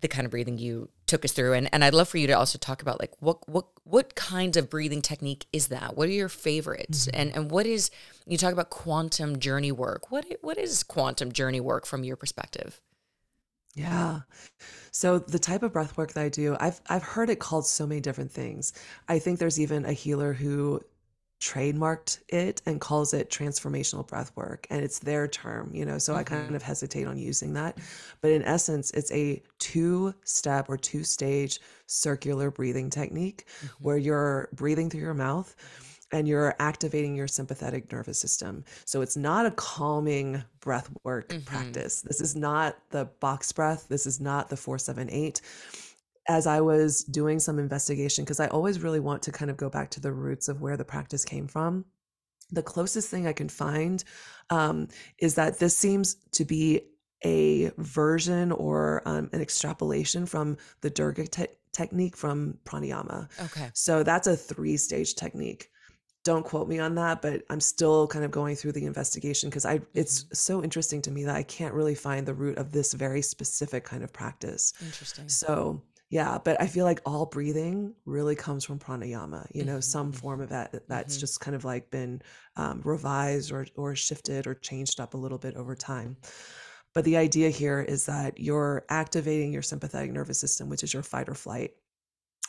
the 0.00 0.08
kind 0.08 0.24
of 0.24 0.30
breathing 0.30 0.58
you 0.58 0.88
took 1.06 1.24
us 1.24 1.32
through. 1.32 1.54
And 1.54 1.68
and 1.72 1.84
I'd 1.84 1.94
love 1.94 2.08
for 2.08 2.18
you 2.18 2.26
to 2.26 2.32
also 2.32 2.58
talk 2.58 2.82
about 2.82 3.00
like 3.00 3.12
what 3.20 3.48
what 3.48 3.66
what 3.84 4.14
kinds 4.14 4.56
of 4.56 4.70
breathing 4.70 5.02
technique 5.02 5.46
is 5.52 5.68
that? 5.68 5.96
What 5.96 6.08
are 6.08 6.12
your 6.12 6.28
favorites? 6.28 7.06
Mm-hmm. 7.06 7.20
And 7.20 7.36
and 7.36 7.50
what 7.50 7.66
is 7.66 7.90
you 8.26 8.38
talk 8.38 8.52
about 8.52 8.70
quantum 8.70 9.38
journey 9.38 9.72
work. 9.72 10.10
What 10.10 10.26
what 10.40 10.58
is 10.58 10.82
quantum 10.82 11.32
journey 11.32 11.60
work 11.60 11.86
from 11.86 12.04
your 12.04 12.16
perspective? 12.16 12.80
Yeah. 13.74 14.20
So 14.92 15.18
the 15.18 15.38
type 15.38 15.64
of 15.64 15.72
breath 15.72 15.96
work 15.96 16.12
that 16.12 16.22
I 16.22 16.28
do, 16.28 16.56
I've 16.60 16.80
I've 16.88 17.02
heard 17.02 17.30
it 17.30 17.40
called 17.40 17.66
so 17.66 17.86
many 17.86 18.00
different 18.00 18.30
things. 18.30 18.72
I 19.08 19.18
think 19.18 19.38
there's 19.38 19.60
even 19.60 19.84
a 19.84 19.92
healer 19.92 20.32
who 20.32 20.80
trademarked 21.44 22.20
it 22.28 22.62
and 22.64 22.80
calls 22.80 23.12
it 23.12 23.28
transformational 23.28 24.06
breath 24.06 24.32
work 24.34 24.66
and 24.70 24.82
it's 24.82 25.00
their 25.00 25.28
term, 25.28 25.70
you 25.74 25.84
know. 25.84 25.98
So 25.98 26.14
I 26.14 26.22
Mhm. 26.22 26.26
kind 26.26 26.56
of 26.56 26.62
hesitate 26.62 27.06
on 27.06 27.18
using 27.18 27.52
that. 27.52 27.76
But 28.22 28.30
in 28.30 28.42
essence, 28.44 28.90
it's 28.92 29.12
a 29.12 29.42
two-step 29.58 30.70
or 30.70 30.78
two-stage 30.78 31.60
circular 31.86 32.50
breathing 32.50 32.88
technique 32.88 33.46
where 33.78 33.98
you're 33.98 34.48
breathing 34.54 34.88
through 34.88 35.02
your 35.02 35.12
mouth 35.14 35.54
and 36.12 36.26
you're 36.26 36.54
activating 36.60 37.14
your 37.14 37.28
sympathetic 37.28 37.92
nervous 37.92 38.18
system. 38.18 38.64
So 38.86 39.02
it's 39.02 39.16
not 39.16 39.44
a 39.44 39.50
calming 39.50 40.44
breath 40.60 40.88
work 41.02 41.28
Mhm. 41.28 41.44
practice. 41.44 42.02
This 42.02 42.20
is 42.22 42.34
not 42.34 42.78
the 42.90 43.06
box 43.20 43.52
breath. 43.52 43.88
This 43.88 44.06
is 44.06 44.18
not 44.18 44.48
the 44.48 44.56
478. 44.56 45.42
As 46.28 46.46
I 46.46 46.60
was 46.60 47.04
doing 47.04 47.38
some 47.38 47.58
investigation, 47.58 48.24
because 48.24 48.40
I 48.40 48.46
always 48.48 48.80
really 48.80 49.00
want 49.00 49.22
to 49.24 49.32
kind 49.32 49.50
of 49.50 49.56
go 49.56 49.68
back 49.68 49.90
to 49.90 50.00
the 50.00 50.12
roots 50.12 50.48
of 50.48 50.60
where 50.60 50.76
the 50.76 50.84
practice 50.84 51.24
came 51.24 51.46
from, 51.46 51.84
the 52.50 52.62
closest 52.62 53.10
thing 53.10 53.26
I 53.26 53.32
can 53.32 53.48
find 53.48 54.02
um, 54.50 54.88
is 55.18 55.34
that 55.34 55.58
this 55.58 55.76
seems 55.76 56.16
to 56.32 56.44
be 56.44 56.82
a 57.24 57.70
version 57.78 58.52
or 58.52 59.02
um, 59.06 59.30
an 59.32 59.40
extrapolation 59.40 60.26
from 60.26 60.56
the 60.82 60.90
Dirga 60.90 61.28
te- 61.28 61.54
technique 61.72 62.16
from 62.16 62.58
pranayama. 62.64 63.28
Okay. 63.46 63.70
So 63.72 64.02
that's 64.02 64.26
a 64.26 64.36
three 64.36 64.76
stage 64.76 65.14
technique. 65.14 65.70
Don't 66.22 66.44
quote 66.44 66.68
me 66.68 66.78
on 66.78 66.94
that, 66.94 67.20
but 67.20 67.42
I'm 67.50 67.60
still 67.60 68.06
kind 68.06 68.24
of 68.24 68.30
going 68.30 68.56
through 68.56 68.72
the 68.72 68.86
investigation 68.86 69.50
because 69.50 69.66
I 69.66 69.80
it's 69.92 70.24
so 70.32 70.62
interesting 70.62 71.02
to 71.02 71.10
me 71.10 71.24
that 71.24 71.36
I 71.36 71.42
can't 71.42 71.74
really 71.74 71.94
find 71.94 72.26
the 72.26 72.32
root 72.32 72.56
of 72.56 72.72
this 72.72 72.94
very 72.94 73.20
specific 73.20 73.84
kind 73.84 74.02
of 74.02 74.12
practice. 74.12 74.72
Interesting. 74.82 75.28
So 75.28 75.82
yeah, 76.10 76.38
but 76.38 76.60
I 76.60 76.66
feel 76.68 76.84
like 76.84 77.00
all 77.06 77.26
breathing 77.26 77.94
really 78.04 78.36
comes 78.36 78.64
from 78.64 78.78
pranayama, 78.78 79.48
you 79.54 79.64
know, 79.64 79.80
some 79.80 80.12
Mhm, 80.12 80.20
form 80.20 80.40
of 80.40 80.50
that 80.50 80.86
that's 80.88 81.16
mhm. 81.16 81.18
just 81.18 81.40
kind 81.40 81.56
of 81.56 81.64
like 81.64 81.90
been 81.90 82.22
um, 82.56 82.82
revised 82.84 83.50
or 83.50 83.66
or 83.76 83.96
shifted 83.96 84.46
or 84.46 84.54
changed 84.54 85.00
up 85.00 85.14
a 85.14 85.18
little 85.18 85.38
bit 85.38 85.54
over 85.56 85.74
time. 85.74 86.16
But 86.94 87.04
the 87.04 87.16
idea 87.16 87.50
here 87.50 87.80
is 87.82 88.06
that 88.06 88.38
you're 88.38 88.84
activating 88.88 89.52
your 89.52 89.62
sympathetic 89.62 90.12
nervous 90.12 90.38
system, 90.40 90.68
which 90.68 90.84
is 90.84 90.92
your 90.94 91.02
fight 91.02 91.28
or 91.28 91.34
flight. 91.34 91.72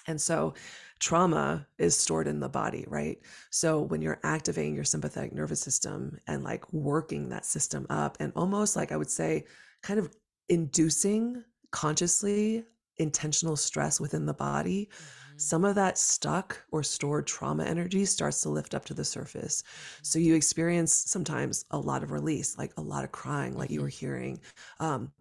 And 0.08 0.22
so 0.22 0.54
trauma 1.00 1.68
is 1.80 1.98
stored 1.98 2.28
in 2.28 2.39
the 2.39 2.50
body, 2.50 2.86
right? 2.88 3.20
So 3.50 3.82
when 3.82 4.02
you're 4.02 4.20
activating 4.24 4.76
your 4.76 4.84
sympathetic 4.84 5.34
nervous 5.34 5.62
system 5.62 6.20
and 6.28 6.44
like 6.44 6.72
working 6.72 7.30
that 7.30 7.46
system 7.46 7.88
up 7.89 8.18
and 8.20 8.32
almost 8.36 8.76
like 8.76 8.91
I 8.91 8.98
would 8.98 9.10
say 9.10 9.46
kind 9.82 10.00
of 10.00 10.13
inducing 10.48 11.44
consciously 11.72 12.65
intentional 12.98 13.56
stress 13.58 14.00
within 14.00 14.26
the 14.26 14.34
body, 14.34 14.90
Mhm. 15.00 15.36
some 15.38 15.66
of 15.66 15.76
that 15.76 15.98
stuck 15.98 16.64
or 16.72 16.82
stored 16.84 17.28
trauma 17.28 17.64
energy 17.66 18.06
starts 18.06 18.42
to 18.42 18.50
lift 18.50 18.74
up 18.74 18.86
to 18.86 18.94
the 18.94 19.04
surface. 19.06 19.64
So 20.04 20.18
you 20.20 20.36
experience 20.36 20.94
sometimes 20.94 21.66
a 21.72 21.80
lot 21.80 22.04
of 22.04 22.12
release, 22.12 22.58
like 22.58 22.74
a 22.78 22.82
lot 22.82 23.04
of 23.04 23.12
crying, 23.12 23.54
like 23.56 23.70
you 23.70 23.82
were 23.82 23.90
hearing, 23.90 24.42
um, 24.80 25.12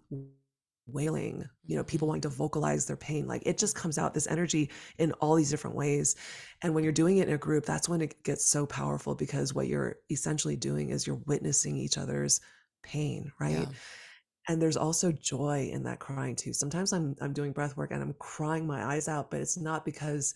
wailing, 0.87 1.49
you 1.65 1.77
know, 1.77 1.85
people 1.85 2.07
wanting 2.09 2.21
to 2.23 2.29
vocalize 2.29 2.87
their 2.87 2.97
pain. 2.97 3.27
Like 3.27 3.43
it 3.47 3.57
just 3.57 3.75
comes 3.75 3.97
out 3.97 4.13
this 4.13 4.27
energy 4.27 4.71
in 4.99 5.13
all 5.15 5.35
these 5.35 5.49
different 5.51 5.77
ways. 5.77 6.15
And 6.63 6.75
when 6.75 6.85
you're 6.85 6.93
doing 6.93 7.17
it 7.19 7.29
in 7.29 7.35
a 7.35 7.39
group, 7.39 7.65
that's 7.65 7.89
when 7.89 8.03
it 8.03 8.23
gets 8.23 8.45
so 8.45 8.67
powerful 8.67 9.15
because 9.15 9.55
what 9.55 9.67
you're 9.67 9.97
essentially 10.11 10.57
doing 10.57 10.91
is 10.91 11.07
you're 11.07 11.17
witnessing 11.27 11.77
each 11.77 11.97
other's 11.97 12.41
pain, 12.83 13.33
right? 13.41 13.67
Yeah. 13.67 13.75
And 14.48 14.61
there's 14.61 14.76
also 14.76 15.11
joy 15.12 15.70
in 15.72 15.85
that 15.85 16.00
crying 16.00 16.37
too. 16.37 16.52
Sometimes 16.52 16.92
I'm 16.92 17.16
I'm 17.20 17.33
doing 17.33 17.52
breath 17.52 17.76
work 17.76 17.90
and 17.90 18.02
I'm 18.02 18.14
crying 18.14 18.66
my 18.66 18.85
eyes 18.85 19.09
out, 19.09 19.30
but 19.30 19.40
it's 19.40 19.57
not 19.57 19.85
because 19.85 20.35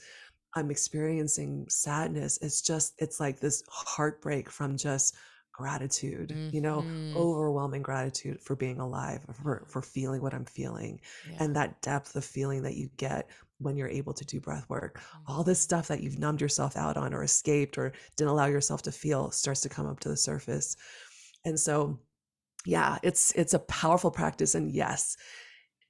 I'm 0.55 0.71
experiencing 0.71 1.69
sadness. 1.69 2.39
It's 2.43 2.63
just 2.63 2.95
it's 2.99 3.21
like 3.21 3.41
this 3.41 3.63
heartbreak 3.69 4.51
from 4.51 4.77
just 4.77 5.17
gratitude, 5.53 6.41
you 6.51 6.61
know, 6.61 6.87
Mhm. 6.87 7.17
overwhelming 7.17 7.83
gratitude 7.83 8.41
for 8.41 8.57
being 8.57 8.81
alive, 8.81 9.25
for 9.43 9.67
for 9.69 9.83
feeling 9.83 10.23
what 10.23 10.35
I'm 10.35 10.47
feeling, 10.47 11.01
Yeah. 11.23 11.39
and 11.39 11.55
that 11.57 11.83
depth 11.83 12.17
of 12.17 12.25
feeling 12.25 12.63
that 12.63 12.77
you 12.77 12.91
get 12.97 13.31
when 13.59 13.77
you're 13.77 13.89
able 13.89 14.15
to 14.15 14.25
do 14.25 14.41
breath 14.41 14.69
work. 14.71 15.01
All 15.27 15.43
Mhm. 15.43 15.45
this 15.45 15.61
stuff 15.61 15.89
that 15.89 16.03
you've 16.03 16.19
numbed 16.19 16.41
yourself 16.41 16.77
out 16.77 16.97
on 16.97 17.13
or 17.13 17.23
escaped 17.25 17.77
or 17.77 17.93
didn't 18.17 18.31
allow 18.31 18.47
yourself 18.47 18.83
to 18.83 18.93
feel 18.93 19.31
starts 19.33 19.61
to 19.63 19.69
come 19.69 19.87
up 19.87 20.01
to 20.01 20.09
the 20.09 20.17
surface. 20.17 20.77
And 21.45 21.59
so 21.59 22.01
yeah, 22.69 22.99
it's 23.03 23.33
it's 23.33 23.55
a 23.55 23.59
powerful 23.61 24.11
practice 24.11 24.55
and 24.55 24.71
yes, 24.71 25.17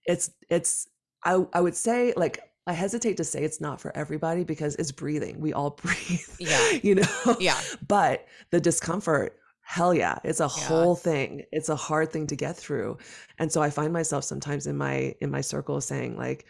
it's 0.07 0.31
it's 0.49 0.89
I 1.25 1.45
I 1.53 1.61
would 1.61 1.75
say 1.77 2.13
like 2.17 2.41
I 2.67 2.73
hesitate 2.73 3.17
to 3.17 3.25
say 3.25 3.43
it's 3.43 3.61
not 3.61 3.81
for 3.81 3.97
everybody 3.97 4.45
because 4.45 4.77
it's 4.77 4.93
breathing. 4.93 5.41
We 5.41 5.53
all 5.55 5.71
breathe. 5.83 6.21
Yeah. 6.39 6.71
You 6.83 6.97
know? 6.97 7.37
Yeah. 7.41 7.59
But 7.89 8.27
the 8.51 8.61
discomfort, 8.61 9.39
hell 9.63 9.93
yeah, 9.95 10.19
it's 10.23 10.41
a 10.41 10.45
Yeah. 10.45 10.67
whole 10.69 10.95
thing. 10.95 11.45
It's 11.51 11.69
a 11.71 11.77
hard 11.77 12.13
thing 12.13 12.27
to 12.29 12.37
get 12.37 12.57
through. 12.57 12.99
And 13.39 13.51
so 13.51 13.61
I 13.63 13.71
find 13.71 13.93
myself 13.93 14.25
sometimes 14.25 14.67
in 14.67 14.77
my 14.77 15.15
in 15.21 15.31
my 15.31 15.41
circle 15.41 15.81
saying 15.81 16.17
like 16.17 16.47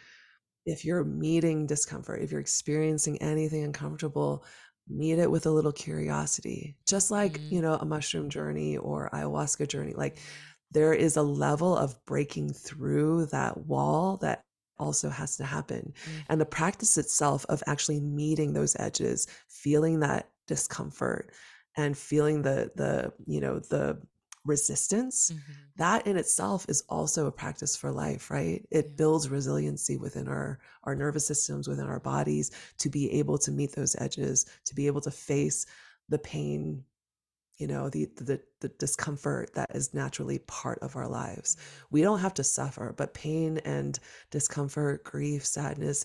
if 0.66 0.84
you're 0.84 1.04
meeting 1.04 1.66
discomfort, 1.66 2.20
if 2.22 2.30
you're 2.30 2.40
experiencing 2.40 3.22
anything 3.22 3.64
uncomfortable, 3.64 4.44
meet 4.88 5.18
it 5.18 5.30
with 5.30 5.46
a 5.46 5.50
little 5.50 5.72
curiosity. 5.72 6.76
Just 6.86 7.10
like, 7.10 7.40
Mhm. 7.40 7.50
you 7.50 7.60
know, 7.62 7.74
a 7.74 7.84
mushroom 7.84 8.30
journey 8.30 8.76
or 8.76 9.10
ayahuasca 9.12 9.68
journey. 9.68 9.94
Like 9.94 10.18
there 10.70 10.92
is 10.92 11.16
a 11.16 11.22
level 11.22 11.76
of 11.76 12.02
breaking 12.06 12.52
through 12.52 13.26
that 13.26 13.66
wall 13.66 14.18
that 14.18 14.42
also 14.78 15.08
has 15.10 15.36
to 15.36 15.44
happen. 15.44 15.92
And 16.28 16.40
the 16.40 16.46
practice 16.46 16.96
itself 16.98 17.44
of 17.48 17.62
actually 17.66 18.00
meeting 18.00 18.52
those 18.52 18.76
edges, 18.78 19.26
feeling 19.48 20.00
that 20.00 20.30
discomfort 20.46 21.32
and 21.76 21.96
feeling 21.96 22.42
the 22.42 22.70
the, 22.76 23.12
you 23.26 23.40
know, 23.40 23.58
the 23.58 24.00
resistance 24.44 25.32
Mhm. 25.32 25.40
that 25.76 26.06
in 26.06 26.16
itself 26.16 26.66
is 26.68 26.82
also 26.88 27.26
a 27.26 27.32
practice 27.32 27.76
for 27.76 27.90
life 27.92 28.30
right? 28.30 28.66
It 28.70 28.86
Yeah. 28.86 28.92
builds 28.96 29.28
resiliency 29.28 29.96
within 29.96 30.28
our 30.28 30.58
our 30.84 30.94
nervous 30.94 31.26
systems 31.26 31.68
within 31.68 31.86
our 31.86 32.00
bodies 32.00 32.50
to 32.78 32.88
be 32.90 33.10
able 33.12 33.38
to 33.38 33.52
meet 33.52 33.72
those 33.74 33.96
edges 33.96 34.46
to 34.64 34.74
be 34.74 34.86
able 34.86 35.00
to 35.02 35.10
face 35.10 35.66
the 36.08 36.18
pain 36.18 36.84
you 37.56 37.66
know 37.66 37.88
the 37.90 38.06
the, 38.16 38.40
the 38.60 38.68
discomfort 38.78 39.52
that 39.54 39.74
is 39.74 39.92
naturally 39.94 40.38
part 40.40 40.78
of 40.80 40.96
our 40.96 41.08
lives. 41.08 41.56
We 41.90 42.02
don't 42.02 42.20
have 42.20 42.34
to 42.34 42.44
suffer 42.44 42.94
but 42.96 43.14
pain 43.14 43.58
and 43.64 43.98
discomfort 44.30 45.04
grief 45.04 45.44
sadness 45.44 46.04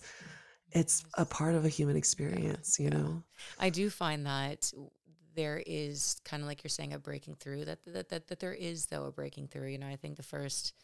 it's 0.72 1.04
a 1.16 1.24
part 1.24 1.54
of 1.54 1.64
a 1.64 1.68
human 1.68 1.96
experience 1.96 2.78
you 2.80 2.90
yeah. 2.90 2.98
know? 2.98 3.22
I 3.58 3.70
do 3.70 3.88
find 3.90 4.26
that 4.26 4.72
there 5.34 5.62
is 5.66 6.20
kind 6.24 6.42
of 6.42 6.48
like 6.48 6.62
you're 6.62 6.68
saying 6.68 6.92
a 6.92 6.98
breaking 6.98 7.36
through 7.36 7.64
that 7.64 7.84
that, 7.86 8.08
that 8.08 8.28
that 8.28 8.40
there 8.40 8.54
is 8.54 8.86
though 8.86 9.04
a 9.04 9.12
breaking 9.12 9.48
through. 9.48 9.68
You 9.68 9.78
know, 9.78 9.88
I 9.88 9.96
think 9.96 10.16
the 10.16 10.22
first 10.22 10.74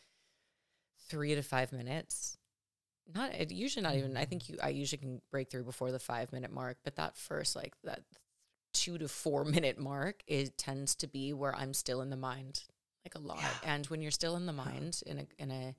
three 1.09 1.35
to 1.35 1.43
five 1.43 1.73
minutes, 1.73 2.37
not 3.15 3.35
it 3.35 3.51
usually 3.51 3.83
not 3.83 3.97
even. 3.97 4.17
I 4.17 4.21
mm-hmm. 4.21 4.31
think 4.31 4.49
you 4.49 4.59
I 4.63 4.69
usually 4.71 4.99
can 4.99 5.23
break 5.31 5.51
through 5.51 5.65
before 5.65 5.93
the 5.93 5.99
five 5.99 6.33
minute 6.33 6.53
mark, 6.53 6.79
but 6.85 6.97
that 6.97 7.17
first 7.17 7.57
like 7.57 7.75
that 7.85 8.03
two 8.73 8.99
to 8.99 9.09
four 9.09 9.45
minute 9.45 9.79
mark 9.79 10.23
it 10.27 10.57
tends 10.57 10.95
to 10.97 11.07
be 11.07 11.33
where 11.33 11.55
I'm 11.55 11.75
still 11.75 12.03
in 12.03 12.11
the 12.11 12.17
mind 12.17 12.63
like 13.05 13.15
a 13.15 13.19
lot. 13.19 13.39
Yeah. 13.39 13.75
And 13.75 13.87
when 13.87 14.03
you're 14.03 14.11
still 14.11 14.37
in 14.37 14.47
the 14.47 14.53
mind 14.53 15.03
in 15.07 15.19
a 15.19 15.27
in 15.39 15.51
a 15.51 15.75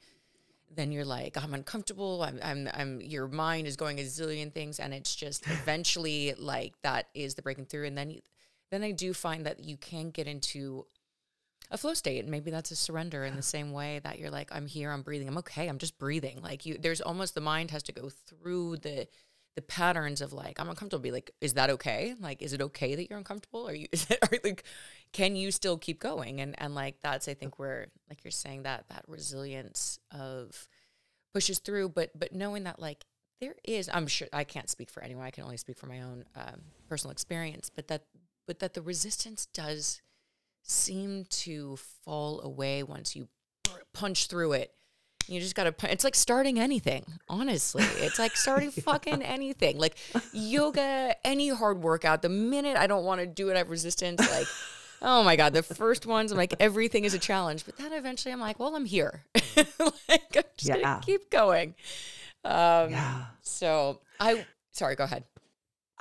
then 0.76 0.92
you're 0.92 1.06
like 1.06 1.38
i'm 1.38 1.54
uncomfortable 1.54 2.24
i'm 2.24 2.40
i'm 2.42 2.70
i'm 2.74 3.02
your 3.02 3.28
mind 3.28 3.68
is 3.68 3.76
going 3.76 4.00
a 4.00 4.04
zillion 4.04 4.52
things 4.52 4.80
and 4.80 4.94
it's 4.94 5.16
just 5.16 5.46
eventually 5.48 6.34
like 6.38 6.74
that 6.82 7.08
is 7.14 7.36
the 7.36 7.42
breaking 7.42 7.66
through 7.66 7.86
and 7.86 7.98
then 7.98 8.10
you, 8.10 8.22
then 8.72 8.84
i 8.84 8.92
do 8.92 9.14
find 9.14 9.46
that 9.46 9.60
you 9.60 9.78
can 9.78 10.10
get 10.10 10.28
into 10.28 10.86
a 11.72 11.78
flow 11.78 11.94
state 11.94 12.20
and 12.20 12.30
maybe 12.30 12.52
that's 12.52 12.72
a 12.72 12.76
surrender 12.76 13.24
in 13.24 13.36
the 13.36 13.42
same 13.42 13.72
way 13.72 14.00
that 14.04 14.20
you're 14.20 14.30
like 14.30 14.50
i'm 14.54 14.68
here 14.68 14.92
i'm 14.92 15.02
breathing 15.02 15.28
i'm 15.28 15.38
okay 15.38 15.68
i'm 15.68 15.78
just 15.78 15.98
breathing. 15.98 16.42
Like 16.42 16.66
you 16.66 16.78
there's 16.78 17.02
almost 17.02 17.34
the 17.34 17.42
mind 17.42 17.72
has 17.72 17.84
to 17.84 17.92
go 17.94 18.10
through 18.10 18.78
the 18.78 19.08
the 19.56 19.62
patterns 19.62 20.22
of 20.22 20.32
like 20.34 20.60
i'm 20.60 20.70
uncomfortable 20.70 21.02
be 21.02 21.12
like 21.12 21.32
is 21.40 21.54
that 21.54 21.70
okay? 21.70 22.14
Like 22.20 22.42
is 22.42 22.54
it 22.54 22.62
okay 22.62 22.96
that 22.96 23.10
you're 23.10 23.18
uncomfortable? 23.18 23.68
Are 23.68 23.74
you 23.74 23.88
is 23.94 24.08
it 24.10 24.20
are 24.22 24.38
like 24.44 24.64
can 25.14 25.36
you 25.36 25.52
still 25.52 25.78
keep 25.78 26.00
going? 26.00 26.42
And 26.42 26.56
and 26.58 26.76
like 26.76 27.00
that's 27.02 27.28
i 27.28 27.34
think 27.34 27.58
where 27.58 27.88
like 28.10 28.24
you're 28.24 28.32
saying 28.32 28.64
that 28.64 28.86
that 28.90 29.06
resilience 29.08 29.98
of 30.12 30.68
pushes 31.34 31.60
through 31.60 31.90
but 31.90 32.12
but 32.18 32.34
knowing 32.34 32.66
that 32.66 32.80
like 32.80 33.06
there 33.40 33.56
is 33.64 33.90
i'm 33.94 34.06
sure 34.06 34.28
i 34.34 34.44
can't 34.44 34.70
speak 34.70 34.90
for 34.90 35.02
anyone 35.02 35.26
i 35.26 35.32
can 35.32 35.46
only 35.46 35.56
speak 35.56 35.78
for 35.78 35.88
my 35.88 36.02
own 36.02 36.26
um, 36.36 36.62
personal 36.90 37.12
experience 37.12 37.72
but 37.74 37.88
that 37.88 38.04
but 38.48 38.60
that 38.60 38.74
the 38.74 38.82
resistance 38.82 39.46
does 39.48 40.02
seem 40.64 41.26
to 41.30 41.78
fall 42.06 42.42
away 42.42 42.84
once 42.84 43.16
you 43.16 43.28
punch 43.94 44.28
through 44.28 44.54
it. 44.54 44.74
You 45.28 45.39
just 45.39 45.56
gotta 45.56 45.74
it's 45.92 46.04
like 46.04 46.16
starting 46.16 46.60
anything 46.60 47.06
honestly. 47.30 47.84
It's 47.84 48.20
like 48.20 48.36
starting 48.36 48.72
fucking 48.72 49.22
anything. 49.22 49.78
Like 49.78 49.96
yoga 50.34 51.16
any 51.24 51.50
hard 51.50 51.82
workout 51.82 52.22
the 52.22 52.30
minute 52.30 52.76
i 52.78 52.88
don't 52.88 53.06
want 53.06 53.22
to 53.22 53.28
do 53.28 53.50
it 53.50 53.54
i 53.56 53.60
have 53.60 53.70
resistance 53.70 54.20
like 54.20 54.48
oh 55.02 55.24
my 55.24 55.36
god 55.36 55.54
the 55.54 55.64
first 55.64 56.06
ones 56.06 56.32
i'm 56.32 56.38
like 56.38 56.54
everything 56.60 57.06
is 57.06 57.14
a 57.14 57.20
challenge. 57.20 57.66
But 57.66 57.78
then 57.78 57.94
eventually 57.94 58.32
i'm 58.34 58.39
like 58.39 58.60
well 58.60 58.76
i'm 58.76 58.86
here. 58.86 59.24
Like 60.10 60.36
i'm 60.36 60.44
just 60.58 60.66
Yeah. 60.70 60.78
gonna 60.82 61.02
keep 61.06 61.30
going. 61.30 61.76
Um 62.44 62.92
yeah. 62.92 63.26
so 63.42 64.02
i 64.20 64.46
sorry 64.72 64.96
go 64.96 65.04
ahead 65.04 65.24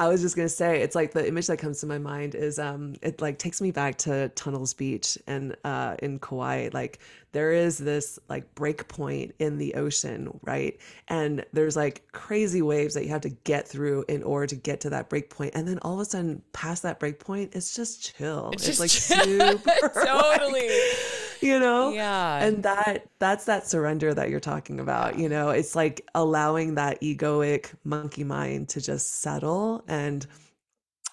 I 0.00 0.08
was 0.08 0.22
just 0.22 0.34
gonna 0.34 0.48
say, 0.48 0.80
it's 0.80 0.94
like 0.94 1.12
the 1.12 1.28
image 1.28 1.46
that 1.48 1.58
comes 1.58 1.80
to 1.80 1.86
my 1.86 1.98
mind 1.98 2.34
is 2.34 2.58
um 2.58 2.94
it 3.02 3.20
like 3.20 3.38
takes 3.38 3.60
me 3.60 3.70
back 3.70 3.98
to 3.98 4.30
Tunnels 4.30 4.72
Beach 4.72 5.18
and 5.26 5.54
uh 5.62 5.94
in 6.02 6.18
Kauai. 6.18 6.70
Like 6.72 7.00
there 7.32 7.52
is 7.52 7.76
this 7.76 8.18
like 8.30 8.52
break 8.54 8.88
point 8.88 9.34
in 9.38 9.58
the 9.58 9.74
ocean, 9.74 10.40
right? 10.42 10.78
And 11.08 11.44
there's 11.52 11.76
like 11.76 12.10
crazy 12.12 12.62
waves 12.62 12.94
that 12.94 13.04
you 13.04 13.10
have 13.10 13.20
to 13.20 13.28
get 13.28 13.68
through 13.68 14.06
in 14.08 14.22
order 14.22 14.46
to 14.46 14.56
get 14.56 14.80
to 14.80 14.90
that 14.90 15.10
break 15.10 15.28
point. 15.28 15.52
And 15.54 15.68
then 15.68 15.78
all 15.82 15.94
of 15.94 16.00
a 16.00 16.04
sudden 16.06 16.40
past 16.54 16.82
that 16.84 16.98
break 16.98 17.18
point, 17.20 17.54
it's 17.54 17.76
just 17.76 18.16
chill. 18.16 18.50
It's 18.54 18.66
It's, 18.66 18.78
just 18.78 18.80
like 18.80 18.90
chill. 19.28 19.58
super 19.58 19.92
Totally. 20.06 20.68
like, 20.68 21.29
you 21.42 21.58
know? 21.58 21.96
yeah. 21.96 22.42
And 22.42 22.62
that 22.62 23.06
that's 23.18 23.44
that 23.46 23.66
surrender 23.66 24.14
that 24.14 24.30
you're 24.30 24.40
talking 24.40 24.80
about 24.80 25.18
you 25.18 25.28
know? 25.28 25.50
It's 25.50 25.76
like 25.76 26.06
allowing 26.14 26.74
that 26.76 27.00
egoic 27.02 27.74
monkey 27.84 28.24
mind 28.24 28.68
to 28.70 28.80
just 28.80 29.20
settle 29.20 29.84
and 29.88 30.26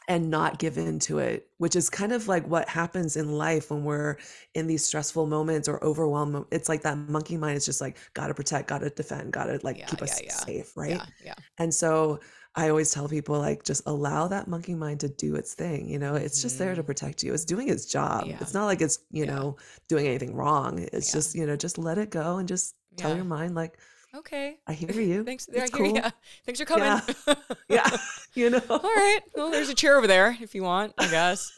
and 0.10 0.30
not 0.32 0.58
give 0.60 0.78
in 0.78 1.00
to 1.00 1.20
it 1.20 1.50
which 1.58 1.76
is 1.76 1.90
kind 1.90 2.14
of 2.14 2.28
like 2.28 2.48
what 2.48 2.70
happens 2.70 3.18
in 3.18 3.34
life 3.38 3.72
when 3.72 3.84
we're 3.84 4.16
in 4.54 4.68
these 4.68 4.86
stressful 4.86 5.26
moments 5.28 5.68
or 5.68 5.84
overwhelmed 5.84 6.46
it's 6.52 6.70
like 6.70 6.82
that 6.82 6.98
monkey 6.98 7.36
mind 7.38 7.58
is 7.58 7.66
just 7.66 7.82
like 7.82 7.98
gotta 8.14 8.34
protect 8.34 8.70
gotta 8.70 8.90
defend 8.92 9.34
gotta 9.34 9.60
like 9.64 9.78
Yeah, 9.78 9.86
keep 9.86 10.02
us 10.02 10.14
yeah, 10.16 10.20
yeah. 10.24 10.46
safe 10.46 10.78
right? 10.78 10.92
Yeah 10.92 11.06
yeah. 11.24 11.34
And 11.58 11.74
so 11.74 12.20
I 12.58 12.70
always 12.70 12.92
tell 12.92 13.08
people 13.08 13.38
like 13.40 13.64
just 13.64 13.84
allow 13.86 14.28
that 14.30 14.48
monkey 14.48 14.74
mind 14.74 15.00
to 15.02 15.10
do 15.10 15.36
its 15.36 15.54
thing. 15.54 15.88
You 15.88 16.00
know, 16.00 16.16
it's 16.16 16.42
just 16.42 16.58
there 16.58 16.74
to 16.76 16.82
Mhm. 16.82 16.88
protect 16.88 17.22
you. 17.24 17.34
It's 17.34 17.46
doing 17.46 17.70
its 17.70 17.86
job. 17.86 18.26
Yeah. 18.26 18.38
It's 18.42 18.54
not 18.54 18.66
like 18.66 18.82
it's, 18.82 18.98
you 19.12 19.26
Yeah. 19.26 19.36
know, 19.36 19.58
doing 19.88 20.08
anything 20.08 20.34
wrong. 20.36 20.80
It's 20.92 21.10
Yeah. 21.10 21.14
just, 21.20 21.36
you 21.36 21.46
know, 21.46 21.56
just 21.56 21.78
let 21.78 21.98
it 22.00 22.10
go 22.10 22.38
and 22.38 22.48
just 22.48 22.74
tell 22.98 23.16
your 23.16 23.26
mind 23.26 23.54
like, 23.56 23.78
okay 24.16 24.58
I 24.66 24.74
hear 24.74 24.90
you. 25.12 25.24
Thanks. 25.24 25.48
It's 25.48 25.72
I 25.72 25.78
hear 25.78 25.86
cool. 25.88 25.96
ya. 25.96 26.10
Thanks 26.46 26.60
for 26.60 26.66
coming. 26.66 26.86
Yeah. 26.88 27.36
Yeah. 27.70 27.98
you 28.34 28.50
know. 28.50 28.62
All 28.70 28.80
right. 28.80 29.20
Well, 29.36 29.52
there's 29.52 29.70
a 29.70 29.76
chair 29.76 29.98
over 29.98 30.08
there 30.08 30.36
if 30.42 30.56
you 30.56 30.64
want, 30.64 30.94
I 30.98 31.08
guess. 31.10 31.52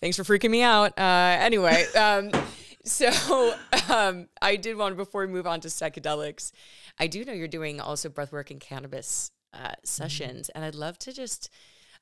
Thanks 0.00 0.16
for 0.16 0.24
freaking 0.24 0.50
me 0.50 0.62
out. 0.62 0.98
Uh, 0.98 1.36
anyway, 1.40 1.84
um, 1.96 2.30
so 2.84 3.54
um, 3.88 4.28
I 4.42 4.56
did 4.56 4.76
want 4.76 4.96
before 4.96 5.26
we 5.26 5.32
move 5.32 5.46
on 5.46 5.60
to 5.60 5.68
psychedelics, 5.68 6.52
I 6.98 7.06
do 7.06 7.24
know 7.24 7.32
you're 7.32 7.48
doing 7.48 7.80
also 7.80 8.08
breathwork 8.08 8.50
and 8.50 8.60
cannabis 8.60 9.30
uh, 9.52 9.74
sessions, 9.84 10.48
and 10.50 10.64
I'd 10.64 10.74
love 10.74 10.98
to 11.00 11.12
just. 11.12 11.50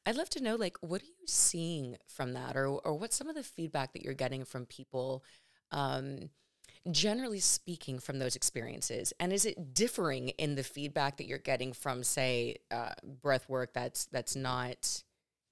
I'd 0.05 0.17
love 0.17 0.31
to 0.31 0.43
know, 0.43 0.57
like, 0.57 0.77
what 0.81 1.01
are 1.01 1.07
you 1.07 1.27
seeing 1.27 1.97
from 2.09 2.33
that, 2.33 2.57
or 2.57 2.67
or 2.67 2.95
what's 2.95 3.17
some 3.17 3.29
of 3.29 3.37
the 3.37 3.43
feedback 3.43 3.93
that 3.93 4.03
you're 4.03 4.15
getting 4.15 4.45
from 4.45 4.67
people, 4.67 5.23
um, 5.71 6.31
generally 6.91 7.39
speaking, 7.39 8.01
from 8.01 8.19
those 8.19 8.35
experiences, 8.35 9.13
and 9.21 9.33
is 9.33 9.47
it 9.47 9.75
differing 9.75 10.31
in 10.31 10.57
the 10.57 10.65
feedback 10.65 11.19
that 11.19 11.27
you're 11.27 11.39
getting 11.39 11.73
from, 11.73 12.03
say, 12.03 12.57
uh, 12.73 12.95
breath 13.23 13.49
work 13.49 13.73
that's 13.75 14.07
that's 14.07 14.35
not 14.35 15.05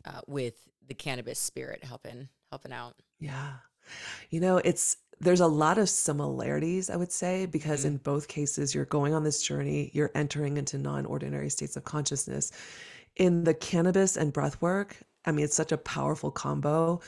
uh, 0.05 0.21
with 0.27 0.69
the 0.87 0.95
cannabis 0.95 1.39
spirit 1.39 1.85
helping 1.85 2.29
helping 2.51 2.73
out? 2.73 2.97
Yeah. 3.21 3.53
You 4.31 4.41
know, 4.41 4.57
it's 4.59 4.97
there's 5.21 5.41
a 5.41 5.47
lot 5.47 5.77
of 5.79 5.89
similarities, 5.89 6.89
I 6.89 6.97
would 6.97 7.13
say, 7.13 7.47
because 7.47 7.85
in 7.85 7.99
both 7.99 8.27
cases 8.27 8.75
you're 8.75 8.87
going 8.87 9.13
on 9.13 9.23
this 9.23 9.43
journey, 9.43 9.91
you're 9.93 10.11
entering 10.15 10.57
into 10.57 10.79
non-ordinary 10.79 11.51
states 11.51 11.77
of 11.77 11.85
consciousness. 11.85 12.53
In 13.17 13.45
the 13.45 13.53
cannabis 13.55 14.17
and 14.17 14.33
breath 14.33 14.61
work, 14.63 14.97
I 15.27 15.33
mean, 15.33 15.45
it's 15.45 15.55
such 15.55 15.73
a 15.73 15.77
powerful 15.77 16.31
combo. 16.31 17.01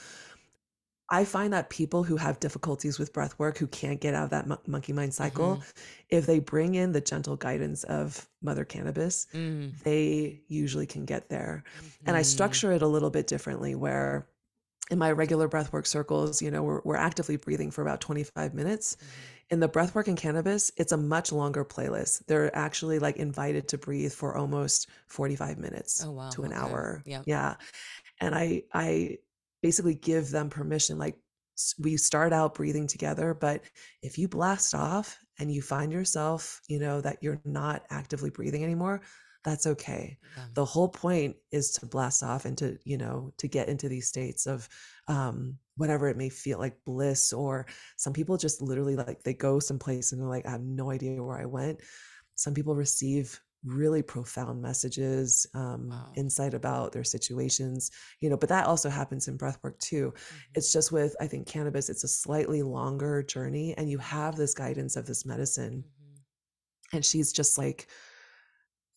I 1.09 1.25
find 1.25 1.53
that 1.53 1.69
people 1.71 2.03
who 2.05 2.17
have 2.17 2.41
difficulties 2.41 2.99
with 2.99 3.13
breath 3.13 3.39
work, 3.39 3.59
who 3.59 3.67
can't 3.67 4.01
get 4.01 4.15
out 4.15 4.25
of 4.25 4.31
that 4.31 4.47
mon- 4.47 4.59
monkey 4.67 4.93
mind 4.93 5.15
cycle, 5.15 5.63
if 6.09 6.27
they 6.27 6.39
bring 6.39 6.75
in 6.75 6.93
the 6.93 7.01
gentle 7.01 7.37
guidance 7.37 7.85
of 7.85 8.29
Mother 8.43 8.65
Cannabis, 8.65 9.27
Mm. 9.33 9.79
they 9.85 10.43
usually 10.49 10.87
can 10.87 11.05
get 11.05 11.29
there. 11.29 11.65
And 12.07 12.17
I 12.17 12.21
Mm. 12.21 12.27
structure 12.27 12.73
it 12.73 12.83
a 12.83 12.87
little 12.87 13.11
bit 13.11 13.27
differently 13.27 13.75
where 13.75 14.27
in 14.93 14.99
my 15.01 15.13
regular 15.13 15.49
breathwork 15.49 15.87
circles, 15.89 16.43
you 16.43 16.53
know, 16.53 16.63
we're, 16.63 16.83
we're 16.85 16.97
actively 16.97 17.37
breathing 17.37 17.73
for 17.73 17.83
about 17.83 18.01
25 18.03 18.55
minutes. 18.55 18.99
Mm-hmm. 19.03 19.33
In 19.51 19.61
the 19.61 19.69
breathwork 19.69 20.09
and 20.09 20.17
cannabis, 20.19 20.73
it's 20.77 20.93
a 20.93 20.99
much 20.99 21.33
longer 21.33 21.65
playlist. 21.65 22.27
They're 22.27 22.55
actually 22.57 23.01
like 23.01 23.17
invited 23.17 23.69
to 23.69 23.79
breathe 23.79 24.13
for 24.13 24.37
almost 24.37 24.91
45 25.09 25.59
minutes 25.59 26.07
Oh, 26.07 26.11
wow. 26.13 26.33
to 26.33 26.45
an 26.45 26.53
Okay. 26.53 26.55
hour. 26.55 27.05
Yeah. 27.05 27.25
Yeah. 27.25 27.57
And 28.21 28.35
I 28.35 28.65
I 28.73 29.19
basically 29.63 29.95
give 29.95 30.31
them 30.31 30.51
permission 30.51 30.99
like 30.99 31.19
we 31.79 31.97
start 31.97 32.33
out 32.33 32.55
breathing 32.55 32.87
together, 32.87 33.35
but 33.35 33.63
if 34.03 34.19
you 34.19 34.29
blast 34.29 34.75
off 34.75 35.19
and 35.39 35.53
you 35.53 35.63
find 35.63 35.93
yourself, 35.93 36.61
you 36.69 36.79
know, 36.79 37.01
that 37.01 37.19
you're 37.23 37.41
not 37.45 37.85
actively 37.91 38.31
breathing 38.31 38.65
anymore, 38.65 39.03
that's 39.45 39.67
okay 39.67 40.19
Yeah. 40.37 40.47
the 40.55 40.65
whole 40.65 40.89
point 40.89 41.37
is 41.51 41.71
to 41.73 41.87
blast 41.87 42.23
off 42.23 42.45
and 42.45 42.57
to 42.59 42.79
you 42.85 42.97
know 42.97 43.33
to 43.39 43.49
get 43.49 43.69
into 43.69 43.89
these 43.89 44.09
states 44.09 44.47
of 44.47 44.69
um 45.09 45.59
whatever 45.77 46.09
it 46.09 46.17
may 46.17 46.29
feel 46.29 46.59
like 46.59 46.85
bliss 46.85 47.33
or 47.33 47.67
some 47.97 48.13
people 48.13 48.37
just 48.37 48.63
literally 48.63 48.97
like 48.97 49.23
they 49.25 49.35
go 49.35 49.59
someplace 49.59 50.13
and 50.13 50.21
they're 50.21 50.29
like 50.29 50.47
i 50.47 50.51
have 50.51 50.63
no 50.63 50.91
idea 50.91 51.23
where 51.23 51.39
i 51.39 51.45
went 51.47 51.81
some 52.35 52.55
people 52.55 52.75
receive 52.75 53.41
really 53.65 54.03
profound 54.03 54.61
messages 54.61 55.47
um 55.55 55.89
Wow. 55.91 56.13
insight 56.15 56.53
about 56.53 56.93
their 56.93 57.05
situations 57.05 57.91
you 58.21 58.29
know 58.29 58.37
but 58.37 58.49
that 58.49 58.67
also 58.67 58.91
happens 58.91 59.29
in 59.29 59.39
breathwork 59.39 59.79
too 59.79 60.13
Mhm. 60.31 60.43
it's 60.55 60.73
just 60.73 60.91
with 60.91 61.15
i 61.21 61.27
think 61.29 61.47
cannabis 61.47 61.89
it's 61.89 62.03
a 62.05 62.09
slightly 62.09 62.63
longer 62.63 63.23
journey 63.23 63.73
and 63.77 63.89
you 63.89 63.99
have 63.99 64.35
this 64.37 64.53
guidance 64.55 64.97
of 64.97 65.07
this 65.07 65.25
medicine 65.25 65.85
Mhm. 65.85 66.25
and 66.93 67.05
she's 67.05 67.33
just 67.33 67.59
like 67.59 67.89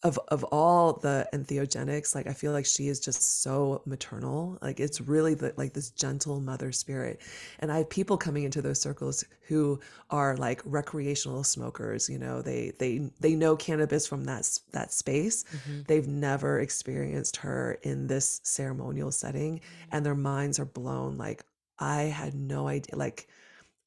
of 0.06 0.20
of 0.28 0.44
all 0.46 0.94
the 0.94 1.28
entheogenics 1.34 2.14
like 2.14 2.28
i 2.28 2.34
feel 2.34 2.52
like 2.52 2.66
she 2.66 2.88
is 2.88 3.00
just 3.00 3.42
so 3.42 3.82
maternal. 3.86 4.58
Like 4.62 4.80
it's 4.80 5.02
really 5.02 5.34
the, 5.34 5.52
like 5.58 5.74
this 5.74 5.90
gentle 5.90 6.40
mother 6.40 6.72
spirit. 6.72 7.20
And 7.60 7.72
i 7.72 7.80
have 7.80 7.90
people 7.90 8.16
coming 8.16 8.44
into 8.44 8.62
those 8.62 8.80
circles 8.80 9.26
who 9.48 9.80
are 10.12 10.38
like 10.38 10.62
recreational 10.64 11.44
smokers 11.44 12.08
you 12.08 12.20
know 12.20 12.44
they 12.44 12.72
they 12.78 13.10
they 13.20 13.36
know 13.36 13.56
cannabis 13.56 14.06
from 14.06 14.26
that 14.26 14.48
that 14.72 14.94
space. 14.94 15.44
Mm-hmm. 15.44 15.82
they've 15.88 16.08
never 16.08 16.60
experienced 16.60 17.38
her 17.38 17.80
in 17.82 18.06
this 18.06 18.42
ceremonial 18.44 19.12
setting 19.12 19.60
and 19.92 20.06
their 20.06 20.16
minds 20.16 20.60
are 20.60 20.66
blown. 20.66 21.18
Like 21.18 21.44
i 21.80 22.04
had 22.04 22.36
no 22.36 22.68
idea 22.68 22.96
like 22.96 23.28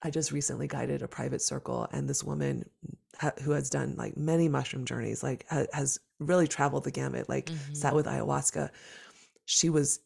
I 0.03 0.11
just 0.11 0.31
recently 0.31 0.69
guided 0.69 1.03
a 1.03 1.09
private 1.09 1.43
circle, 1.43 1.89
and 1.91 2.09
this 2.09 2.23
woman 2.23 2.71
ha- 3.19 3.33
who 3.43 3.51
has 3.51 3.69
done 3.69 3.97
like 3.97 4.17
many 4.17 4.49
mushroom 4.49 4.85
journeys, 4.85 5.25
like 5.25 5.45
ha- 5.51 5.67
has 5.73 5.99
really 6.21 6.49
traveled 6.49 6.85
the 6.85 6.91
gamut, 6.91 7.29
like 7.29 7.53
Mhm. 7.53 7.75
sat 7.75 7.95
with 7.95 8.07
ayahuasca. 8.07 8.71
She 9.47 9.71
was 9.71 10.01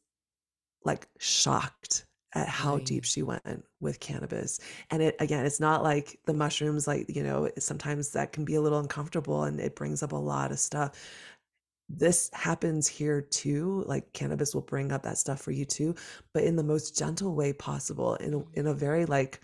like 0.84 1.08
shocked 1.18 2.06
at 2.34 2.48
how 2.48 2.78
Right. 2.78 2.80
deep 2.80 3.04
she 3.04 3.22
went 3.22 3.64
with 3.80 4.00
cannabis. 4.00 4.58
And 4.90 5.02
it 5.02 5.16
again, 5.20 5.44
it's 5.46 5.60
not 5.60 5.82
like 5.82 6.18
the 6.26 6.34
mushrooms, 6.34 6.86
like, 6.86 7.06
you 7.14 7.22
know, 7.22 7.50
sometimes 7.58 8.12
that 8.12 8.32
can 8.32 8.44
be 8.44 8.54
a 8.54 8.60
little 8.62 8.78
uncomfortable 8.80 9.44
and 9.44 9.60
it 9.60 9.76
brings 9.76 10.02
up 10.02 10.12
a 10.12 10.16
lot 10.16 10.50
of 10.52 10.58
stuff. 10.58 10.92
This 11.88 12.30
happens 12.32 12.88
here 12.88 13.20
too. 13.22 13.84
Like 13.86 14.12
cannabis 14.14 14.54
will 14.54 14.62
bring 14.62 14.92
up 14.92 15.02
that 15.04 15.18
stuff 15.18 15.40
for 15.42 15.52
you 15.52 15.64
too, 15.64 15.94
but 16.32 16.44
in 16.44 16.56
the 16.56 16.64
most 16.64 16.96
gentle 16.98 17.34
way 17.34 17.52
possible, 17.52 18.14
in 18.16 18.34
a, 18.34 18.44
in 18.58 18.66
a 18.66 18.74
very 18.74 19.06
like 19.06 19.40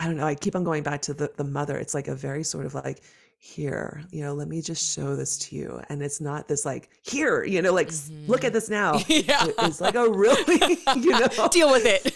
I 0.00 0.06
don't 0.06 0.16
know. 0.16 0.26
I 0.26 0.34
keep 0.34 0.54
on 0.54 0.64
going 0.64 0.82
back 0.82 1.02
to 1.02 1.14
the 1.14 1.32
the 1.36 1.44
mother. 1.44 1.76
It's 1.76 1.94
like 1.94 2.08
a 2.08 2.14
very 2.14 2.44
sort 2.44 2.66
of 2.66 2.74
like 2.74 3.02
here, 3.40 4.02
you 4.10 4.20
know, 4.22 4.34
let 4.34 4.48
me 4.48 4.60
just 4.60 4.94
show 4.94 5.14
this 5.14 5.38
to 5.38 5.54
you. 5.56 5.80
And 5.88 6.02
it's 6.02 6.20
not 6.20 6.48
this 6.48 6.64
like 6.66 6.90
here, 7.02 7.44
you 7.44 7.62
know, 7.62 7.72
like 7.72 7.88
s- 7.88 8.10
look 8.26 8.42
at 8.44 8.50
Mhm. 8.50 8.54
this 8.54 8.68
now. 8.68 8.98
yeah. 9.08 9.46
It's 9.60 9.80
like 9.80 9.94
a 9.94 10.08
really, 10.10 10.76
you 10.96 11.10
know, 11.10 11.28
Deal 11.52 11.70
with 11.70 11.84
it. 11.86 12.14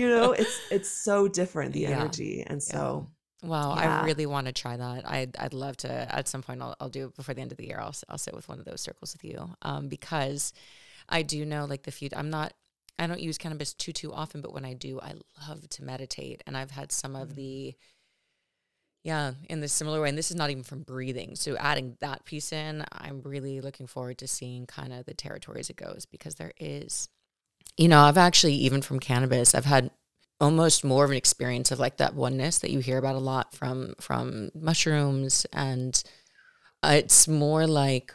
you 0.00 0.08
know, 0.08 0.32
it's 0.32 0.58
it's 0.70 0.88
so 0.88 1.26
different 1.28 1.72
the 1.72 1.80
Yeah. 1.80 2.00
energy, 2.00 2.44
and 2.46 2.62
so 2.62 3.08
Wow, 3.42 3.74
Yeah. 3.74 4.02
I 4.02 4.04
really 4.04 4.26
want 4.26 4.46
to 4.48 4.52
try 4.52 4.76
that. 4.76 5.08
I'd, 5.08 5.34
I'd 5.38 5.54
love 5.54 5.74
to 5.78 5.90
at 5.90 6.28
some 6.28 6.42
point. 6.42 6.60
I'll, 6.60 6.76
I'll 6.78 6.90
do 6.90 7.06
it 7.06 7.16
before 7.16 7.34
the 7.34 7.40
end 7.40 7.52
of 7.52 7.56
the 7.58 7.66
year. 7.66 7.78
I'll, 7.80 7.94
I'll 8.10 8.18
sit 8.18 8.34
with 8.34 8.48
one 8.50 8.58
of 8.58 8.66
those 8.66 8.82
circles 8.82 9.14
with 9.14 9.24
you, 9.24 9.56
um, 9.62 9.88
because 9.88 10.52
I 11.08 11.22
do 11.22 11.46
know 11.46 11.64
like 11.64 11.82
the 11.84 11.90
few. 11.90 12.10
I'm 12.14 12.28
not. 12.30 12.52
I 12.98 13.06
don't 13.06 13.20
use 13.20 13.38
cannabis 13.38 13.72
too 13.72 13.92
too 13.92 14.12
often, 14.12 14.42
but 14.42 14.52
when 14.52 14.66
I 14.66 14.74
do, 14.74 15.00
I 15.00 15.14
love 15.48 15.66
to 15.70 15.82
meditate, 15.82 16.42
and 16.46 16.54
I've 16.56 16.70
had 16.70 16.92
some 16.92 17.16
of 17.16 17.34
the. 17.34 17.74
Yeah, 19.02 19.32
in 19.48 19.60
the 19.60 19.68
similar 19.68 20.00
way, 20.02 20.10
and 20.10 20.18
this 20.18 20.30
is 20.30 20.36
not 20.36 20.50
even 20.50 20.62
from 20.62 20.82
breathing. 20.82 21.34
So 21.34 21.56
adding 21.56 21.96
that 22.00 22.26
piece 22.26 22.52
in, 22.52 22.84
I'm 22.92 23.22
really 23.22 23.62
looking 23.62 23.86
forward 23.86 24.18
to 24.18 24.28
seeing 24.28 24.66
kind 24.66 24.92
of 24.92 25.06
the 25.06 25.14
territories 25.14 25.70
it 25.70 25.76
goes 25.76 26.04
because 26.04 26.34
there 26.34 26.52
is, 26.60 27.08
you 27.78 27.88
know, 27.88 28.00
I've 28.00 28.18
actually 28.18 28.54
even 28.54 28.82
from 28.82 29.00
cannabis, 29.00 29.54
I've 29.54 29.64
had 29.66 29.90
almost 30.40 30.84
more 30.84 31.04
of 31.04 31.10
an 31.10 31.16
experience 31.16 31.70
of 31.70 31.78
like 31.78 31.98
that 31.98 32.14
oneness 32.14 32.58
that 32.60 32.70
you 32.70 32.80
hear 32.80 32.98
about 32.98 33.14
a 33.16 33.18
lot 33.20 33.54
from 33.54 33.94
from 34.00 34.50
mushrooms 34.54 35.46
and 35.52 36.02
uh, 36.82 36.92
it's 36.94 37.28
more 37.28 37.66
like 37.66 38.14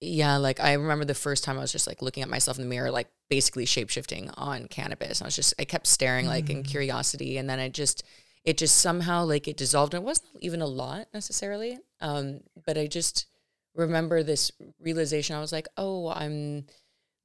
yeah 0.00 0.36
like 0.36 0.60
i 0.60 0.74
remember 0.74 1.04
the 1.04 1.14
first 1.14 1.44
time 1.44 1.56
i 1.58 1.60
was 1.60 1.72
just 1.72 1.86
like 1.86 2.02
looking 2.02 2.22
at 2.22 2.28
myself 2.28 2.58
in 2.58 2.64
the 2.64 2.68
mirror 2.68 2.90
like 2.90 3.08
basically 3.30 3.64
shape-shifting 3.64 4.30
on 4.36 4.66
cannabis 4.68 5.22
i 5.22 5.24
was 5.24 5.36
just 5.36 5.54
i 5.58 5.64
kept 5.64 5.86
staring 5.86 6.26
like 6.26 6.50
in 6.50 6.62
Mm. 6.62 6.66
curiosity 6.68 7.38
and 7.38 7.48
then 7.48 7.58
i 7.58 7.68
just 7.68 8.04
it 8.44 8.58
just 8.58 8.76
somehow 8.78 9.24
like 9.24 9.48
it 9.48 9.56
dissolved. 9.56 9.94
And 9.94 10.02
it 10.02 10.06
wasn't 10.06 10.30
even 10.40 10.60
a 10.60 10.66
lot 10.66 11.08
necessarily 11.14 11.78
um 12.00 12.40
but 12.66 12.76
i 12.76 12.86
just 12.86 13.26
remember 13.74 14.22
this 14.22 14.52
realization. 14.80 15.34
I 15.36 15.40
was 15.40 15.52
like 15.52 15.66
oh 15.76 16.08
i'm 16.10 16.66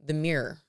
the 0.03 0.13
mirror 0.13 0.59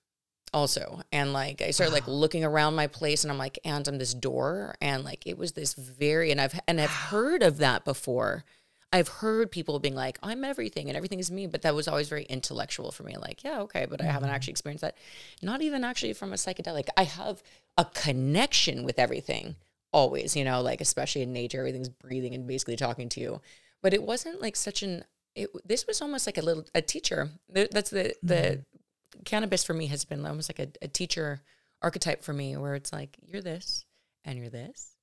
also. 0.52 1.00
And 1.12 1.32
like 1.32 1.62
i 1.62 1.70
started 1.70 1.92
like 1.92 2.08
looking 2.08 2.44
around 2.44 2.74
my 2.74 2.88
place 2.88 3.22
and 3.24 3.30
i'm 3.30 3.38
like 3.38 3.58
and 3.64 3.86
i'm 3.86 3.98
this 3.98 4.14
door. 4.14 4.74
And 4.80 5.04
like 5.04 5.26
it 5.26 5.38
was 5.38 5.52
this 5.52 5.74
very 5.74 6.30
and 6.32 6.40
i've 6.40 6.58
and 6.66 6.80
i've 6.80 6.90
heard 6.90 7.42
of 7.42 7.58
that 7.58 7.84
before. 7.84 8.44
I've 8.92 9.06
heard 9.06 9.52
people 9.52 9.78
being 9.78 9.94
like 9.94 10.18
i'm 10.20 10.42
everything 10.42 10.88
and 10.88 10.96
everything 10.96 11.20
is 11.20 11.30
me 11.30 11.46
but 11.46 11.62
that 11.62 11.76
was 11.76 11.86
always 11.86 12.08
very 12.08 12.24
intellectual 12.24 12.90
for 12.90 13.04
me 13.04 13.14
like 13.16 13.44
yeah 13.44 13.60
okay 13.60 13.86
but 13.88 14.00
i 14.02 14.04
haven't 14.06 14.28
Mhm. 14.30 14.34
actually 14.34 14.50
experienced 14.50 14.82
that. 14.82 14.96
Not 15.40 15.62
even 15.62 15.84
actually 15.84 16.12
from 16.14 16.32
a 16.32 16.36
psychedelic 16.36 16.88
i 16.96 17.04
have 17.04 17.40
a 17.78 17.84
connection 17.84 18.82
with 18.82 18.98
everything 18.98 19.54
always 19.92 20.36
you 20.36 20.44
know 20.44 20.60
like 20.60 20.80
especially 20.80 21.22
in 21.22 21.32
nature 21.32 21.58
everything's 21.58 21.88
breathing 21.88 22.34
and 22.34 22.46
basically 22.46 22.76
talking 22.76 23.08
to 23.08 23.20
you. 23.20 23.40
But 23.82 23.94
it 23.94 24.02
wasn't 24.02 24.40
like 24.40 24.56
such 24.56 24.82
an 24.82 25.04
it 25.34 25.50
this 25.64 25.86
was 25.86 26.00
almost 26.00 26.26
like 26.26 26.38
a 26.38 26.42
little 26.42 26.64
a 26.74 26.82
teacher. 26.82 27.30
That's 27.48 27.90
the 27.90 28.14
the 28.22 28.34
mm-hmm. 28.34 29.22
cannabis 29.24 29.64
for 29.64 29.74
me 29.74 29.86
has 29.86 30.04
been 30.04 30.24
almost 30.24 30.50
like 30.50 30.58
a, 30.58 30.84
a 30.84 30.88
teacher 30.88 31.42
archetype 31.82 32.22
for 32.22 32.32
me 32.32 32.56
where 32.56 32.74
it's 32.74 32.92
like 32.92 33.16
you're 33.22 33.42
this 33.42 33.84
and 34.24 34.38
you're 34.38 34.50
this 34.50 34.96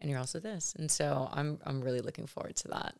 and 0.00 0.10
you're 0.10 0.18
also 0.20 0.40
this. 0.40 0.74
And 0.78 0.90
so 0.90 1.28
i'm 1.32 1.58
i'm 1.64 1.80
really 1.80 2.00
looking 2.00 2.26
forward 2.26 2.56
to 2.56 2.68
that. 2.68 2.94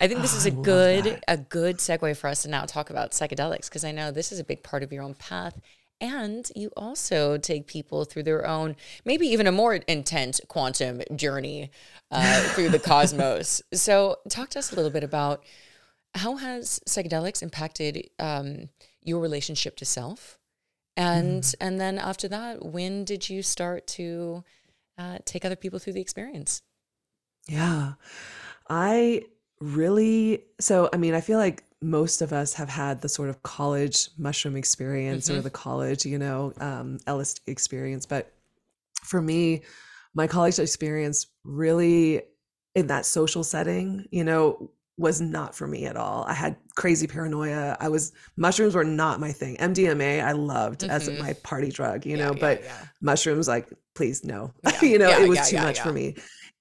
I 0.00 0.08
think 0.08 0.22
this 0.22 0.34
Oh, 0.34 0.38
is 0.38 0.46
ah, 0.46 0.48
a 0.48 0.62
good 0.62 1.04
that. 1.04 1.24
a 1.28 1.36
good 1.36 1.78
segue 1.78 2.16
for 2.16 2.26
us 2.26 2.42
to 2.42 2.48
now 2.48 2.64
talk 2.64 2.90
about 2.90 3.12
psychedelics 3.12 3.68
because 3.68 3.84
i 3.84 3.92
know 3.92 4.10
this 4.10 4.32
is 4.32 4.40
a 4.40 4.44
big 4.44 4.64
part 4.64 4.82
of 4.82 4.92
your 4.92 5.04
own 5.04 5.14
path 5.14 5.60
and 6.04 6.50
you 6.54 6.70
also 6.76 7.38
take 7.38 7.66
people 7.66 8.04
through 8.04 8.22
their 8.22 8.46
own 8.46 8.76
maybe 9.04 9.26
even 9.26 9.46
a 9.46 9.52
more 9.52 9.74
intense 9.74 10.40
quantum 10.48 11.02
journey 11.16 11.70
uh, 12.10 12.42
through 12.50 12.68
the 12.68 12.78
cosmos. 12.78 13.62
So 13.74 14.16
talk 14.28 14.50
to 14.50 14.58
us 14.58 14.72
a 14.72 14.76
little 14.76 14.90
bit 14.90 15.04
about 15.04 15.42
how 16.14 16.36
has 16.36 16.80
psychedelics 16.88 17.42
impacted 17.42 18.08
um, 18.18 18.68
your 19.02 19.20
relationship 19.20 19.76
to 19.76 19.84
self? 19.84 20.38
And 20.96 21.52
and 21.60 21.80
then 21.80 21.98
after 21.98 22.28
that 22.28 22.64
when 22.64 23.04
did 23.04 23.28
you 23.28 23.42
start 23.42 23.86
to 23.98 24.44
uh, 24.96 25.18
take 25.24 25.44
other 25.44 25.56
people 25.56 25.78
through 25.78 25.94
the 25.94 26.00
experience? 26.00 26.62
Yeah, 27.48 27.94
I 28.68 29.24
really 29.60 30.44
so 30.60 30.88
I 30.92 30.96
mean 30.96 31.14
I 31.14 31.20
feel 31.20 31.38
like 31.38 31.64
most 31.80 32.22
of 32.22 32.32
us 32.32 32.54
have 32.54 32.68
had 32.68 33.00
the 33.02 33.08
sort 33.08 33.28
of 33.28 33.42
college 33.42 34.08
mushroom 34.18 34.56
experience 34.56 35.30
or 35.30 35.40
Mhm. 35.40 35.42
the 35.44 35.50
college 35.50 36.04
you 36.06 36.18
know 36.18 36.52
um, 36.58 36.98
LSD 37.06 37.40
experience, 37.46 38.06
but 38.06 38.32
for 39.02 39.20
me, 39.20 39.62
my 40.14 40.26
college 40.26 40.58
experience 40.58 41.26
really 41.44 42.22
in 42.74 42.86
that 42.86 43.04
social 43.04 43.44
setting, 43.44 44.06
you 44.10 44.24
know, 44.24 44.70
was 44.96 45.20
not 45.20 45.54
for 45.54 45.66
me 45.66 45.84
at 45.86 45.96
all. 45.96 46.24
I 46.26 46.32
had 46.34 46.56
crazy 46.76 47.06
paranoia. 47.06 47.76
I 47.80 47.88
was 47.88 48.12
mushrooms 48.36 48.74
were 48.74 48.84
not 48.84 49.20
my 49.20 49.32
thing. 49.32 49.56
MDMA 49.58 50.22
I 50.24 50.32
loved 50.32 50.84
as 50.84 51.08
Mhm. 51.08 51.18
my 51.18 51.32
party 51.34 51.70
drug, 51.70 52.06
you 52.06 52.16
Yeah, 52.16 52.26
know, 52.26 52.32
yeah, 52.34 52.40
but 52.40 52.62
yeah. 52.62 52.84
mushrooms 53.02 53.46
like 53.48 53.68
please 53.94 54.24
no. 54.24 54.52
You 54.82 54.98
know, 54.98 55.10
it 55.10 55.28
was 55.28 55.50
too 55.50 55.56
much 55.58 55.80
for 55.80 55.92
me. 55.92 56.16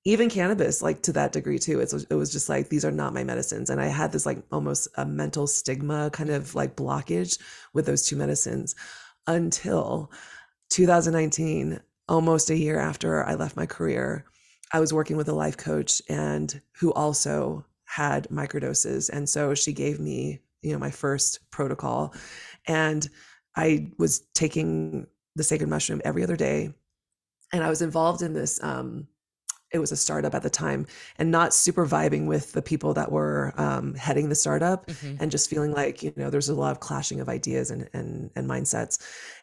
Even 0.05 0.29
cannabis 0.29 0.81
like 0.81 1.01
to 1.03 1.13
that 1.13 1.31
degree 1.31 1.59
too. 1.59 1.79
It's 1.79 1.93
it 1.93 2.15
was 2.15 2.31
just 2.31 2.49
like 2.49 2.69
these 2.69 2.83
are 2.83 2.91
not 2.91 3.13
my 3.13 3.23
medicines 3.23 3.69
and 3.69 3.79
I 3.79 3.87
had 3.87 4.11
this 4.11 4.25
like 4.25 4.43
almost 4.51 4.89
a 4.95 5.05
mental 5.05 5.47
stigma 5.47 6.09
kind 6.11 6.29
of 6.29 6.55
like 6.55 6.75
blockage 6.75 7.39
with 7.73 7.85
those 7.85 8.05
two 8.05 8.17
medicines 8.17 8.75
until 9.27 10.11
2019, 10.69 11.79
almost 12.09 12.49
a 12.49 12.57
year 12.57 12.79
after 12.79 13.23
I 13.23 13.35
left 13.35 13.55
my 13.55 13.65
career, 13.65 14.25
I 14.71 14.79
was 14.79 14.91
working 14.91 15.17
with 15.17 15.29
a 15.29 15.33
life 15.33 15.55
coach 15.55 16.01
and 16.09 16.59
who 16.79 16.91
also 16.93 17.63
had 17.85 18.27
microdoses. 18.29 19.09
And 19.09 19.29
so 19.29 19.53
she 19.53 19.71
gave 19.71 19.99
me, 19.99 20.41
you 20.63 20.73
know, 20.73 20.79
my 20.79 20.89
first 20.89 21.39
protocol. 21.51 22.15
And 22.67 23.07
I 23.55 23.91
was 23.99 24.21
taking 24.33 25.05
the 25.35 25.43
sacred 25.43 25.69
mushroom 25.69 26.01
every 26.03 26.23
other 26.23 26.35
day. 26.35 26.73
And 27.51 27.63
I 27.63 27.69
was 27.69 27.83
involved 27.83 28.23
in 28.23 28.33
this 28.33 28.61
um 28.63 29.07
it 29.74 29.80
was 29.80 29.91
a 29.91 29.97
startup 29.97 30.36
at 30.36 30.43
the 30.43 30.49
time 30.49 30.86
and 31.17 31.32
not 31.32 31.53
super 31.53 31.86
vibing 31.86 32.28
with 32.28 32.51
the 32.53 32.61
people 32.61 32.93
that 32.93 33.11
were 33.11 33.53
um, 33.57 33.95
heading 33.95 34.30
the 34.30 34.36
startup 34.36 34.88
Mhm. 34.88 35.19
and 35.19 35.32
just 35.32 35.49
feeling 35.49 35.71
like 35.71 36.03
you 36.03 36.13
know 36.15 36.30
there's 36.30 36.49
a 36.49 36.55
lot 36.55 36.71
of 36.71 36.80
clashing 36.80 37.19
of 37.19 37.28
ideas 37.30 37.71
and 37.71 37.89
and, 37.93 38.30
and 38.36 38.47
mindsets. 38.49 38.99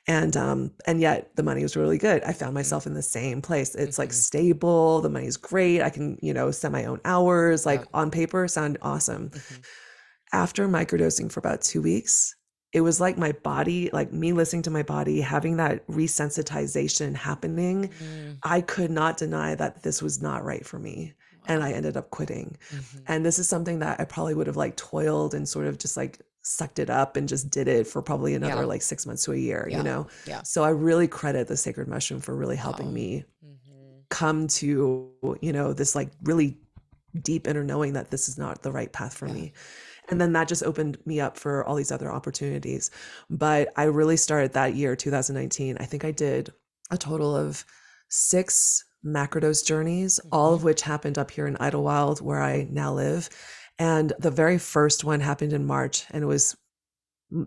And 0.06 0.36
um 0.36 0.72
and 0.86 1.00
yet 1.00 1.30
the 1.36 1.42
money 1.42 1.62
was 1.62 1.76
really 1.76 1.98
good. 1.98 2.22
I 2.24 2.32
found 2.32 2.54
myself 2.54 2.86
in 2.86 2.94
the 2.94 3.02
same 3.02 3.42
place. 3.42 3.74
It's 3.74 3.98
like 3.98 4.12
Mhm. 4.12 4.14
stable. 4.14 5.00
The 5.00 5.08
money's 5.10 5.36
great. 5.36 5.82
I 5.82 5.90
can 5.90 6.18
you 6.22 6.32
know 6.32 6.50
set 6.50 6.72
my 6.72 6.84
own 6.84 7.00
hours. 7.04 7.66
Like 7.66 7.84
on 7.94 8.10
paper 8.10 8.46
sound 8.48 8.78
awesome. 8.82 9.30
Mhm. 9.34 9.64
after 10.32 10.68
microdosing 10.68 11.30
for 11.30 11.40
about 11.40 11.62
two 11.62 11.82
weeks 11.82 12.34
it 12.72 12.80
was 12.82 13.00
like 13.00 13.18
my 13.18 13.32
body 13.32 13.90
like 13.92 14.12
me 14.12 14.32
listening 14.32 14.62
to 14.62 14.70
my 14.70 14.82
body 14.82 15.20
having 15.20 15.56
that 15.56 15.86
resensitization 15.88 17.14
happening 17.14 17.88
Mm, 18.02 18.38
i 18.42 18.60
could 18.60 18.90
not 18.90 19.16
deny 19.16 19.54
that 19.54 19.82
this 19.82 20.00
was 20.02 20.22
not 20.22 20.44
right 20.44 20.64
for 20.64 20.78
me 20.78 21.12
and 21.46 21.62
i 21.62 21.72
ended 21.72 21.96
up 21.96 22.10
quitting 22.10 22.56
mhm. 22.70 23.02
and 23.08 23.24
this 23.26 23.38
is 23.38 23.48
something 23.48 23.78
that 23.80 23.98
I 24.00 24.04
probably 24.04 24.34
would 24.34 24.46
have 24.46 24.56
like 24.56 24.76
toiled 24.76 25.34
and 25.34 25.48
sort 25.48 25.66
of 25.66 25.78
just 25.78 25.96
like 25.96 26.20
sucked 26.42 26.78
it 26.78 26.88
up 26.90 27.16
and 27.16 27.28
just 27.28 27.50
did 27.50 27.68
it 27.68 27.86
for 27.86 28.00
probably 28.02 28.34
another 28.34 28.62
Yeah. 28.62 28.72
like 28.74 28.82
six 28.82 29.04
months 29.06 29.24
to 29.24 29.32
a 29.32 29.36
year, 29.36 29.66
Yeah. 29.70 29.76
you 29.78 29.82
know? 29.82 30.06
Yeah. 30.26 30.42
So 30.42 30.64
I 30.64 30.70
really 30.70 31.06
credit 31.06 31.48
the 31.48 31.56
sacred 31.56 31.86
mushroom 31.86 32.20
for 32.20 32.34
really 32.34 32.56
helping 32.56 32.86
Wow. 32.86 32.92
me 32.92 33.24
Mhm. 33.44 34.08
come 34.08 34.46
to, 34.60 35.12
you 35.42 35.52
know, 35.52 35.74
this 35.74 35.94
like 35.94 36.10
really 36.22 36.56
deep 37.22 37.46
inner 37.46 37.62
knowing 37.64 37.92
that 37.94 38.10
this 38.10 38.26
is 38.28 38.38
not 38.38 38.62
the 38.62 38.72
right 38.72 38.90
path 38.90 39.12
for 39.14 39.26
Yeah. 39.26 39.34
me. 39.34 39.52
And 40.10 40.20
then 40.20 40.32
that 40.32 40.48
just 40.48 40.64
opened 40.64 40.98
me 41.06 41.20
up 41.20 41.36
for 41.38 41.64
all 41.66 41.76
these 41.76 41.92
other 41.92 42.10
opportunities. 42.12 42.90
But 43.30 43.72
i 43.76 43.84
really 43.84 44.16
started 44.16 44.52
that 44.52 44.74
year 44.74 44.96
2019 44.96 45.76
i 45.80 45.84
think 45.84 46.04
i 46.04 46.10
did 46.10 46.52
a 46.90 46.98
total 46.98 47.34
of 47.36 47.64
six 48.08 48.84
macrodose 49.04 49.64
journeys 49.64 50.20
all 50.32 50.54
of 50.54 50.60
Mhm. 50.60 50.64
which 50.64 50.82
happened 50.82 51.16
up 51.18 51.30
here 51.30 51.46
in 51.46 51.56
Idyllwild 51.56 52.20
where 52.20 52.40
i 52.42 52.66
now 52.70 52.92
live. 52.92 53.28
And 53.78 54.12
the 54.18 54.30
very 54.30 54.58
first 54.58 55.04
one 55.04 55.20
happened 55.20 55.52
in 55.54 55.64
march 55.66 56.04
and 56.10 56.22
it 56.22 56.26
was 56.26 56.56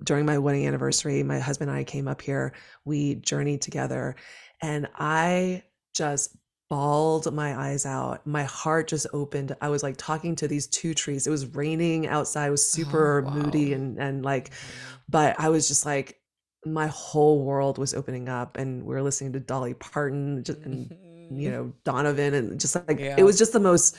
during 0.03 0.25
my 0.25 0.37
wedding 0.37 0.65
anniversary 0.65 1.21
my 1.23 1.39
husband 1.39 1.69
and 1.69 1.77
i 1.79 1.83
came 1.83 2.07
up 2.07 2.21
here. 2.21 2.53
We 2.85 3.15
journeyed 3.15 3.61
together 3.61 4.15
and 4.61 4.87
i 4.95 5.63
just 5.93 6.35
bawled 6.73 7.31
my 7.33 7.55
eyes 7.59 7.85
out. 7.85 8.25
My 8.25 8.43
heart 8.43 8.87
just 8.89 9.07
opened. 9.13 9.55
I 9.61 9.69
was 9.69 9.83
like 9.83 9.97
talking 9.97 10.35
to 10.37 10.47
these 10.47 10.67
two 10.67 10.93
trees. 10.95 11.27
It 11.27 11.31
was 11.31 11.45
raining 11.55 12.07
outside. 12.07 12.47
It 12.47 12.51
was 12.51 12.67
Oh, 12.73 12.79
super 12.79 13.23
moody 13.29 13.73
and 13.73 13.99
and 13.99 14.23
like 14.23 14.51
Mhm. 14.61 15.03
but 15.09 15.35
i 15.39 15.49
was 15.49 15.67
just 15.67 15.85
like 15.85 16.21
my 16.65 16.87
whole 16.87 17.43
world 17.43 17.77
was 17.77 17.93
opening 17.93 18.29
up 18.29 18.57
and 18.57 18.83
we 18.85 18.93
were 18.95 19.01
listening 19.01 19.33
to 19.33 19.39
dolly 19.39 19.73
parton 19.75 20.43
just, 20.43 20.59
and 20.65 20.91
you 21.29 21.49
Mhm. 21.49 21.53
know 21.53 21.73
donovan 21.83 22.33
and 22.33 22.59
just 22.59 22.75
like 22.87 23.11
it 23.17 23.23
was 23.23 23.37
just 23.37 23.53
the 23.53 23.59
most 23.59 23.97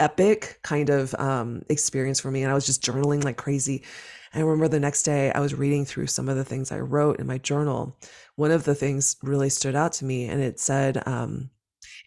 epic 0.00 0.60
kind 0.62 0.90
of 0.90 1.14
um 1.16 1.62
experience 1.68 2.20
for 2.20 2.30
me. 2.30 2.42
And 2.42 2.50
i 2.50 2.54
was 2.54 2.66
just 2.66 2.84
journaling 2.84 3.24
like 3.24 3.36
crazy. 3.36 3.84
And 4.32 4.42
i 4.42 4.46
remember 4.46 4.68
the 4.68 4.80
next 4.80 5.02
day 5.04 5.32
i 5.32 5.40
was 5.40 5.54
reading 5.54 5.84
through 5.84 6.06
some 6.08 6.28
of 6.28 6.36
the 6.36 6.44
things 6.44 6.72
i 6.72 6.78
wrote 6.80 7.20
in 7.20 7.26
my 7.26 7.38
journal. 7.38 7.98
One 8.36 8.50
of 8.52 8.64
the 8.64 8.74
things 8.74 9.16
really 9.22 9.50
stood 9.50 9.76
out 9.76 9.92
to 9.94 10.04
me 10.04 10.26
and 10.26 10.40
it 10.42 10.60
said 10.60 11.02
um 11.06 11.50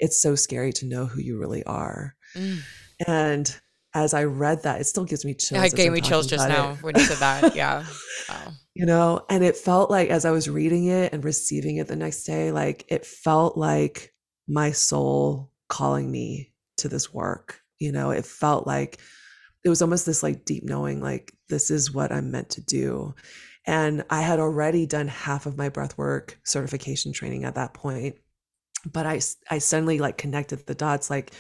it's 0.01 0.21
so 0.21 0.35
scary 0.35 0.73
to 0.73 0.85
know 0.85 1.05
who 1.05 1.21
you 1.21 1.37
really 1.39 1.63
are 1.63 2.15
Mm. 2.35 2.59
and 3.07 3.59
as 3.93 4.13
i 4.13 4.23
read 4.23 4.63
that 4.63 4.79
it 4.81 4.85
still 4.85 5.03
gives 5.05 5.25
me 5.25 5.33
chills 5.33 5.59
Yeah, 5.59 5.65
it 5.65 5.75
gave 5.75 5.91
me 5.91 5.99
chills 6.01 6.27
just 6.27 6.47
now 6.47 6.71
it 6.73 6.81
when 6.83 6.95
you 6.97 7.03
said 7.03 7.17
that. 7.17 7.55
Yeah. 7.61 7.85
Wow. 8.29 8.53
you 8.73 8.85
know 8.85 9.25
and 9.29 9.43
it 9.43 9.57
felt 9.57 9.91
like 9.91 10.09
as 10.09 10.23
i 10.25 10.31
was 10.31 10.49
reading 10.49 10.85
it 10.85 11.11
and 11.13 11.23
receiving 11.25 11.75
it 11.77 11.87
the 11.87 11.95
next 11.97 12.23
day 12.23 12.51
like 12.53 12.85
it 12.87 13.05
felt 13.05 13.57
like 13.57 14.13
my 14.47 14.71
soul 14.71 15.51
calling 15.67 16.09
me 16.09 16.53
to 16.77 16.87
this 16.87 17.13
work 17.13 17.59
you 17.79 17.91
know 17.91 18.11
it 18.11 18.25
felt 18.25 18.65
like 18.65 18.99
it 19.65 19.69
was 19.69 19.81
almost 19.81 20.05
this 20.05 20.23
like 20.23 20.45
deep 20.45 20.63
knowing 20.63 21.01
like 21.01 21.33
this 21.49 21.69
is 21.69 21.93
what 21.93 22.11
i'm 22.13 22.31
meant 22.31 22.49
to 22.51 22.61
do 22.61 23.13
and 23.67 24.03
i 24.09 24.21
had 24.21 24.39
already 24.39 24.85
done 24.85 25.07
half 25.09 25.45
of 25.45 25.57
my 25.57 25.69
breathwork 25.69 26.35
certification 26.45 27.11
training 27.11 27.43
at 27.43 27.55
that 27.55 27.73
point 27.73 28.15
but 28.86 29.05
I, 29.05 29.19
I 29.49 29.59
suddenly 29.59 29.99
like 29.99 30.17
connected 30.17 30.65
the 30.65 30.75
dots 30.75 31.09
like 31.09 31.34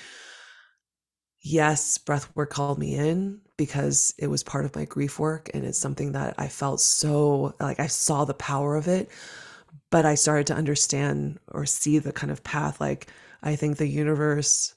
yes 1.43 1.97
breathwork 1.97 2.49
called 2.49 2.77
me 2.77 2.95
in 2.95 3.41
because 3.57 4.13
it 4.19 4.27
was 4.27 4.43
part 4.43 4.65
of 4.65 4.75
my 4.75 4.85
grief 4.85 5.19
work 5.19 5.49
and 5.53 5.65
it's 5.65 5.77
something 5.79 6.11
that 6.11 6.35
i 6.37 6.47
felt 6.47 6.79
so 6.79 7.55
like 7.59 7.79
i 7.79 7.87
saw 7.87 8.25
the 8.25 8.33
power 8.35 8.75
of 8.75 8.87
it 8.87 9.09
but 9.89 10.05
i 10.05 10.13
started 10.15 10.45
to 10.47 10.53
understand 10.53 11.39
or 11.47 11.65
see 11.65 11.97
the 11.97 12.11
kind 12.13 12.31
of 12.31 12.43
path 12.43 12.79
like 12.79 13.07
i 13.41 13.55
think 13.55 13.77
the 13.77 13.87
universe 13.87 14.75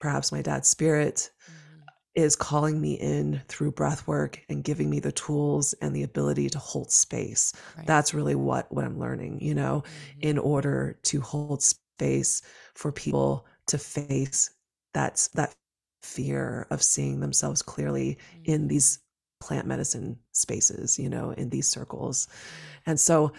perhaps 0.00 0.32
my 0.32 0.42
dad's 0.42 0.68
spirit 0.68 1.30
Mhm. 1.48 1.84
is 2.14 2.36
calling 2.36 2.80
me 2.80 2.94
in 2.94 3.40
through 3.48 3.72
breath 3.72 4.06
work 4.08 4.40
and 4.48 4.64
giving 4.64 4.90
me 4.90 4.98
the 5.00 5.12
tools 5.12 5.72
and 5.80 5.94
the 5.94 6.02
ability 6.02 6.50
to 6.50 6.58
hold 6.58 6.90
space 6.90 7.52
Right. 7.76 7.86
that's 7.86 8.12
really 8.12 8.34
what 8.34 8.70
what 8.72 8.84
i'm 8.84 8.98
learning 8.98 9.40
you 9.40 9.54
know 9.54 9.84
Mhm. 10.16 10.22
in 10.22 10.38
order 10.38 10.98
to 11.04 11.20
hold 11.20 11.62
space 11.62 11.78
for 12.74 12.92
people 12.92 13.46
to 13.66 13.78
face 13.78 14.50
that's 14.94 15.28
that 15.28 15.54
fear 16.02 16.66
of 16.70 16.82
seeing 16.82 17.20
themselves 17.20 17.62
clearly 17.62 18.18
in 18.44 18.64
Mhm. 18.64 18.68
these 18.68 18.98
plant 19.40 19.66
medicine 19.66 20.18
spaces 20.32 20.98
you 20.98 21.08
know 21.08 21.30
in 21.32 21.50
these 21.50 21.68
circles 21.68 22.28
and 22.86 22.98
so 23.00 23.32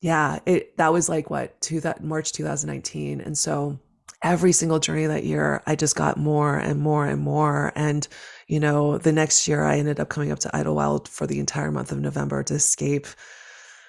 yeah 0.00 0.38
it 0.46 0.76
that 0.76 0.92
was 0.92 1.08
like 1.08 1.30
what 1.30 1.58
two 1.60 1.80
that 1.80 2.02
march 2.04 2.32
2019 2.32 3.20
and 3.20 3.36
so 3.38 3.78
every 4.22 4.52
single 4.52 4.78
journey 4.78 5.06
that 5.06 5.24
year 5.24 5.62
i 5.66 5.74
just 5.74 5.96
got 5.96 6.18
more 6.18 6.56
and 6.58 6.80
more 6.80 7.06
and 7.06 7.20
more 7.22 7.72
and 7.74 8.08
you 8.48 8.60
know 8.60 8.98
the 8.98 9.12
next 9.12 9.46
year 9.48 9.62
i 9.64 9.78
ended 9.78 9.98
up 10.00 10.08
coming 10.08 10.30
up 10.32 10.38
to 10.38 10.48
Idyllwild 10.50 11.08
for 11.08 11.26
the 11.26 11.38
entire 11.38 11.70
month 11.70 11.92
of 11.92 12.00
november 12.00 12.42
to 12.42 12.54
escape 12.54 13.06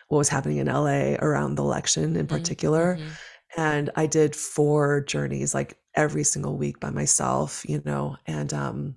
what 0.10 0.18
was 0.18 0.30
happening 0.30 0.58
in 0.58 0.68
la 0.68 1.16
around 1.22 1.56
the 1.56 1.64
election 1.64 2.16
in 2.16 2.26
Mhm. 2.28 2.30
particular 2.30 2.98
Mhm. 2.98 3.12
And 3.56 3.90
i 3.96 4.06
did 4.06 4.36
four 4.36 5.02
journeys 5.02 5.54
like 5.54 5.78
every 5.96 6.24
single 6.24 6.58
week 6.58 6.80
by 6.80 6.90
myself 6.90 7.64
you 7.68 7.82
know 7.86 8.16
and 8.28 8.54
um 8.54 8.96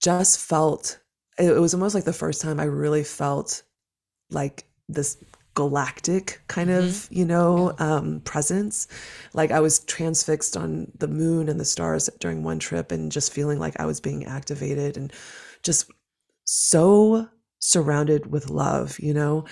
just 0.00 0.40
felt 0.40 0.98
it, 1.38 1.52
was 1.58 1.74
almost 1.74 1.94
like 1.94 2.04
the 2.04 2.12
first 2.12 2.40
time 2.40 2.60
i 2.60 2.64
really 2.64 3.04
felt 3.04 3.62
like 4.30 4.66
this 4.88 5.18
galactic 5.54 6.42
kind 6.48 6.70
Mhm. 6.70 6.78
of 6.78 7.08
you 7.12 7.24
know 7.24 7.74
um 7.78 8.20
presence 8.22 8.88
like 9.34 9.50
i 9.50 9.60
was 9.60 9.80
transfixed 9.80 10.56
on 10.56 10.90
the 10.98 11.08
moon 11.08 11.48
and 11.48 11.60
the 11.60 11.64
stars 11.64 12.10
during 12.20 12.44
one 12.44 12.58
trip 12.58 12.92
and 12.92 13.12
just 13.12 13.32
feeling 13.32 13.58
like 13.58 13.78
i 13.80 13.86
was 13.86 14.00
being 14.00 14.24
activated 14.26 14.96
and 14.96 15.12
just 15.62 15.90
so 16.44 17.28
surrounded 17.60 18.26
with 18.32 18.50
love 18.50 18.98
you 18.98 19.14
know? 19.14 19.44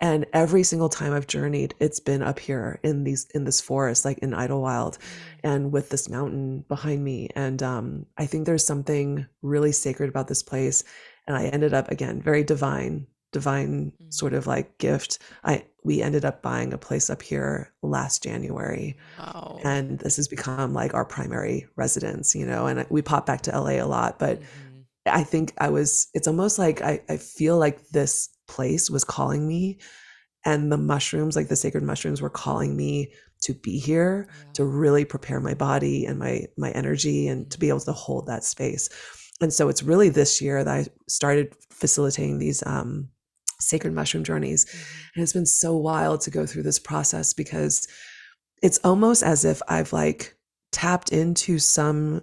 And 0.00 0.26
every 0.32 0.62
single 0.64 0.88
time 0.88 1.12
i've 1.12 1.26
journeyed 1.28 1.74
it's 1.80 2.00
been 2.00 2.22
up 2.22 2.38
here 2.40 2.80
in 2.82 3.04
these 3.04 3.26
in 3.34 3.44
this 3.44 3.60
forest 3.60 4.04
like 4.04 4.18
in 4.18 4.30
Idyllwild 4.32 4.98
and 5.44 5.72
with 5.72 5.88
this 5.90 6.08
mountain 6.08 6.64
behind 6.68 7.02
me. 7.04 7.28
And 7.36 7.62
um 7.62 8.06
i 8.18 8.26
think 8.26 8.46
there's 8.46 8.66
something 8.66 9.26
really 9.42 9.72
sacred 9.72 10.08
about 10.10 10.28
this 10.28 10.42
place. 10.42 10.82
And 11.26 11.36
i 11.36 11.44
ended 11.46 11.72
up 11.72 11.88
again 11.90 12.20
very 12.20 12.42
divine 12.44 13.06
divine 13.32 13.92
sort 14.10 14.34
of 14.34 14.46
like 14.46 14.76
gift. 14.78 15.18
I 15.44 15.64
we 15.84 16.02
ended 16.02 16.24
up 16.24 16.42
buying 16.42 16.72
a 16.72 16.78
place 16.78 17.08
up 17.10 17.22
here 17.22 17.72
last 17.82 18.22
january. 18.24 18.96
Wow. 19.18 19.60
and 19.64 19.98
this 20.00 20.16
has 20.16 20.28
become 20.28 20.74
like 20.74 20.94
our 20.94 21.04
primary 21.04 21.66
residence 21.76 22.34
you 22.34 22.44
know? 22.44 22.66
And 22.66 22.84
we 22.90 23.02
pop 23.02 23.24
back 23.26 23.42
to 23.42 23.52
la 23.58 23.70
a 23.70 23.82
lot 23.86 24.18
but 24.18 24.40
Mhm. 24.40 24.46
I 25.06 25.24
think 25.24 25.52
I 25.58 25.68
was, 25.68 26.08
it's 26.14 26.28
almost 26.28 26.58
like 26.58 26.80
I, 26.82 27.00
I 27.08 27.16
feel 27.16 27.58
like 27.58 27.88
this 27.88 28.28
place 28.46 28.90
was 28.90 29.04
calling 29.04 29.46
me 29.48 29.78
and 30.44 30.70
the 30.70 30.76
mushrooms, 30.76 31.36
like 31.36 31.48
the 31.48 31.56
sacred 31.56 31.82
mushrooms 31.82 32.20
were 32.22 32.30
calling 32.30 32.76
me 32.76 33.12
to 33.42 33.54
be 33.54 33.78
here, 33.78 34.28
Yeah. 34.28 34.52
to 34.54 34.64
really 34.64 35.04
prepare 35.04 35.40
my 35.40 35.54
body 35.54 36.04
and 36.06 36.18
my 36.18 36.46
my 36.56 36.70
energy 36.70 37.26
and 37.28 37.50
to 37.50 37.58
be 37.58 37.68
able 37.68 37.80
to 37.80 37.92
hold 37.92 38.26
that 38.26 38.44
space. 38.44 38.88
And 39.40 39.52
so 39.52 39.68
it's 39.68 39.82
really 39.82 40.08
this 40.08 40.40
year 40.40 40.62
that 40.62 40.72
I 40.72 40.86
started 41.08 41.54
facilitating 41.70 42.38
these 42.38 42.62
um 42.66 43.08
sacred 43.60 43.92
mushroom 43.92 44.24
journeys. 44.24 44.64
Mhm. 44.64 45.10
And 45.16 45.22
it's 45.22 45.32
been 45.32 45.46
so 45.46 45.76
wild 45.76 46.20
to 46.22 46.30
go 46.30 46.46
through 46.46 46.62
this 46.64 46.78
process 46.78 47.32
because 47.34 47.86
it's 48.62 48.78
almost 48.84 49.22
as 49.24 49.44
if 49.44 49.60
I've 49.68 49.92
like 49.92 50.36
tapped 50.70 51.10
into 51.12 51.58
some 51.58 52.22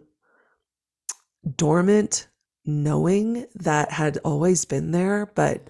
dormant 1.56 2.28
knowing 2.66 3.46
that 3.56 3.92
had 3.92 4.18
always 4.24 4.66
been 4.66 4.92
there, 4.92 5.28
but 5.36 5.68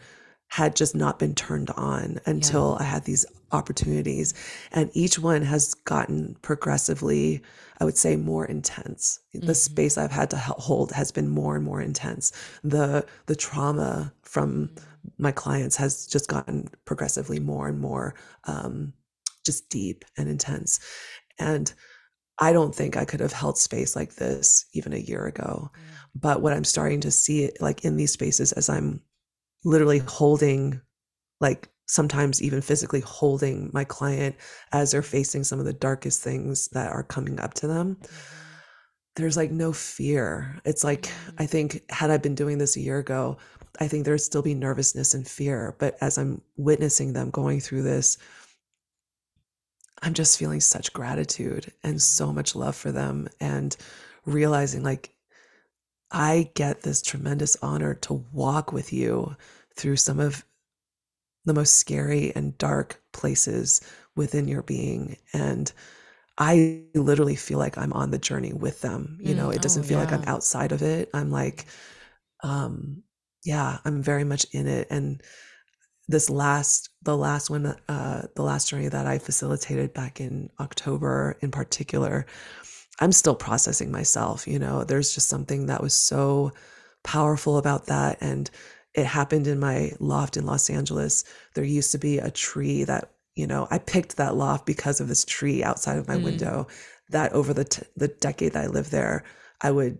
had 0.47 0.75
just 0.75 0.95
not 0.95 1.19
been 1.19 1.35
turned 1.35 1.69
on 1.71 2.19
until 2.25 2.75
I 2.79 2.83
had 2.83 3.03
these 3.05 3.25
opportunities. 3.51 4.33
And 4.71 4.89
each 4.93 5.19
one 5.19 5.43
has 5.43 5.73
gotten 5.75 6.35
progressively, 6.41 7.41
I 7.79 7.85
would 7.85 7.97
say, 7.97 8.15
more 8.15 8.45
intense. 8.45 9.19
The 9.33 9.53
Mhm. 9.53 9.55
space 9.55 9.97
I've 9.97 10.11
had 10.11 10.31
to 10.31 10.37
hold 10.37 10.91
has 10.91 11.11
been 11.11 11.29
more 11.29 11.55
and 11.55 11.63
more 11.65 11.81
intense. 11.81 12.31
The 12.63 13.05
the 13.27 13.35
trauma 13.35 14.11
from 14.23 14.71
my 15.19 15.31
clients 15.31 15.75
has 15.77 16.07
just 16.07 16.27
gotten 16.27 16.69
progressively 16.85 17.39
more 17.39 17.67
and 17.67 17.79
more 17.79 18.15
um, 18.45 18.93
just 19.45 19.69
deep 19.69 20.03
and 20.17 20.27
intense. 20.27 20.79
And 21.37 21.71
I 22.39 22.53
don't 22.53 22.73
think 22.73 22.97
I 22.97 23.05
could 23.05 23.19
have 23.19 23.33
held 23.33 23.57
space 23.57 23.95
like 23.95 24.15
this 24.15 24.65
even 24.73 24.93
a 24.93 24.97
year 24.97 25.25
ago. 25.25 25.71
Yeah. 25.75 25.81
But 26.15 26.41
what 26.41 26.53
I'm 26.53 26.63
starting 26.63 27.01
to 27.01 27.11
see, 27.11 27.51
like 27.59 27.85
in 27.85 27.97
these 27.97 28.13
spaces, 28.13 28.51
as 28.53 28.69
I'm 28.69 29.01
literally 29.63 29.99
holding, 29.99 30.81
like 31.39 31.69
sometimes 31.87 32.41
even 32.41 32.61
physically 32.61 32.99
holding 33.01 33.69
my 33.73 33.83
client 33.83 34.35
as 34.71 34.91
they're 34.91 35.01
facing 35.01 35.43
some 35.43 35.59
of 35.59 35.65
the 35.65 35.73
darkest 35.73 36.21
things 36.21 36.67
that 36.69 36.91
are 36.91 37.03
coming 37.03 37.39
up 37.39 37.53
to 37.55 37.67
them, 37.67 37.95
Mhm. 37.95 38.09
there's 39.15 39.37
like 39.37 39.51
no 39.51 39.73
fear. 39.73 40.59
It's 40.65 40.83
like. 40.83 41.11
I 41.37 41.45
think, 41.45 41.83
had 41.89 42.11
I 42.11 42.17
been 42.17 42.35
doing 42.35 42.57
this 42.57 42.75
a 42.75 42.81
year 42.81 42.99
ago, 42.99 43.37
I 43.79 43.87
think 43.87 44.05
there'd 44.05 44.21
still 44.21 44.41
be 44.41 44.53
nervousness 44.53 45.13
and 45.13 45.27
fear. 45.27 45.75
But 45.79 45.97
as 46.01 46.17
I'm 46.17 46.41
witnessing 46.57 47.13
them 47.13 47.29
going 47.29 47.59
through 47.61 47.83
this, 47.83 48.17
I'm 50.01 50.13
just 50.13 50.37
feeling 50.37 50.59
such 50.61 50.93
gratitude 50.93 51.71
and 51.83 52.01
so 52.01 52.31
much 52.33 52.55
love 52.55 52.75
for 52.75 52.91
them 52.91 53.27
and 53.39 53.75
realizing 54.25 54.83
like 54.83 55.13
I 56.11 56.51
get 56.55 56.81
this 56.81 57.01
tremendous 57.01 57.57
honor 57.61 57.95
to 57.95 58.25
walk 58.33 58.71
with 58.73 58.93
you 58.93 59.35
through 59.75 59.97
some 59.97 60.19
of 60.19 60.45
the 61.45 61.53
most 61.53 61.77
scary 61.77 62.33
and 62.35 62.57
dark 62.57 63.01
places 63.13 63.81
within 64.15 64.47
your 64.47 64.61
being 64.63 65.17
and 65.33 65.71
I 66.37 66.83
literally 66.95 67.35
feel 67.35 67.59
like 67.59 67.77
I'm 67.77 67.93
on 67.93 68.11
the 68.11 68.17
journey 68.17 68.53
with 68.53 68.81
them. 68.81 69.19
You 69.21 69.35
know, 69.35 69.49
Mm, 69.49 69.51
it 69.51 69.61
doesn't 69.61 69.83
oh, 69.83 69.85
feel 69.85 69.99
like 69.99 70.13
I'm 70.13 70.23
outside 70.27 70.71
of 70.71 70.81
it. 70.81 71.09
I'm 71.13 71.31
like 71.31 71.65
um 72.43 73.03
yeah, 73.45 73.79
I'm 73.85 74.03
very 74.03 74.23
much 74.25 74.45
in 74.53 74.67
it. 74.67 74.87
And 74.91 75.21
this 76.07 76.29
last, 76.29 76.89
the 77.03 77.15
last 77.17 77.49
one, 77.49 77.67
uh, 77.87 78.23
the 78.35 78.41
last 78.43 78.69
journey 78.69 78.87
that 78.89 79.05
I 79.07 79.19
facilitated 79.19 79.93
back 79.93 80.19
in 80.19 80.49
October 80.59 81.37
in 81.41 81.51
particular, 81.51 82.25
I'm 82.99 83.11
still 83.11 83.35
processing 83.35 83.91
myself. 83.91 84.47
You 84.47 84.59
know, 84.59 84.83
there's 84.83 85.13
just 85.13 85.29
something 85.29 85.67
that 85.67 85.81
was 85.81 85.93
so 85.93 86.51
powerful 87.03 87.57
about 87.57 87.85
that. 87.87 88.17
And 88.21 88.49
it 88.93 89.05
happened 89.05 89.47
in 89.47 89.59
my 89.59 89.93
loft 89.99 90.37
in 90.37 90.45
Los 90.45 90.69
Angeles. 90.69 91.23
There 91.55 91.63
used 91.63 91.91
to 91.93 91.97
be 91.97 92.17
a 92.17 92.31
tree 92.31 92.83
that, 92.83 93.11
you 93.35 93.47
know, 93.47 93.67
I 93.71 93.77
picked 93.77 94.17
that 94.17 94.35
loft 94.35 94.65
because 94.65 94.99
of 94.99 95.07
this 95.07 95.23
tree 95.23 95.63
outside 95.63 95.97
of 95.97 96.07
my 96.07 96.17
mm. 96.17 96.23
window 96.23 96.67
that 97.09 97.31
over 97.33 97.53
the, 97.53 97.63
t- 97.63 97.83
the 97.95 98.09
decade 98.09 98.53
that 98.53 98.65
I 98.65 98.67
lived 98.67 98.91
there, 98.91 99.23
I 99.61 99.71
would 99.71 99.99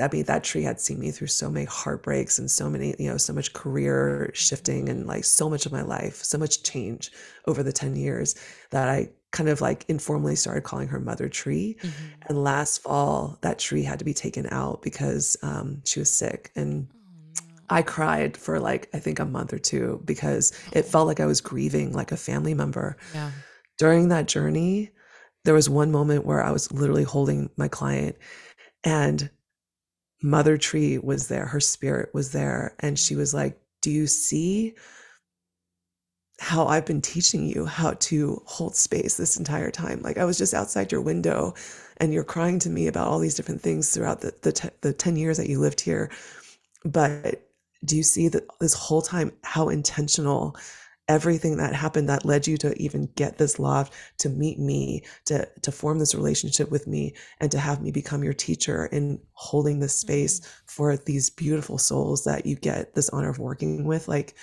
I 0.00 0.08
mean, 0.10 0.24
that 0.24 0.44
tree 0.44 0.62
had 0.62 0.80
seen 0.80 0.98
me 0.98 1.10
through 1.10 1.26
so 1.26 1.50
many 1.50 1.66
heartbreaks 1.66 2.38
and 2.38 2.50
so 2.50 2.70
many, 2.70 2.94
you 2.98 3.10
know, 3.10 3.16
so 3.16 3.32
much 3.32 3.52
career 3.52 4.30
shifting 4.34 4.88
and 4.88 5.06
like 5.06 5.24
so 5.24 5.50
much 5.50 5.66
of 5.66 5.72
my 5.72 5.82
life, 5.82 6.16
so 6.24 6.38
much 6.38 6.62
change 6.62 7.10
over 7.46 7.62
the 7.62 7.72
10 7.72 7.96
years 7.96 8.34
that 8.70 8.88
I 8.88 9.10
kind 9.32 9.48
of 9.48 9.60
like 9.60 9.84
informally 9.88 10.34
started 10.36 10.62
calling 10.62 10.88
her 10.88 11.00
Mother 11.00 11.28
Tree. 11.28 11.76
Mm-hmm. 11.80 12.04
And 12.28 12.44
last 12.44 12.82
fall, 12.82 13.38
that 13.42 13.58
tree 13.58 13.82
had 13.82 13.98
to 14.00 14.04
be 14.04 14.14
taken 14.14 14.46
out 14.50 14.82
because 14.82 15.36
um, 15.42 15.82
she 15.84 16.00
was 16.00 16.12
sick. 16.12 16.50
And 16.56 16.88
oh, 16.90 17.44
I 17.68 17.82
cried 17.82 18.36
for 18.36 18.58
like, 18.58 18.88
I 18.92 18.98
think 18.98 19.18
a 19.18 19.24
month 19.24 19.52
or 19.52 19.58
two 19.58 20.02
because 20.04 20.52
it 20.72 20.84
felt 20.84 21.06
like 21.06 21.20
I 21.20 21.26
was 21.26 21.40
grieving 21.40 21.92
like 21.92 22.12
a 22.12 22.16
family 22.16 22.54
member. 22.54 22.96
Yeah. 23.14 23.30
During 23.78 24.08
that 24.08 24.26
journey, 24.26 24.90
there 25.44 25.54
was 25.54 25.70
one 25.70 25.92
moment 25.92 26.26
where 26.26 26.42
I 26.42 26.50
was 26.50 26.70
literally 26.72 27.04
holding 27.04 27.50
my 27.56 27.68
client 27.68 28.16
and 28.84 29.30
Mother 30.22 30.58
Tree 30.58 30.98
was 30.98 31.28
there, 31.28 31.46
her 31.46 31.60
spirit 31.60 32.12
was 32.12 32.32
there. 32.32 32.74
And 32.80 32.98
she 32.98 33.16
was 33.16 33.32
like, 33.32 33.58
Do 33.80 33.90
you 33.90 34.06
see 34.06 34.74
how 36.40 36.66
I've 36.66 36.86
been 36.86 37.02
teaching 37.02 37.44
you 37.46 37.66
how 37.66 37.92
to 37.92 38.42
hold 38.46 38.74
space 38.74 39.16
this 39.18 39.36
entire 39.36 39.70
time? 39.70 40.00
Like, 40.00 40.16
I 40.16 40.24
was 40.24 40.38
just 40.38 40.54
outside 40.54 40.90
your 40.90 41.02
window 41.02 41.54
and 41.98 42.14
you're 42.14 42.24
crying 42.24 42.58
to 42.60 42.70
me 42.70 42.86
about 42.86 43.08
all 43.08 43.18
these 43.18 43.34
different 43.34 43.60
things 43.60 43.90
throughout 43.90 44.22
the, 44.22 44.34
the, 44.40 44.52
te- 44.52 44.70
the 44.80 44.94
10 44.94 45.16
years 45.16 45.36
that 45.36 45.50
you 45.50 45.60
lived 45.60 45.82
here. 45.82 46.10
But 46.82 47.46
do 47.84 47.94
you 47.94 48.02
see 48.02 48.28
that 48.28 48.44
this 48.58 48.72
whole 48.72 49.02
time 49.02 49.32
how 49.42 49.68
intentional 49.68 50.56
everything 51.08 51.58
that 51.58 51.74
happened 51.74 52.08
that 52.08 52.24
led 52.24 52.46
you 52.46 52.56
to 52.56 52.74
even 52.80 53.06
get 53.16 53.36
this 53.36 53.58
loft 53.58 53.92
to 54.18 54.28
meet 54.30 54.58
me 54.58 55.02
to 55.26 55.46
to 55.60 55.72
form 55.72 55.98
this 55.98 56.14
relationship 56.14 56.70
with 56.70 56.86
me 56.86 57.14
and 57.40 57.50
to 57.50 57.58
have 57.58 57.82
me 57.82 57.90
become 57.90 58.22
your 58.22 58.32
teacher 58.32 58.86
in 58.86 59.20
holding 59.32 59.80
this 59.80 59.94
space 59.94 60.40
mm-hmm. 60.40 60.48
for 60.66 60.96
these 60.96 61.28
beautiful 61.28 61.78
souls 61.78 62.24
that 62.24 62.46
you 62.46 62.54
get 62.54 62.94
this 62.94 63.10
honor 63.10 63.28
of 63.28 63.38
working 63.38 63.84
with 63.84 64.08
like 64.08 64.36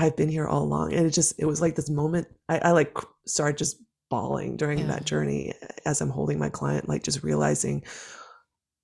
i've 0.00 0.16
been 0.16 0.28
here 0.28 0.46
all 0.46 0.62
along 0.62 0.92
and 0.92 1.06
it 1.06 1.10
just 1.10 1.38
it 1.38 1.46
was 1.46 1.60
like 1.60 1.76
this 1.76 1.90
moment 1.90 2.26
i, 2.48 2.58
I 2.58 2.70
like 2.72 2.96
started 3.26 3.58
just 3.58 3.76
bawling 4.08 4.56
during 4.56 4.78
yeah. 4.78 4.86
that 4.86 5.04
journey 5.04 5.54
as 5.84 6.00
i'm 6.00 6.10
holding 6.10 6.38
my 6.38 6.48
client 6.48 6.88
like 6.88 7.04
just 7.04 7.22
realizing 7.22 7.84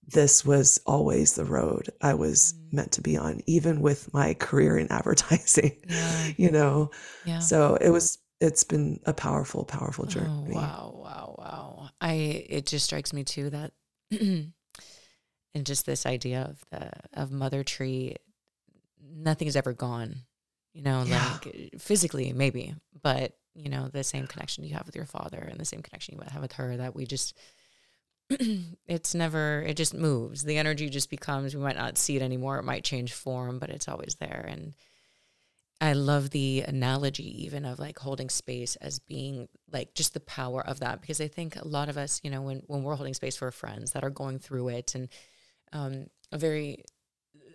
this 0.09 0.45
was 0.45 0.81
always 0.87 1.35
the 1.35 1.45
road 1.45 1.91
I 2.01 2.15
was 2.15 2.55
mm-hmm. 2.55 2.77
meant 2.77 2.93
to 2.93 3.03
be 3.03 3.17
on, 3.17 3.41
even 3.47 3.81
with 3.81 4.13
my 4.15 4.35
career 4.35 4.79
in 4.79 4.91
advertising, 4.91 5.77
yeah. 5.89 6.27
you 6.37 6.51
know? 6.51 6.91
Yeah. 7.25 7.41
So 7.41 7.77
it 7.81 7.91
was, 7.91 8.19
it's 8.41 8.65
been 8.65 9.01
a 9.05 9.13
powerful, 9.13 9.65
powerful 9.65 10.05
oh, 10.07 10.09
journey. 10.09 10.53
Oh, 10.53 10.55
wow, 10.55 10.95
wow, 10.97 11.35
wow. 11.39 11.89
I, 12.01 12.13
it 12.49 12.67
just 12.67 12.85
strikes 12.85 13.13
me 13.13 13.25
too 13.25 13.51
that, 13.51 13.73
and 14.11 14.53
just 15.65 15.87
this 15.87 16.07
idea 16.07 16.43
of 16.51 16.65
the, 16.71 16.91
of 17.21 17.33
Mother 17.33 17.65
Tree, 17.65 18.17
nothing 19.03 19.49
is 19.49 19.57
ever 19.57 19.73
gone, 19.73 20.17
you 20.77 20.83
know, 20.83 21.05
yeah. 21.07 21.39
like 21.45 21.71
physically, 21.79 22.35
maybe, 22.35 22.75
but, 23.03 23.33
you 23.55 23.71
know, 23.71 23.89
the 23.89 24.05
same 24.05 24.27
connection 24.27 24.63
you 24.63 24.75
have 24.75 24.85
with 24.85 24.95
your 24.95 25.07
father 25.07 25.39
and 25.39 25.59
the 25.59 25.65
same 25.65 25.81
connection 25.81 26.15
you 26.15 26.23
have 26.29 26.43
with 26.43 26.53
her 26.53 26.77
that 26.77 26.95
we 26.95 27.07
just, 27.07 27.35
it's 28.87 29.15
never 29.15 29.63
it 29.63 29.75
just 29.75 29.95
moves. 29.95 30.43
The 30.43 30.59
energy 30.59 30.91
just 30.91 31.09
becomes 31.09 31.55
we 31.55 31.63
might 31.63 31.77
not 31.77 31.97
see 31.97 32.17
it 32.17 32.23
anymore. 32.23 32.59
It 32.59 32.65
might 32.65 32.85
change 32.85 33.15
form 33.15 33.59
but 33.59 33.71
it's 33.71 33.89
always 33.89 34.17
there. 34.21 34.45
And 34.49 34.75
i 35.79 35.93
love 35.93 36.31
the 36.31 36.65
analogy 36.67 37.45
even 37.45 37.67
of 37.67 37.79
like 37.79 37.99
holding 37.99 38.31
space 38.31 38.77
as 38.77 38.99
being 38.99 39.47
like 39.71 39.93
just 39.95 40.15
the 40.15 40.21
power 40.21 40.67
of 40.67 40.81
that. 40.81 41.01
Because 41.01 41.21
i 41.21 41.29
think 41.29 41.57
a 41.57 41.69
lot 41.69 41.89
of 41.89 41.97
us 41.97 42.21
you 42.25 42.31
know 42.31 42.43
when 42.43 42.63
when 42.67 42.83
we're 42.83 42.97
holding 42.97 43.15
space 43.15 43.37
for 43.37 43.51
friends 43.51 43.93
that 43.93 44.03
are 44.03 44.11
going 44.11 44.39
through 44.39 44.69
it 44.69 44.95
and 44.95 45.09
um 45.73 46.07
a 46.33 46.39
very 46.39 46.83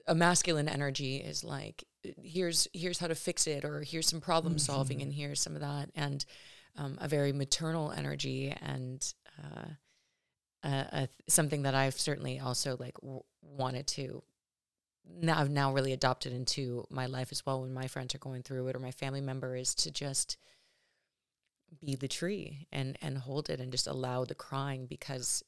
a 0.07 0.15
masculine 0.15 0.69
energy 0.69 1.17
is 1.17 1.43
like 1.43 1.83
here's 2.21 2.67
here's 2.73 2.99
how 2.99 3.07
to 3.07 3.15
fix 3.15 3.47
it 3.47 3.63
or 3.63 3.81
here's 3.81 4.07
some 4.07 4.21
problem 4.21 4.57
solving 4.57 4.97
mm-hmm. 4.97 5.07
and 5.07 5.13
here's 5.13 5.41
some 5.41 5.55
of 5.55 5.61
that 5.61 5.89
and 5.95 6.25
um, 6.77 6.97
a 7.01 7.07
very 7.07 7.33
maternal 7.33 7.91
energy 7.91 8.55
and 8.61 9.13
uh, 9.43 9.67
uh, 10.63 11.07
something 11.27 11.63
that 11.63 11.75
I've 11.75 11.99
certainly 11.99 12.39
also 12.39 12.77
like 12.79 12.95
w- 13.01 13.23
wanted 13.41 13.87
to 13.87 14.23
now 15.19 15.39
I've 15.39 15.49
now 15.49 15.73
really 15.73 15.93
adopted 15.93 16.33
into 16.33 16.85
my 16.89 17.07
life 17.07 17.29
as 17.31 17.45
well 17.45 17.61
when 17.61 17.73
my 17.73 17.87
friends 17.87 18.15
are 18.15 18.19
going 18.19 18.43
through 18.43 18.67
it 18.67 18.75
or 18.75 18.79
my 18.79 18.91
family 18.91 19.21
member 19.21 19.55
is 19.55 19.73
to 19.75 19.91
just 19.91 20.37
be 21.83 21.95
the 21.95 22.07
tree 22.07 22.67
and 22.71 22.97
and 23.01 23.17
hold 23.17 23.49
it 23.49 23.59
and 23.59 23.71
just 23.71 23.87
allow 23.87 24.25
the 24.25 24.35
crying 24.35 24.85
because 24.85 25.43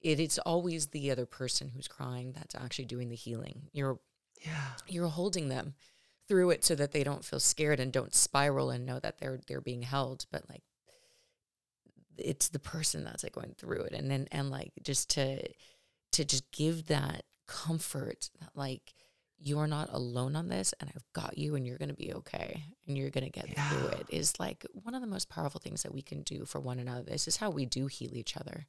it, 0.00 0.20
it's 0.20 0.38
always 0.38 0.88
the 0.88 1.10
other 1.10 1.26
person 1.26 1.70
who's 1.74 1.88
crying 1.88 2.32
that's 2.32 2.54
actually 2.54 2.84
doing 2.84 3.08
the 3.08 3.16
healing. 3.16 3.62
You're 3.72 3.98
yeah. 4.44 4.72
You're 4.86 5.08
holding 5.08 5.48
them 5.48 5.74
through 6.28 6.50
it 6.50 6.64
so 6.64 6.74
that 6.74 6.92
they 6.92 7.04
don't 7.04 7.24
feel 7.24 7.40
scared 7.40 7.80
and 7.80 7.92
don't 7.92 8.14
spiral 8.14 8.70
and 8.70 8.86
know 8.86 8.98
that 9.00 9.18
they're 9.18 9.40
they're 9.46 9.60
being 9.60 9.82
held, 9.82 10.26
but 10.30 10.48
like 10.48 10.62
it's 12.16 12.48
the 12.48 12.58
person 12.58 13.04
that's 13.04 13.24
like 13.24 13.32
going 13.32 13.54
through 13.58 13.82
it 13.82 13.92
and 13.92 14.08
then 14.10 14.28
and 14.30 14.50
like 14.50 14.72
just 14.82 15.10
to 15.10 15.42
to 16.12 16.24
just 16.24 16.50
give 16.52 16.86
that 16.86 17.24
comfort 17.48 18.30
that 18.40 18.50
like 18.54 18.94
you're 19.36 19.66
not 19.66 19.88
alone 19.92 20.36
on 20.36 20.48
this 20.48 20.72
and 20.80 20.88
I've 20.94 21.04
got 21.12 21.36
you 21.36 21.54
and 21.54 21.66
you're 21.66 21.76
going 21.76 21.90
to 21.90 21.94
be 21.94 22.14
okay 22.14 22.64
and 22.86 22.96
you're 22.96 23.10
going 23.10 23.24
to 23.24 23.30
get 23.30 23.50
yeah. 23.50 23.68
through 23.68 23.88
it 23.88 24.06
is 24.08 24.38
like 24.38 24.64
one 24.72 24.94
of 24.94 25.00
the 25.00 25.06
most 25.06 25.28
powerful 25.28 25.60
things 25.60 25.82
that 25.82 25.92
we 25.92 26.02
can 26.02 26.22
do 26.22 26.44
for 26.44 26.60
one 26.60 26.78
another. 26.78 27.02
This 27.02 27.28
is 27.28 27.36
how 27.36 27.50
we 27.50 27.66
do 27.66 27.86
heal 27.86 28.14
each 28.14 28.36
other 28.36 28.66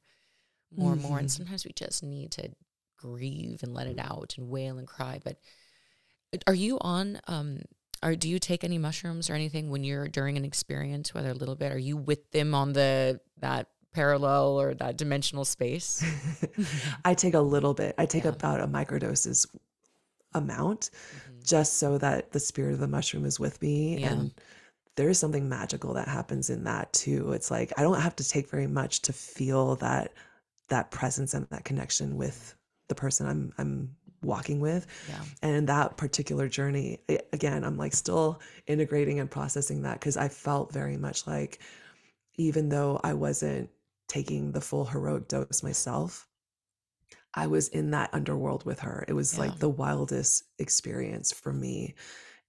more 0.74 0.90
mm-hmm. 0.90 1.00
and 1.00 1.08
more. 1.08 1.18
And 1.18 1.28
mm-hmm. 1.28 1.36
sometimes 1.36 1.64
we 1.64 1.72
just 1.72 2.02
need 2.02 2.32
to 2.32 2.50
grieve 2.98 3.62
and 3.62 3.74
let 3.74 3.86
it 3.86 3.98
out 3.98 4.34
and 4.36 4.48
wail 4.48 4.78
and 4.78 4.86
cry. 4.86 5.20
But 5.22 5.38
are 6.46 6.54
you 6.54 6.78
on 6.80 7.20
um, 7.26 7.60
or 8.02 8.14
do 8.14 8.28
you 8.28 8.38
take 8.38 8.62
any 8.62 8.78
mushrooms 8.78 9.30
or 9.30 9.34
anything 9.34 9.70
when 9.70 9.84
you're 9.84 10.08
during 10.08 10.36
an 10.36 10.44
experience, 10.44 11.14
whether 11.14 11.30
a 11.30 11.34
little 11.34 11.56
bit? 11.56 11.72
Are 11.72 11.78
you 11.78 11.96
with 11.96 12.30
them 12.30 12.54
on 12.54 12.72
the 12.72 13.20
that 13.38 13.68
parallel 13.92 14.60
or 14.60 14.74
that 14.74 14.96
dimensional 14.96 15.44
space? 15.44 16.04
I 17.04 17.14
take 17.14 17.34
a 17.34 17.40
little 17.40 17.74
bit. 17.74 17.94
I 17.98 18.06
take 18.06 18.24
yeah. 18.24 18.30
about 18.30 18.60
a 18.60 18.66
microdoses 18.66 19.46
amount 20.34 20.90
mm-hmm. 20.92 21.38
just 21.42 21.78
so 21.78 21.96
that 21.98 22.32
the 22.32 22.40
spirit 22.40 22.74
of 22.74 22.80
the 22.80 22.88
mushroom 22.88 23.24
is 23.24 23.40
with 23.40 23.60
me 23.62 24.00
yeah. 24.00 24.12
and 24.12 24.34
there 24.96 25.08
is 25.08 25.18
something 25.18 25.48
magical 25.48 25.94
that 25.94 26.08
happens 26.08 26.50
in 26.50 26.64
that 26.64 26.92
too. 26.92 27.32
It's 27.32 27.50
like 27.50 27.72
I 27.78 27.82
don't 27.82 28.00
have 28.00 28.16
to 28.16 28.28
take 28.28 28.50
very 28.50 28.66
much 28.66 29.02
to 29.02 29.12
feel 29.12 29.76
that 29.76 30.12
that 30.68 30.90
presence 30.90 31.34
and 31.34 31.46
that 31.50 31.64
connection 31.64 32.16
with 32.16 32.54
the 32.88 32.94
person 32.94 33.26
I'm 33.26 33.52
I'm 33.58 33.96
walking 34.22 34.60
with. 34.60 34.86
Yeah. 35.08 35.22
And 35.42 35.68
that 35.68 35.96
particular 35.96 36.48
journey, 36.48 37.00
again, 37.32 37.64
I'm 37.64 37.76
like 37.76 37.94
still 37.94 38.40
integrating 38.66 39.20
and 39.20 39.30
processing 39.30 39.82
that 39.82 40.00
because 40.00 40.16
I 40.16 40.28
felt 40.28 40.72
very 40.72 40.96
much 40.96 41.26
like, 41.26 41.60
even 42.36 42.68
though 42.68 43.00
I 43.02 43.14
wasn't 43.14 43.70
taking 44.08 44.52
the 44.52 44.60
full 44.60 44.84
heroic 44.84 45.28
dose 45.28 45.62
myself, 45.62 46.28
I 47.34 47.46
was 47.46 47.68
in 47.68 47.90
that 47.90 48.10
underworld 48.12 48.64
with 48.64 48.80
her. 48.80 49.04
It 49.08 49.12
was 49.12 49.34
yeah. 49.34 49.40
like 49.40 49.58
the 49.58 49.68
wildest 49.68 50.44
experience 50.58 51.32
for 51.32 51.52
me 51.52 51.94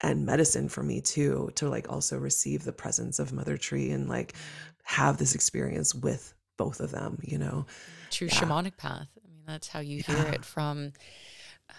and 0.02 0.26
medicine 0.26 0.70
for 0.70 0.84
me 0.84 1.02
too, 1.02 1.50
to 1.56 1.68
like 1.70 1.92
also 1.92 2.18
receive 2.18 2.64
the 2.64 2.72
presence 2.72 3.20
of 3.20 3.34
Mother 3.34 3.58
Tree 3.58 3.92
and 3.92 4.08
like 4.08 4.34
mm. 4.34 4.38
have 4.84 5.18
this 5.18 5.36
experience 5.36 5.94
with 5.94 6.34
both 6.58 6.80
of 6.80 6.92
them, 6.92 7.20
you 7.24 7.38
know. 7.38 7.66
True 8.12 8.28
yeah. 8.32 8.40
shamanic 8.40 8.78
path. 8.78 9.08
I 9.26 9.30
mean, 9.30 9.44
that's 9.46 9.68
how 9.68 9.80
you 9.80 10.04
hear 10.04 10.18
yeah. 10.18 10.32
it 10.32 10.46
from 10.46 10.94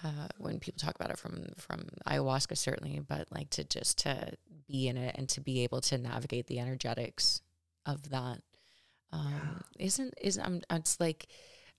uh, 0.05 0.28
when 0.39 0.59
people 0.59 0.78
talk 0.78 0.95
about 0.95 1.11
it 1.11 1.18
from 1.18 1.47
from 1.57 1.86
ayahuasca 2.07 2.57
certainly 2.57 3.01
but 3.01 3.26
like 3.30 3.51
to 3.51 3.64
just 3.64 3.99
to 3.99 4.32
be 4.66 4.89
in 4.89 4.97
it 4.97 5.14
and 5.18 5.28
to 5.28 5.41
be 5.41 5.64
able 5.64 5.80
to 5.80 5.99
navigate 5.99 6.47
the 6.47 6.59
energetics 6.59 7.41
of 7.86 8.11
that 8.11 8.41
um 9.12 9.32
yeah. 9.76 9.86
isn't 9.86 10.14
is 10.20 10.39
I'm 10.39 10.62
it's 10.70 11.01
like 11.01 11.26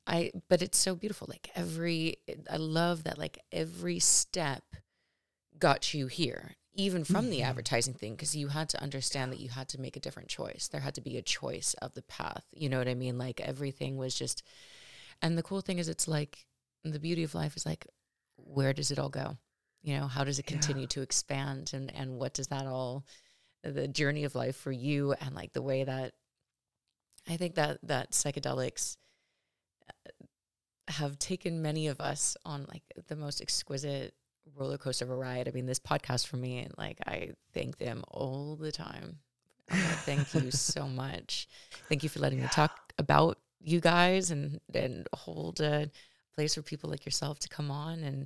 I 0.08 0.32
but 0.50 0.62
it's 0.62 0.78
so 0.78 0.96
beautiful 0.96 1.28
like 1.30 1.50
every 1.56 2.18
I 2.50 2.58
love 2.58 3.04
that 3.04 3.18
like 3.18 3.40
every 3.52 4.00
step 4.00 4.64
got 5.60 5.94
you 5.94 6.08
here 6.08 6.56
even 6.74 7.04
from 7.04 7.24
mm-hmm. 7.24 7.32
the 7.32 7.44
advertising 7.44 7.94
thing 7.94 8.14
because 8.14 8.36
you 8.36 8.48
had 8.48 8.70
to 8.70 8.82
understand 8.82 9.32
that 9.32 9.40
you 9.40 9.50
had 9.50 9.68
to 9.70 9.80
make 9.80 9.96
a 9.96 10.00
different 10.00 10.30
choice 10.30 10.68
there 10.72 10.82
had 10.82 10.96
to 10.96 11.02
be 11.02 11.18
a 11.18 11.22
choice 11.22 11.76
of 11.76 11.94
the 11.94 12.02
path 12.04 12.46
you 12.54 12.70
know 12.70 12.78
what 12.78 12.88
i 12.88 12.94
mean 12.94 13.18
like 13.18 13.42
everything 13.42 13.98
was 13.98 14.16
just 14.16 14.42
and 15.22 15.38
the 15.38 15.44
cool 15.44 15.62
thing 15.62 15.78
is 15.78 15.90
it's 15.90 16.08
like 16.08 16.46
the 16.84 17.00
beauty 17.00 17.24
of 17.24 17.36
life 17.36 17.58
is 17.58 17.66
like 17.66 17.86
where 18.50 18.74
does 18.74 18.92
it 18.92 19.00
all 19.00 19.10
go? 19.10 19.38
you 19.82 19.98
know 19.98 20.08
how 20.08 20.24
does 20.24 20.40
it 20.40 20.46
continue 20.46 20.84
yeah. 20.84 20.88
to 20.88 21.02
expand 21.02 21.72
and 21.74 21.94
and 21.96 22.18
what 22.18 22.34
does 22.34 22.48
that 22.48 22.66
all 22.66 23.06
the 23.64 23.88
journey 23.88 24.24
of 24.24 24.36
life 24.36 24.56
for 24.56 24.72
you 24.72 25.14
and 25.14 25.36
like 25.36 25.54
the 25.54 25.62
way 25.62 25.84
that 25.84 26.14
i 27.30 27.38
think 27.38 27.56
that 27.56 27.78
that 27.84 28.12
psychedelics 28.12 28.98
uh, 29.90 30.12
have 30.88 31.20
taken 31.20 31.62
many 31.62 31.88
of 31.88 32.00
us 32.00 32.36
on 32.46 32.66
like 32.70 32.84
the 33.08 33.16
most 33.16 33.42
exquisite 33.42 34.14
roller 34.56 34.78
coaster 34.78 35.06
of 35.06 35.12
a 35.12 35.16
ride 35.16 35.48
i 35.48 35.52
mean 35.52 35.66
this 35.66 35.80
podcast 35.80 36.28
for 36.28 36.38
me 36.38 36.60
and 36.60 36.74
like 36.78 36.98
i 37.06 37.30
thank 37.54 37.78
them 37.78 38.04
all 38.10 38.56
the 38.56 38.72
time 38.72 39.20
thank 39.70 40.34
you 40.34 40.52
so 40.52 40.88
much 40.88 41.48
thank 41.88 42.04
you 42.04 42.10
for 42.10 42.20
letting 42.20 42.40
yeah. 42.40 42.46
me 42.46 42.50
talk 42.52 42.94
about 42.98 43.38
you 43.62 43.80
guys 43.80 44.32
and 44.32 44.60
and 44.74 45.08
hold 45.14 45.60
a 45.60 45.90
place 46.40 46.56
for 46.56 46.62
people 46.62 46.90
like 46.90 47.04
yourself 47.06 47.38
to 47.38 47.50
come 47.50 47.70
on 47.70 48.00
and 48.00 48.26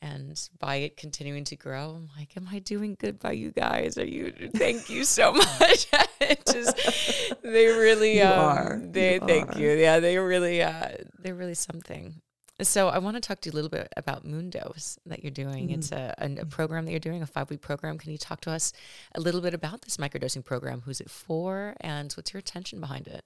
and 0.00 0.48
by 0.58 0.76
it 0.76 0.96
continuing 0.96 1.44
to 1.44 1.56
grow 1.56 1.90
i'm 1.90 2.08
like 2.16 2.34
am 2.38 2.48
i 2.50 2.58
doing 2.60 2.96
good 2.98 3.18
by 3.18 3.32
you 3.32 3.50
guys? 3.50 3.98
Are 3.98 4.06
you 4.06 4.32
thank 4.54 4.88
you 4.88 5.04
so 5.04 5.32
much. 5.60 5.86
Just 6.50 7.34
they 7.42 7.66
really 7.66 8.22
um, 8.22 8.38
are. 8.38 8.80
they 8.82 9.14
you 9.14 9.20
thank 9.20 9.56
are. 9.56 9.58
you. 9.58 9.72
Yeah 9.72 10.00
they 10.00 10.16
really 10.16 10.62
uh 10.62 10.88
they're 11.18 11.34
really 11.34 11.54
something. 11.54 12.14
So 12.62 12.88
i 12.88 12.98
want 12.98 13.16
to 13.16 13.20
talk 13.20 13.40
to 13.42 13.48
you 13.48 13.52
a 13.52 13.56
little 13.58 13.74
bit 13.78 13.92
about 13.96 14.24
moondose 14.24 14.96
that 15.04 15.22
you're 15.22 15.38
doing. 15.44 15.68
Mm 15.68 15.74
it's 15.74 15.92
a, 15.92 16.14
a, 16.16 16.28
a, 16.40 16.46
program 16.46 16.86
that 16.86 16.92
you're 16.92 17.08
doing 17.10 17.22
a 17.22 17.26
five 17.26 17.50
week 17.50 17.60
program. 17.60 17.98
Can 17.98 18.10
you 18.10 18.18
talk 18.18 18.40
to 18.42 18.50
us 18.50 18.72
a 19.14 19.20
little 19.20 19.42
bit 19.42 19.52
about 19.52 19.82
this 19.82 19.98
microdosing 19.98 20.44
program? 20.44 20.80
Who's 20.86 21.02
it 21.02 21.10
for? 21.10 21.74
And 21.82 22.10
what's 22.14 22.32
your 22.32 22.40
intention 22.40 22.80
behind 22.80 23.06
it 23.06 23.22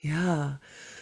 yeah. 0.00 0.54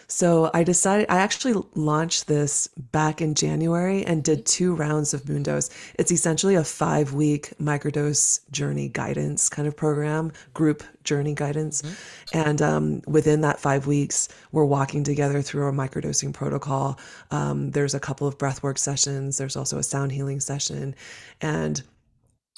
So 0.07 0.51
I 0.53 0.63
decided, 0.63 1.07
I 1.09 1.17
actually 1.17 1.61
launched 1.73 2.27
this 2.27 2.67
back 2.77 3.21
in 3.21 3.33
January 3.33 4.05
and 4.05 4.23
did 4.23 4.45
two 4.45 4.75
rounds 4.75 5.13
of 5.13 5.23
Moondose. 5.23 5.69
It's 5.95 6.11
essentially 6.11 6.55
a 6.55 6.63
five 6.63 7.13
week 7.13 7.53
microdose 7.59 8.39
journey 8.51 8.89
guidance 8.89 9.49
kind 9.49 9.67
of 9.67 9.75
program, 9.75 10.31
group 10.53 10.83
journey 11.03 11.33
guidance. 11.33 11.81
Mm-hmm. 11.81 12.37
And 12.37 12.61
um, 12.61 13.01
within 13.07 13.41
that 13.41 13.59
five 13.59 13.87
weeks, 13.87 14.29
we're 14.51 14.65
walking 14.65 15.03
together 15.03 15.41
through 15.41 15.67
a 15.67 15.73
microdosing 15.73 16.33
protocol. 16.33 16.99
Um, 17.31 17.71
there's 17.71 17.95
a 17.95 17.99
couple 17.99 18.27
of 18.27 18.37
breathwork 18.37 18.77
sessions, 18.77 19.37
there's 19.37 19.55
also 19.55 19.77
a 19.79 19.83
sound 19.83 20.11
healing 20.11 20.39
session. 20.39 20.95
And 21.41 21.81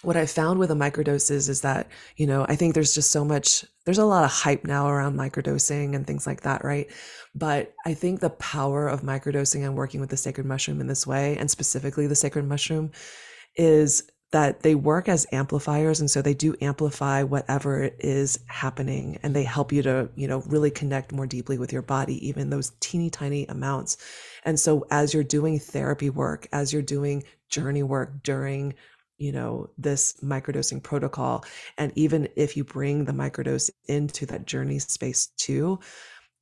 what 0.03 0.15
I 0.15 0.25
found 0.27 0.59
with 0.59 0.69
the 0.69 0.75
microdoses 0.75 1.49
is 1.49 1.61
that, 1.61 1.89
you 2.17 2.27
know, 2.27 2.45
I 2.47 2.55
think 2.55 2.73
there's 2.73 2.93
just 2.93 3.11
so 3.11 3.25
much, 3.25 3.65
there's 3.85 3.97
a 3.97 4.05
lot 4.05 4.23
of 4.23 4.31
hype 4.31 4.63
now 4.63 4.87
around 4.87 5.17
microdosing 5.17 5.95
and 5.95 6.05
things 6.05 6.27
like 6.27 6.41
that, 6.41 6.63
right? 6.63 6.87
But 7.33 7.73
I 7.85 7.93
think 7.95 8.19
the 8.19 8.29
power 8.29 8.87
of 8.87 9.01
microdosing 9.01 9.65
and 9.65 9.75
working 9.75 9.99
with 9.99 10.11
the 10.11 10.17
sacred 10.17 10.45
mushroom 10.45 10.81
in 10.81 10.87
this 10.87 11.07
way, 11.07 11.35
and 11.37 11.49
specifically 11.49 12.05
the 12.05 12.15
sacred 12.15 12.45
mushroom, 12.45 12.91
is 13.55 14.03
that 14.31 14.61
they 14.61 14.75
work 14.75 15.07
as 15.07 15.25
amplifiers. 15.31 15.99
And 15.99 16.11
so 16.11 16.21
they 16.21 16.33
do 16.33 16.55
amplify 16.61 17.23
whatever 17.23 17.89
is 17.99 18.39
happening 18.47 19.17
and 19.23 19.35
they 19.35 19.43
help 19.43 19.71
you 19.71 19.81
to, 19.83 20.09
you 20.15 20.27
know, 20.27 20.43
really 20.47 20.69
connect 20.69 21.11
more 21.11 21.25
deeply 21.25 21.57
with 21.57 21.71
your 21.71 21.81
body, 21.81 22.27
even 22.27 22.49
those 22.49 22.73
teeny 22.81 23.09
tiny 23.09 23.45
amounts. 23.47 23.97
And 24.43 24.59
so 24.59 24.85
as 24.91 25.13
you're 25.13 25.23
doing 25.23 25.59
therapy 25.59 26.09
work, 26.09 26.47
as 26.51 26.73
you're 26.73 26.81
doing 26.81 27.23
journey 27.49 27.83
work 27.83 28.21
during 28.23 28.73
you 29.17 29.31
know 29.31 29.69
this 29.77 30.15
microdosing 30.23 30.81
protocol 30.81 31.43
and 31.77 31.91
even 31.95 32.27
if 32.35 32.55
you 32.55 32.63
bring 32.63 33.05
the 33.05 33.11
microdose 33.11 33.69
into 33.87 34.25
that 34.25 34.45
journey 34.45 34.79
space 34.79 35.27
too 35.37 35.79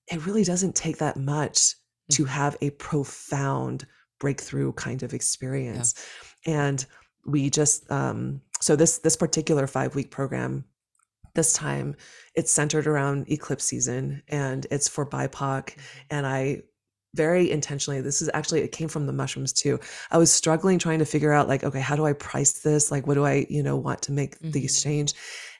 it 0.08 0.26
really 0.26 0.44
doesn't 0.44 0.76
take 0.76 0.98
that 0.98 1.18
much 1.18 1.58
mm-hmm. 1.58 2.14
to 2.14 2.26
have 2.26 2.58
a 2.62 2.70
profound 2.72 3.86
breakthrough 4.20 4.72
kind 4.74 5.04
of 5.04 5.14
experience 5.14 5.94
yeah. 6.46 6.62
and 6.68 6.86
we 7.26 7.50
just 7.50 7.90
um 7.92 8.42
so 8.60 8.76
this 8.76 9.00
this 9.00 9.16
particular 9.16 9.68
5 9.68 9.96
week 9.96 10.12
program 10.12 10.66
this 11.34 11.54
time 11.54 11.96
it's 12.34 12.52
centered 12.52 12.88
around 12.88 13.30
eclipse 13.30 13.66
season 13.66 14.22
and 14.28 14.68
it's 14.72 14.88
for 14.88 15.06
bipoc 15.06 15.30
mm-hmm. 15.30 15.82
and 16.12 16.28
i 16.28 16.62
very 17.16 17.50
intentionally 17.50 18.02
this 18.02 18.22
is 18.22 18.30
actually 18.34 18.62
it 18.62 18.72
came 18.72 18.88
from 18.88 19.08
the 19.08 19.14
mushrooms 19.14 19.54
too 19.54 19.80
i 20.12 20.18
was 20.18 20.32
struggling 20.32 20.78
trying 20.78 21.00
to 21.00 21.06
figure 21.06 21.32
out 21.32 21.48
like 21.48 21.64
okay 21.64 21.80
how 21.80 21.96
do 21.96 22.06
i 22.06 22.14
price 22.14 22.60
this 22.60 22.92
like 22.92 23.08
what 23.08 23.16
do 23.16 23.26
i 23.26 23.46
you 23.50 23.64
know 23.64 23.78
want 23.78 24.02
to 24.02 24.12
make 24.12 24.36
mm-hmm. 24.36 24.52
the 24.52 24.64
exchange 24.64 25.14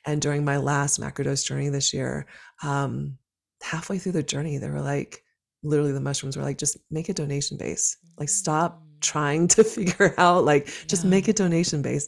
and 0.06 0.22
during 0.22 0.44
my 0.44 0.58
last 0.58 1.00
macrodose 1.00 1.46
journey 1.46 1.70
this 1.70 1.94
year 1.94 2.26
um 2.62 3.18
halfway 3.64 3.98
through 3.98 4.12
the 4.12 4.22
journey 4.22 4.58
they 4.58 4.70
were 4.70 4.82
like 4.82 5.24
literally 5.64 5.94
the 5.94 6.02
mushrooms 6.02 6.38
were 6.38 6.44
like 6.44 6.58
just 6.58 6.78
make 6.92 7.10
a 7.10 7.14
donation 7.14 7.58
base 7.58 7.98
like 8.20 8.30
stop 8.30 8.82
mm. 8.82 9.02
trying 9.02 9.48
to 9.48 9.64
figure 9.78 10.14
out 10.18 10.44
like 10.44 10.68
just 10.88 11.06
yeah. 11.06 11.10
make 11.10 11.28
a 11.28 11.34
donation 11.34 11.82
base 11.82 12.08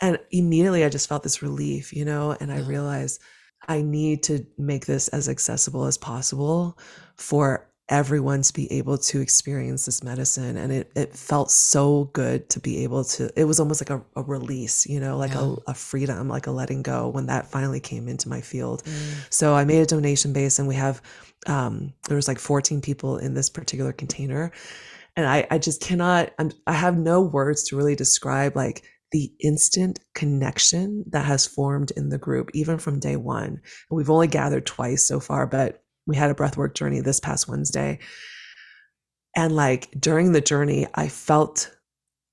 and 0.00 0.18
immediately 0.32 0.84
i 0.84 0.88
just 0.88 1.08
felt 1.08 1.22
this 1.22 1.42
relief 1.42 1.92
you 1.92 2.04
know 2.04 2.36
and 2.40 2.52
i 2.52 2.58
realized 2.60 3.20
i 3.68 3.80
need 3.80 4.22
to 4.22 4.44
make 4.58 4.84
this 4.84 5.08
as 5.08 5.28
accessible 5.28 5.84
as 5.84 5.96
possible 5.96 6.76
for 7.16 7.69
everyone 7.90 8.40
to 8.40 8.52
be 8.52 8.70
able 8.72 8.96
to 8.96 9.20
experience 9.20 9.84
this 9.84 10.02
medicine 10.04 10.56
and 10.56 10.72
it, 10.72 10.90
it 10.94 11.12
felt 11.12 11.50
so 11.50 12.04
good 12.12 12.48
to 12.48 12.60
be 12.60 12.84
able 12.84 13.02
to 13.02 13.28
it 13.38 13.44
was 13.44 13.58
almost 13.58 13.80
like 13.80 13.90
a, 13.90 14.00
a 14.14 14.22
release 14.22 14.86
you 14.86 15.00
know 15.00 15.18
like 15.18 15.32
yeah. 15.32 15.54
a, 15.66 15.70
a, 15.72 15.74
freedom 15.74 16.28
like 16.28 16.46
a 16.46 16.52
letting 16.52 16.82
go 16.82 17.08
when 17.08 17.26
that 17.26 17.48
finally 17.48 17.80
came 17.80 18.06
into 18.06 18.28
my 18.28 18.40
field 18.40 18.84
mm. 18.84 19.26
so 19.28 19.54
i 19.54 19.64
made 19.64 19.80
a 19.80 19.86
donation 19.86 20.32
base 20.32 20.60
and 20.60 20.68
we 20.68 20.74
have 20.76 21.02
um 21.48 21.92
there 22.06 22.14
was 22.14 22.28
like 22.28 22.38
14 22.38 22.80
people 22.80 23.18
in 23.18 23.34
this 23.34 23.50
particular 23.50 23.92
container 23.92 24.52
and 25.16 25.26
i 25.26 25.44
i 25.50 25.58
just 25.58 25.82
cannot 25.82 26.30
I'm, 26.38 26.52
i 26.68 26.72
have 26.72 26.96
no 26.96 27.20
words 27.20 27.64
to 27.64 27.76
really 27.76 27.96
describe 27.96 28.54
like 28.54 28.84
the 29.10 29.32
instant 29.40 29.98
connection 30.14 31.04
that 31.08 31.24
has 31.24 31.44
formed 31.44 31.90
in 31.96 32.10
the 32.10 32.18
group 32.18 32.50
even 32.54 32.78
from 32.78 33.00
day 33.00 33.16
one 33.16 33.48
and 33.48 33.60
we've 33.90 34.10
only 34.10 34.28
gathered 34.28 34.64
twice 34.64 35.08
so 35.08 35.18
far 35.18 35.48
but 35.48 35.82
we 36.06 36.16
had 36.16 36.30
a 36.30 36.34
breathwork 36.34 36.74
journey 36.74 37.00
this 37.00 37.20
past 37.20 37.48
Wednesday. 37.48 37.98
And 39.36 39.54
like 39.54 39.88
during 39.98 40.32
the 40.32 40.40
journey, 40.40 40.86
I 40.94 41.08
felt 41.08 41.70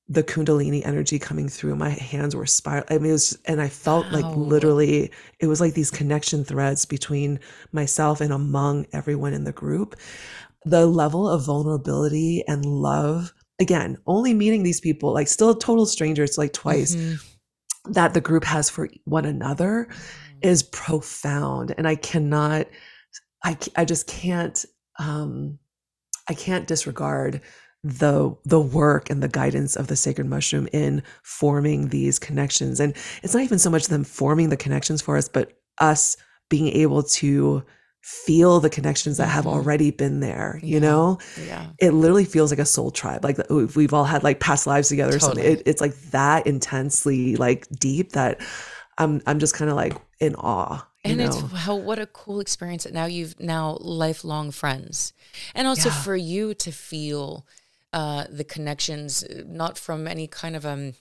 the 0.09 0.23
kundalini 0.23 0.85
energy 0.85 1.19
coming 1.19 1.49
through. 1.49 1.75
My 1.75 1.89
hands 1.89 2.35
were 2.35 2.45
spiraling. 2.45 2.87
I 2.89 2.97
mean, 2.97 3.09
it 3.09 3.13
was, 3.13 3.37
and 3.45 3.61
I 3.61 3.67
felt 3.67 4.05
wow. 4.05 4.21
like 4.21 4.37
literally, 4.37 5.11
it 5.39 5.47
was 5.47 5.59
like 5.59 5.73
these 5.73 5.91
connection 5.91 6.45
threads 6.45 6.85
between 6.85 7.39
myself 7.71 8.21
and 8.21 8.31
among 8.31 8.85
everyone 8.93 9.33
in 9.33 9.43
the 9.43 9.51
group. 9.51 9.95
The 10.65 10.85
level 10.85 11.27
of 11.27 11.45
vulnerability 11.45 12.43
and 12.47 12.65
love, 12.65 13.33
again, 13.59 13.97
only 14.07 14.33
meeting 14.33 14.63
these 14.63 14.79
people, 14.79 15.13
like 15.13 15.27
still 15.27 15.53
total 15.53 15.85
strangers, 15.85 16.37
like 16.37 16.53
twice, 16.53 16.95
mm-hmm. 16.95 17.91
that 17.91 18.13
the 18.13 18.21
group 18.21 18.45
has 18.45 18.69
for 18.69 18.89
one 19.03 19.25
another 19.25 19.87
mm-hmm. 19.89 20.37
is 20.41 20.63
profound. 20.63 21.73
And 21.77 21.87
I 21.87 21.95
cannot 21.95 22.67
I, 23.43 23.57
I 23.75 23.85
just 23.85 24.07
can't 24.07 24.65
um, 24.99 25.59
I 26.27 26.33
can't 26.33 26.67
disregard 26.67 27.41
the 27.83 28.35
the 28.43 28.59
work 28.59 29.09
and 29.09 29.21
the 29.21 29.27
guidance 29.27 29.75
of 29.75 29.87
the 29.87 29.95
sacred 29.95 30.27
mushroom 30.27 30.67
in 30.73 31.03
forming 31.23 31.89
these 31.89 32.19
connections 32.19 32.79
and 32.79 32.93
it's 33.23 33.33
not 33.33 33.43
even 33.43 33.59
so 33.59 33.69
much 33.69 33.87
them 33.87 34.03
forming 34.03 34.49
the 34.49 34.57
connections 34.57 35.01
for 35.01 35.15
us 35.15 35.29
but 35.29 35.53
us 35.79 36.17
being 36.49 36.67
able 36.69 37.03
to 37.03 37.63
feel 38.01 38.59
the 38.59 38.69
connections 38.69 39.17
that 39.17 39.27
have 39.27 39.45
mm-hmm. 39.45 39.53
already 39.53 39.91
been 39.91 40.19
there 40.19 40.59
you 40.63 40.75
yeah. 40.75 40.79
know 40.79 41.17
yeah 41.45 41.67
it 41.79 41.91
literally 41.91 42.25
feels 42.25 42.51
like 42.51 42.59
a 42.59 42.65
soul 42.65 42.89
tribe 42.89 43.23
like 43.23 43.37
we've 43.49 43.93
all 43.93 44.05
had 44.05 44.23
like 44.23 44.39
past 44.39 44.65
lives 44.65 44.89
together 44.89 45.17
totally. 45.19 45.41
or 45.41 45.45
something 45.45 45.57
it, 45.57 45.63
it's 45.65 45.81
like 45.81 45.95
that 46.11 46.47
intensely 46.47 47.35
like 47.35 47.67
deep 47.79 48.13
that 48.13 48.41
i'm 48.97 49.21
i'm 49.27 49.39
just 49.39 49.53
kind 49.53 49.69
of 49.69 49.77
like 49.77 49.95
in 50.19 50.35
awe 50.35 50.85
and 51.09 51.17
know? 51.17 51.25
it's 51.25 51.39
how 51.53 51.75
what 51.75 51.99
a 51.99 52.05
cool 52.07 52.39
experience 52.39 52.83
that 52.83 52.93
now 52.93 53.05
you've 53.05 53.39
now 53.39 53.77
lifelong 53.81 54.51
friends 54.51 55.13
and 55.55 55.67
also 55.67 55.89
yeah. 55.89 56.01
for 56.01 56.15
you 56.15 56.53
to 56.53 56.71
feel 56.71 57.45
uh, 57.93 58.25
the 58.29 58.43
connections 58.43 59.23
not 59.45 59.77
from 59.77 60.07
any 60.07 60.27
kind 60.27 60.55
of 60.55 60.65
um, 60.65 60.93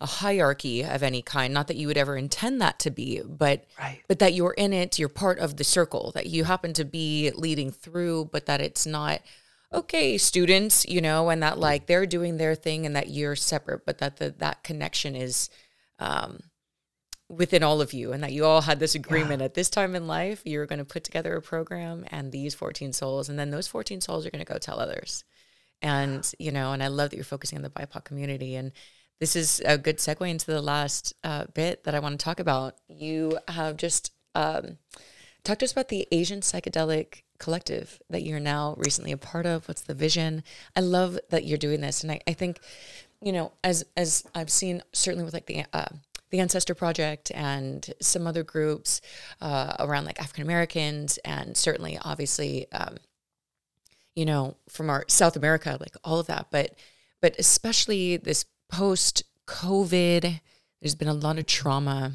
a 0.00 0.06
hierarchy 0.06 0.82
of 0.84 1.02
any 1.02 1.22
kind 1.22 1.52
not 1.54 1.68
that 1.68 1.76
you 1.76 1.86
would 1.86 1.96
ever 1.96 2.16
intend 2.16 2.60
that 2.60 2.78
to 2.78 2.90
be 2.90 3.20
but 3.24 3.64
right. 3.78 4.00
but 4.08 4.18
that 4.18 4.34
you're 4.34 4.52
in 4.52 4.72
it 4.72 4.98
you're 4.98 5.08
part 5.08 5.38
of 5.38 5.56
the 5.56 5.64
circle 5.64 6.12
that 6.14 6.26
you 6.26 6.44
happen 6.44 6.72
to 6.72 6.84
be 6.84 7.30
leading 7.34 7.70
through 7.70 8.26
but 8.26 8.46
that 8.46 8.60
it's 8.60 8.86
not 8.86 9.20
okay 9.72 10.18
students 10.18 10.84
you 10.86 11.00
know 11.00 11.30
and 11.30 11.42
that 11.42 11.58
like 11.58 11.86
they're 11.86 12.06
doing 12.06 12.36
their 12.36 12.54
thing 12.54 12.84
and 12.84 12.94
that 12.94 13.08
you're 13.08 13.36
separate 13.36 13.86
but 13.86 13.98
that 13.98 14.18
the, 14.18 14.30
that 14.38 14.62
connection 14.62 15.16
is 15.16 15.48
um, 15.98 16.40
within 17.28 17.62
all 17.62 17.80
of 17.80 17.92
you 17.92 18.12
and 18.12 18.22
that 18.22 18.32
you 18.32 18.44
all 18.44 18.60
had 18.60 18.78
this 18.78 18.94
agreement 18.94 19.40
yeah. 19.40 19.46
at 19.46 19.54
this 19.54 19.68
time 19.68 19.96
in 19.96 20.06
life 20.06 20.42
you're 20.44 20.66
going 20.66 20.78
to 20.78 20.84
put 20.84 21.02
together 21.02 21.34
a 21.34 21.42
program 21.42 22.04
and 22.08 22.30
these 22.30 22.54
14 22.54 22.92
souls 22.92 23.28
and 23.28 23.38
then 23.38 23.50
those 23.50 23.66
14 23.66 24.00
souls 24.00 24.24
are 24.24 24.30
going 24.30 24.44
to 24.44 24.52
go 24.52 24.58
tell 24.58 24.78
others 24.78 25.24
and 25.82 26.32
you 26.38 26.52
know 26.52 26.72
and 26.72 26.82
i 26.82 26.86
love 26.86 27.10
that 27.10 27.16
you're 27.16 27.24
focusing 27.24 27.58
on 27.58 27.62
the 27.62 27.70
bipoc 27.70 28.04
community 28.04 28.54
and 28.54 28.70
this 29.18 29.34
is 29.34 29.60
a 29.64 29.76
good 29.76 29.98
segue 29.98 30.28
into 30.28 30.46
the 30.46 30.62
last 30.62 31.14
uh, 31.24 31.44
bit 31.52 31.82
that 31.82 31.96
i 31.96 31.98
want 31.98 32.18
to 32.18 32.24
talk 32.24 32.38
about 32.38 32.76
you 32.88 33.36
have 33.48 33.76
just 33.76 34.12
um, 34.36 34.78
talk 35.46 35.58
to 35.60 35.64
us 35.64 35.72
about 35.72 35.88
the 35.88 36.06
Asian 36.12 36.40
Psychedelic 36.40 37.22
Collective 37.38 38.00
that 38.10 38.22
you're 38.22 38.40
now 38.40 38.74
recently 38.78 39.12
a 39.12 39.16
part 39.16 39.46
of. 39.46 39.68
What's 39.68 39.82
the 39.82 39.94
vision? 39.94 40.42
I 40.74 40.80
love 40.80 41.18
that 41.30 41.44
you're 41.44 41.58
doing 41.58 41.80
this, 41.80 42.02
and 42.02 42.12
I, 42.12 42.20
I 42.26 42.32
think, 42.32 42.58
you 43.20 43.32
know, 43.32 43.52
as 43.62 43.84
as 43.96 44.24
I've 44.34 44.50
seen 44.50 44.82
certainly 44.92 45.24
with 45.24 45.34
like 45.34 45.46
the 45.46 45.64
uh, 45.72 45.86
the 46.30 46.40
Ancestor 46.40 46.74
Project 46.74 47.30
and 47.34 47.92
some 48.00 48.26
other 48.26 48.42
groups 48.42 49.00
uh, 49.40 49.74
around 49.78 50.04
like 50.04 50.20
African 50.20 50.44
Americans, 50.44 51.18
and 51.18 51.56
certainly, 51.56 51.98
obviously, 52.02 52.70
um, 52.72 52.96
you 54.14 54.24
know, 54.24 54.56
from 54.68 54.90
our 54.90 55.04
South 55.08 55.36
America, 55.36 55.76
like 55.80 55.96
all 56.04 56.18
of 56.18 56.26
that. 56.26 56.48
But 56.50 56.74
but 57.20 57.36
especially 57.38 58.16
this 58.16 58.44
post 58.68 59.22
COVID, 59.46 60.40
there's 60.80 60.94
been 60.94 61.08
a 61.08 61.14
lot 61.14 61.38
of 61.38 61.46
trauma 61.46 62.12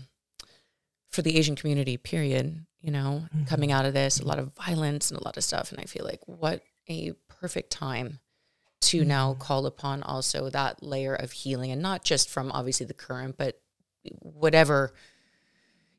for 1.10 1.22
the 1.22 1.38
Asian 1.38 1.56
community. 1.56 1.98
Period. 1.98 2.66
You 2.82 2.92
know, 2.92 3.26
mm-hmm. 3.26 3.44
coming 3.44 3.72
out 3.72 3.86
of 3.86 3.94
this, 3.94 4.20
a 4.20 4.26
lot 4.26 4.40
of 4.40 4.56
violence 4.56 5.12
and 5.12 5.20
a 5.20 5.24
lot 5.24 5.38
of 5.38 5.44
stuff, 5.44 5.72
and 5.72 5.80
I 5.80 5.84
feel 5.84 6.04
like 6.04 6.22
what 6.26 6.64
a 6.90 7.14
perfect 7.28 7.72
time 7.72 8.20
to 8.82 9.00
mm-hmm. 9.00 9.08
now 9.08 9.34
call 9.36 9.66
upon 9.66 10.04
also 10.04 10.50
that 10.50 10.84
layer 10.84 11.14
of 11.16 11.32
healing 11.32 11.72
and 11.72 11.82
not 11.82 12.04
just 12.04 12.30
from 12.30 12.52
obviously 12.52 12.86
the 12.86 12.94
current 12.94 13.38
but 13.38 13.61
whatever 14.20 14.94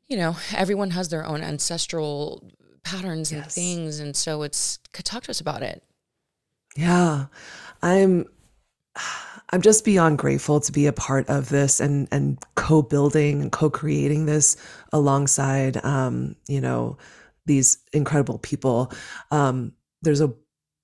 you 0.07 0.17
know 0.17 0.35
everyone 0.55 0.91
has 0.91 1.09
their 1.09 1.25
own 1.25 1.41
ancestral 1.41 2.51
patterns 2.83 3.31
and 3.31 3.41
yes. 3.41 3.55
things. 3.55 3.99
And 3.99 4.15
so 4.15 4.43
it's 4.43 4.79
could 4.91 5.05
talk 5.05 5.23
to 5.23 5.31
us 5.31 5.41
about 5.41 5.63
it. 5.63 5.83
Yeah. 6.75 7.25
I'm 7.81 8.25
i'm 9.49 9.61
just 9.61 9.83
beyond 9.83 10.19
grateful 10.19 10.59
to 10.59 10.71
be 10.71 10.85
a 10.85 10.93
part 10.93 11.27
of 11.27 11.49
this 11.49 11.79
and 11.79 12.07
and 12.11 12.37
co-building 12.55 13.41
and 13.41 13.51
co-creating 13.51 14.25
this 14.25 14.55
alongside 14.91 15.83
um 15.83 16.35
you 16.47 16.61
know 16.61 16.97
these 17.45 17.77
incredible 17.91 18.37
people. 18.39 18.91
Um 19.31 19.73
there's 20.01 20.21
a 20.21 20.33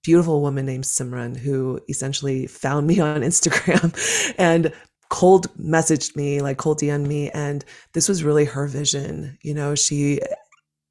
beautiful 0.03 0.41
woman 0.41 0.65
named 0.65 0.85
Simran 0.85 1.35
who 1.37 1.79
essentially 1.89 2.47
found 2.47 2.87
me 2.87 2.99
on 2.99 3.21
Instagram. 3.21 3.93
And 4.37 4.73
cold 5.09 5.47
messaged 5.57 6.15
me, 6.15 6.41
like 6.41 6.57
cold 6.57 6.79
DM'd 6.79 7.07
me. 7.07 7.29
And 7.31 7.65
this 7.93 8.07
was 8.07 8.23
really 8.23 8.45
her 8.45 8.67
vision. 8.67 9.37
You 9.41 9.53
know, 9.53 9.75
she 9.75 10.19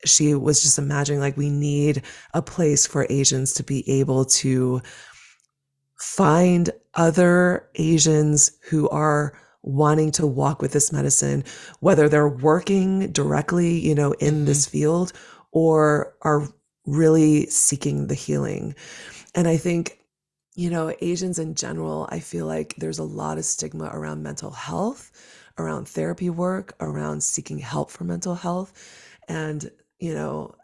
she 0.05 0.35
was 0.35 0.63
just 0.63 0.79
imagining 0.79 1.21
like 1.21 1.37
we 1.37 1.51
need 1.51 2.03
a 2.35 2.43
place 2.43 2.87
for 2.87 3.07
Asians 3.11 3.53
to 3.55 3.65
be 3.65 3.89
able 3.91 4.25
to 4.25 4.81
find 5.99 6.71
other 6.95 7.69
Asians 7.75 8.53
who 8.63 8.89
are 8.91 9.37
wanting 9.63 10.13
to 10.13 10.27
walk 10.27 10.63
with 10.63 10.73
this 10.73 10.93
medicine, 10.93 11.45
whether 11.81 12.09
they're 12.09 12.29
working 12.29 13.11
directly, 13.13 13.79
you 13.79 13.95
know, 13.95 14.13
in 14.13 14.35
mm-hmm. 14.35 14.45
this 14.45 14.67
field 14.67 15.13
or 15.51 16.15
are 16.23 16.49
really 16.87 17.47
seeking 17.47 18.07
the 18.07 18.15
healing. 18.15 18.75
And 19.35 19.49
I 19.49 19.57
think 19.57 19.98
you 20.59 20.71
know, 20.71 20.93
Asians 21.01 21.39
in 21.39 21.55
general, 21.55 22.09
I 22.11 22.19
feel 22.19 22.45
like 22.45 22.75
there's 22.79 22.99
a 22.99 23.05
lot 23.05 23.39
of 23.39 23.45
stigma 23.45 23.91
around 23.93 24.25
mental 24.25 24.51
health, 24.51 25.13
around 25.57 25.87
therapy 25.87 26.31
work, 26.31 26.75
around 26.81 27.23
seeking 27.23 27.59
help 27.59 27.93
for 27.93 28.03
mental 28.03 28.35
health. 28.35 28.73
And, 29.29 29.71
you 30.01 30.13
know, 30.13 30.57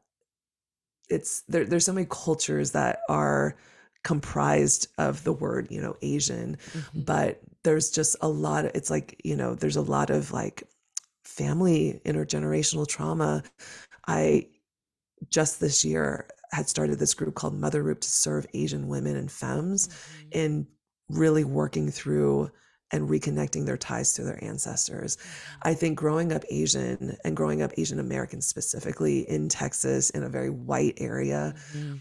it's 1.09 1.43
there, 1.43 1.65
there's 1.65 1.85
so 1.85 1.93
many 1.93 2.09
cultures 2.11 2.73
that 2.73 3.03
are 3.09 3.57
comprised 4.03 4.89
of 4.99 5.23
the 5.23 5.33
word, 5.33 5.69
you 5.71 5.81
know, 5.81 5.97
Asian, 6.03 6.57
mm-hmm. 6.73 7.01
but 7.03 7.39
there's 7.63 7.93
just 7.93 8.17
a 8.21 8.29
lot 8.29 8.65
of, 8.65 8.73
it's 8.75 8.91
like, 8.91 9.21
you 9.23 9.37
know, 9.37 9.55
there's 9.55 9.77
a 9.77 9.81
lot 9.81 10.11
of 10.11 10.33
like 10.33 10.65
family 11.23 12.01
intergenerational 12.05 12.89
trauma. 12.89 13.45
I 14.09 14.49
just 15.31 15.61
this 15.61 15.85
year 15.85 16.27
had 16.55 16.69
started 16.69 16.99
this 16.99 17.15
group 17.15 17.35
called 17.35 17.55
Mother 17.55 17.83
Root 17.83 18.01
to 18.03 18.11
serve 18.11 18.47
Asian 18.55 18.89
women 18.89 19.17
and 19.17 19.31
femmes 19.31 19.89
mm-hmm. 19.89 20.29
in 20.33 20.67
really 21.09 21.45
working 21.45 21.91
through 21.91 22.51
and 22.93 23.09
reconnecting 23.09 23.67
their 23.67 23.77
ties 23.77 24.13
to 24.15 24.23
their 24.23 24.43
ancestors. 24.43 25.17
Mm-hmm. 25.17 25.69
I 25.69 25.75
think 25.75 25.99
growing 25.99 26.33
up 26.33 26.45
Asian 26.51 27.17
and 27.25 27.37
growing 27.37 27.61
up 27.63 27.73
Asian 27.77 27.99
American 27.99 28.41
specifically 28.41 29.29
in 29.29 29.49
Texas 29.49 30.11
in 30.11 30.23
a 30.23 30.29
very 30.29 30.51
white 30.51 30.95
area, 30.99 31.55
mm-hmm. 31.73 31.97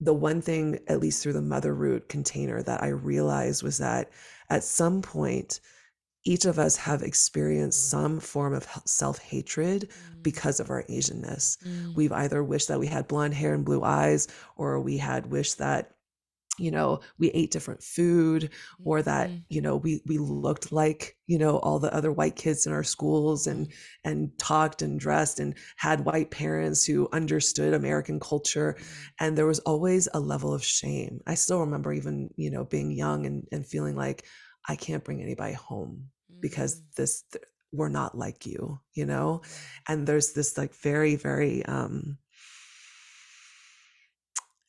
the 0.00 0.14
one 0.14 0.40
thing, 0.40 0.78
at 0.86 1.00
least 1.00 1.22
through 1.22 1.32
the 1.32 1.42
Mother 1.42 1.74
Root 1.74 2.08
container, 2.08 2.62
that 2.62 2.82
I 2.82 2.88
realized 2.88 3.62
was 3.62 3.78
that 3.78 4.10
at 4.48 4.62
some 4.62 5.02
point, 5.02 5.60
each 6.24 6.44
of 6.44 6.58
us 6.58 6.76
have 6.76 7.02
experienced 7.02 7.90
some 7.90 8.20
form 8.20 8.54
of 8.54 8.66
self-hatred 8.84 9.88
mm. 9.88 10.22
because 10.22 10.60
of 10.60 10.70
our 10.70 10.84
asianness 10.84 11.58
mm. 11.64 11.94
we've 11.94 12.12
either 12.12 12.42
wished 12.42 12.68
that 12.68 12.80
we 12.80 12.86
had 12.86 13.08
blonde 13.08 13.34
hair 13.34 13.54
and 13.54 13.64
blue 13.64 13.82
eyes 13.82 14.28
or 14.56 14.80
we 14.80 14.96
had 14.96 15.26
wished 15.26 15.58
that 15.58 15.92
you 16.58 16.70
know 16.70 17.00
we 17.18 17.30
ate 17.30 17.50
different 17.50 17.82
food 17.82 18.50
or 18.84 19.00
that 19.00 19.30
mm. 19.30 19.42
you 19.48 19.60
know 19.60 19.76
we 19.76 20.02
we 20.06 20.18
looked 20.18 20.70
like 20.70 21.16
you 21.26 21.38
know 21.38 21.56
all 21.58 21.78
the 21.78 21.92
other 21.94 22.12
white 22.12 22.36
kids 22.36 22.66
in 22.66 22.72
our 22.72 22.84
schools 22.84 23.46
and 23.46 23.68
mm. 23.68 23.72
and 24.04 24.38
talked 24.38 24.82
and 24.82 25.00
dressed 25.00 25.40
and 25.40 25.54
had 25.76 26.04
white 26.04 26.30
parents 26.30 26.84
who 26.84 27.08
understood 27.12 27.72
american 27.72 28.20
culture 28.20 28.76
mm. 28.78 28.84
and 29.18 29.36
there 29.36 29.46
was 29.46 29.60
always 29.60 30.08
a 30.12 30.20
level 30.20 30.52
of 30.52 30.62
shame 30.62 31.20
i 31.26 31.34
still 31.34 31.60
remember 31.60 31.92
even 31.92 32.28
you 32.36 32.50
know 32.50 32.64
being 32.64 32.90
young 32.90 33.24
and, 33.24 33.46
and 33.50 33.66
feeling 33.66 33.96
like 33.96 34.24
I 34.68 34.76
can't 34.76 35.04
bring 35.04 35.20
anybody 35.22 35.54
home 35.54 36.10
because 36.40 36.76
mm. 36.76 36.94
this 36.96 37.24
we're 37.72 37.88
not 37.88 38.16
like 38.16 38.44
you, 38.44 38.80
you 38.92 39.06
know? 39.06 39.42
And 39.88 40.06
there's 40.06 40.32
this 40.32 40.58
like 40.58 40.74
very 40.74 41.16
very 41.16 41.64
um 41.66 42.18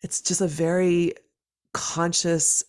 it's 0.02 0.22
just 0.22 0.42
a 0.42 0.48
very 0.48 1.14
conscious 1.74 2.64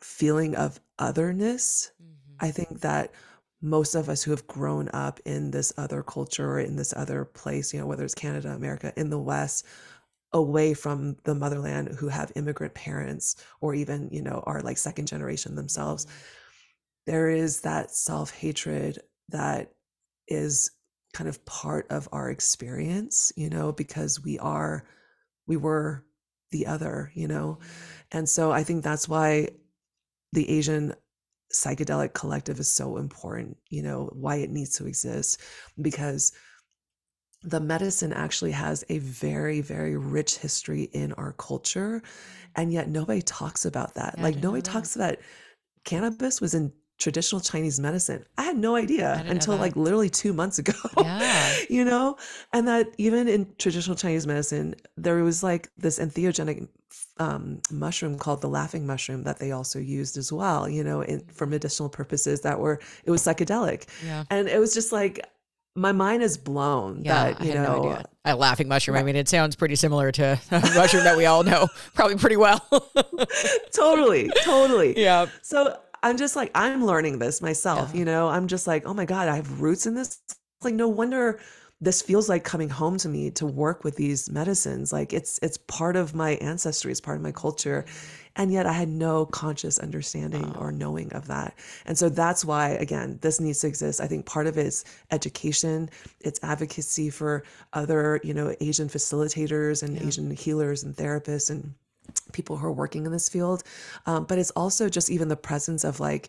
feeling 0.00 0.54
of 0.56 0.80
otherness. 0.98 1.92
Mm-hmm. 2.02 2.46
I 2.46 2.50
think 2.50 2.80
that 2.80 3.12
most 3.60 3.94
of 3.94 4.08
us 4.08 4.22
who 4.22 4.30
have 4.30 4.46
grown 4.46 4.88
up 4.90 5.20
in 5.24 5.50
this 5.50 5.72
other 5.76 6.02
culture 6.02 6.48
or 6.48 6.60
in 6.60 6.76
this 6.76 6.94
other 6.96 7.24
place, 7.24 7.72
you 7.72 7.80
know, 7.80 7.86
whether 7.86 8.04
it's 8.04 8.14
Canada, 8.14 8.50
America, 8.50 8.92
in 8.96 9.10
the 9.10 9.18
West, 9.18 9.66
away 10.32 10.74
from 10.74 11.16
the 11.24 11.34
motherland 11.34 11.88
who 11.98 12.08
have 12.08 12.30
immigrant 12.36 12.74
parents 12.74 13.36
or 13.60 13.74
even, 13.74 14.08
you 14.12 14.22
know, 14.22 14.42
are 14.46 14.60
like 14.62 14.78
second 14.78 15.06
generation 15.06 15.54
themselves. 15.54 16.06
Mm-hmm 16.06 16.37
there 17.08 17.30
is 17.30 17.62
that 17.62 17.90
self 17.90 18.30
hatred 18.30 18.98
that 19.30 19.72
is 20.28 20.70
kind 21.14 21.26
of 21.26 21.42
part 21.46 21.86
of 21.90 22.06
our 22.12 22.30
experience, 22.30 23.32
you 23.34 23.48
know, 23.48 23.72
because 23.72 24.22
we 24.22 24.38
are, 24.38 24.84
we 25.46 25.56
were 25.56 26.04
the 26.50 26.66
other, 26.66 27.10
you 27.14 27.26
know. 27.26 27.58
Mm-hmm. 27.60 28.18
And 28.18 28.28
so 28.28 28.52
I 28.52 28.62
think 28.62 28.84
that's 28.84 29.08
why 29.08 29.48
the 30.34 30.50
Asian 30.50 30.94
psychedelic 31.50 32.12
collective 32.12 32.60
is 32.60 32.70
so 32.70 32.98
important, 32.98 33.56
you 33.70 33.82
know, 33.82 34.10
why 34.12 34.36
it 34.36 34.50
needs 34.50 34.76
to 34.76 34.86
exist, 34.86 35.40
because 35.80 36.32
the 37.42 37.60
medicine 37.60 38.12
actually 38.12 38.52
has 38.52 38.84
a 38.90 38.98
very, 38.98 39.62
very 39.62 39.96
rich 39.96 40.36
history 40.36 40.82
in 40.92 41.14
our 41.14 41.32
culture. 41.32 42.02
And 42.54 42.70
yet 42.70 42.90
nobody 42.90 43.22
talks 43.22 43.64
about 43.64 43.94
that. 43.94 44.16
Yeah, 44.18 44.24
like 44.24 44.42
nobody 44.42 44.60
talks 44.60 44.94
about 44.94 45.16
cannabis 45.84 46.38
was 46.42 46.52
in 46.52 46.70
traditional 46.98 47.40
Chinese 47.40 47.78
medicine. 47.78 48.24
I 48.36 48.42
had 48.42 48.56
no 48.56 48.74
idea 48.74 49.24
until 49.28 49.56
like 49.56 49.76
literally 49.76 50.10
two 50.10 50.32
months 50.32 50.58
ago. 50.58 50.72
Yeah. 50.98 51.56
you 51.70 51.84
know? 51.84 52.16
And 52.52 52.66
that 52.66 52.88
even 52.98 53.28
in 53.28 53.46
traditional 53.58 53.96
Chinese 53.96 54.26
medicine, 54.26 54.74
there 54.96 55.22
was 55.22 55.42
like 55.42 55.70
this 55.78 55.98
entheogenic 55.98 56.68
um, 57.18 57.60
mushroom 57.70 58.18
called 58.18 58.40
the 58.40 58.48
laughing 58.48 58.86
mushroom 58.86 59.22
that 59.24 59.38
they 59.38 59.52
also 59.52 59.78
used 59.78 60.16
as 60.16 60.32
well, 60.32 60.68
you 60.68 60.82
know, 60.82 61.02
in, 61.02 61.20
for 61.32 61.46
medicinal 61.46 61.88
purposes 61.88 62.40
that 62.42 62.58
were, 62.58 62.80
it 63.04 63.10
was 63.10 63.22
psychedelic. 63.22 63.86
Yeah. 64.04 64.24
And 64.30 64.48
it 64.48 64.58
was 64.58 64.74
just 64.74 64.92
like, 64.92 65.24
my 65.76 65.92
mind 65.92 66.24
is 66.24 66.36
blown 66.36 67.04
yeah, 67.04 67.32
that, 67.32 67.44
you 67.44 67.54
know, 67.54 67.82
no 67.82 68.02
a 68.24 68.34
laughing 68.34 68.66
mushroom. 68.68 68.96
Right. 68.96 69.00
I 69.00 69.04
mean, 69.04 69.16
it 69.16 69.28
sounds 69.28 69.54
pretty 69.54 69.76
similar 69.76 70.10
to 70.12 70.40
a 70.50 70.60
mushroom 70.74 71.04
that 71.04 71.16
we 71.16 71.26
all 71.26 71.44
know 71.44 71.68
probably 71.94 72.16
pretty 72.16 72.36
well. 72.36 72.66
totally. 73.72 74.30
Totally. 74.42 75.00
Yeah. 75.00 75.26
So 75.42 75.78
I'm 76.02 76.16
just 76.16 76.36
like, 76.36 76.50
I'm 76.54 76.84
learning 76.84 77.18
this 77.18 77.42
myself, 77.42 77.90
yeah. 77.92 77.98
you 77.98 78.04
know? 78.04 78.28
I'm 78.28 78.46
just 78.46 78.66
like, 78.66 78.86
oh 78.86 78.94
my 78.94 79.04
God, 79.04 79.28
I 79.28 79.36
have 79.36 79.60
roots 79.60 79.86
in 79.86 79.94
this. 79.94 80.20
Like, 80.62 80.74
no 80.74 80.88
wonder 80.88 81.38
this 81.80 82.02
feels 82.02 82.28
like 82.28 82.42
coming 82.42 82.68
home 82.68 82.96
to 82.98 83.08
me 83.08 83.30
to 83.30 83.46
work 83.46 83.84
with 83.84 83.96
these 83.96 84.30
medicines. 84.30 84.92
Like 84.92 85.12
it's 85.12 85.38
it's 85.42 85.58
part 85.68 85.94
of 85.94 86.14
my 86.14 86.30
ancestry, 86.36 86.90
it's 86.90 87.00
part 87.00 87.16
of 87.16 87.22
my 87.22 87.32
culture. 87.32 87.84
And 88.34 88.52
yet 88.52 88.66
I 88.66 88.72
had 88.72 88.88
no 88.88 89.26
conscious 89.26 89.78
understanding 89.78 90.54
or 90.56 90.68
oh. 90.68 90.70
knowing 90.70 91.12
of 91.12 91.26
that. 91.26 91.54
And 91.86 91.98
so 91.98 92.08
that's 92.08 92.44
why, 92.44 92.70
again, 92.70 93.18
this 93.20 93.40
needs 93.40 93.60
to 93.60 93.66
exist. 93.66 94.00
I 94.00 94.06
think 94.06 94.26
part 94.26 94.46
of 94.46 94.56
it 94.56 94.66
is 94.66 94.84
education, 95.10 95.90
it's 96.20 96.38
advocacy 96.44 97.10
for 97.10 97.42
other, 97.72 98.20
you 98.22 98.34
know, 98.34 98.54
Asian 98.60 98.88
facilitators 98.88 99.82
and 99.82 99.96
yeah. 99.96 100.06
Asian 100.06 100.30
healers 100.30 100.84
and 100.84 100.94
therapists 100.94 101.50
and 101.50 101.74
people 102.32 102.56
who 102.58 102.66
are 102.66 102.72
working 102.72 103.06
in 103.06 103.12
this 103.12 103.28
field. 103.28 103.62
Um, 104.06 104.24
but 104.24 104.38
it's 104.38 104.50
also 104.52 104.88
just 104.88 105.10
even 105.10 105.28
the 105.28 105.36
presence 105.36 105.84
of 105.84 106.00
like, 106.00 106.28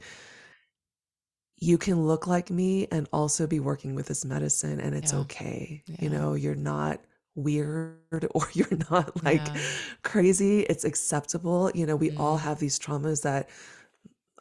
you 1.58 1.78
can 1.78 2.06
look 2.08 2.26
like 2.28 2.50
me 2.50 2.88
and 2.92 3.08
also 3.12 3.46
be 3.46 3.60
working 3.60 3.96
with 3.96 4.08
this 4.08 4.24
medicine 4.26 4.80
and 4.80 4.96
it's 4.96 5.14
yeah. 5.14 5.14
okay. 5.14 5.84
Yeah. 5.88 5.96
You 6.00 6.10
know, 6.10 6.34
you're 6.34 6.56
not 6.56 7.02
weird 7.36 7.98
or 8.32 8.48
you're 8.54 8.78
not 8.90 9.24
like 9.24 9.28
Yeah. 9.42 9.62
crazy. 10.04 10.62
It's 10.62 10.86
acceptable. 10.86 11.72
You 11.76 11.86
know, 11.86 11.96
we 11.96 12.12
all 12.18 12.38
Mm. 12.38 12.40
have 12.40 12.60
these 12.60 12.80
traumas 12.80 13.24
that 13.24 13.50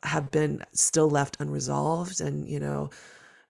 have 0.04 0.30
been 0.30 0.62
still 0.72 1.10
left 1.10 1.36
unresolved 1.40 2.20
and 2.20 2.48
you 2.48 2.60
know 2.60 2.90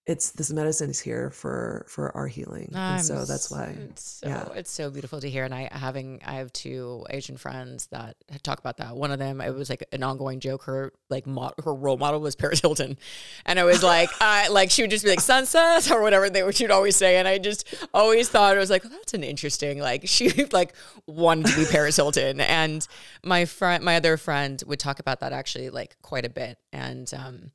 it's 0.09 0.31
this 0.31 0.51
medicine 0.51 0.89
is 0.89 0.99
here 0.99 1.31
for 1.31 1.85
for 1.87 2.17
our 2.17 2.27
healing 2.27 2.73
I'm 2.75 3.01
so 3.01 3.27
that's 3.27 3.51
why 3.51 3.77
it's 3.91 4.03
so 4.03 4.29
yeah 4.29 4.49
it's 4.55 4.71
so 4.71 4.91
beautiful 4.91 5.21
to 5.21 5.29
hear. 5.29 5.45
And 5.45 5.55
I 5.55 5.69
having 5.71 6.23
I 6.25 6.35
have 6.37 6.51
two 6.53 7.05
Asian 7.11 7.37
friends 7.37 7.87
that 7.89 8.17
talk 8.43 8.59
about 8.59 8.79
that. 8.79 8.97
One 8.97 9.13
of 9.13 9.19
them, 9.19 9.43
it 9.43 9.55
was 9.55 9.69
like 9.69 9.85
an 9.93 10.03
ongoing 10.03 10.41
joke. 10.41 10.63
Her 10.65 10.93
like 11.11 11.27
mo- 11.27 11.53
her 11.63 11.75
role 11.75 11.99
model 11.99 12.21
was 12.21 12.35
Paris 12.35 12.61
Hilton, 12.61 12.99
and 13.45 13.61
I 13.61 13.65
was 13.65 13.83
like, 13.83 14.09
I 14.21 14.49
like 14.49 14.71
she 14.71 14.83
would 14.83 14.91
just 14.91 15.05
be 15.05 15.11
like 15.11 15.21
sunset 15.21 15.91
or 15.91 16.01
whatever 16.01 16.31
they 16.31 16.43
would 16.43 16.57
she'd 16.57 16.71
always 16.71 16.97
say, 16.97 17.19
and 17.19 17.29
I 17.29 17.37
just 17.37 17.75
always 17.93 18.31
thought 18.31 18.57
it 18.57 18.61
was 18.61 18.71
like 18.71 18.87
oh, 18.87 18.89
that's 18.89 19.13
an 19.13 19.23
interesting 19.23 19.79
like 19.79 20.03
she 20.07 20.45
like 20.53 20.75
wanted 21.07 21.49
to 21.49 21.57
be 21.57 21.67
Paris 21.67 21.97
Hilton, 21.97 22.41
and 22.41 22.87
my 23.23 23.45
friend 23.45 23.85
my 23.85 23.97
other 23.97 24.17
friend 24.17 24.63
would 24.67 24.81
talk 24.81 25.01
about 25.01 25.21
that 25.21 25.35
actually 25.35 25.69
like 25.69 25.97
quite 26.01 26.25
a 26.25 26.31
bit, 26.31 26.59
and 26.73 27.13
um 27.13 27.51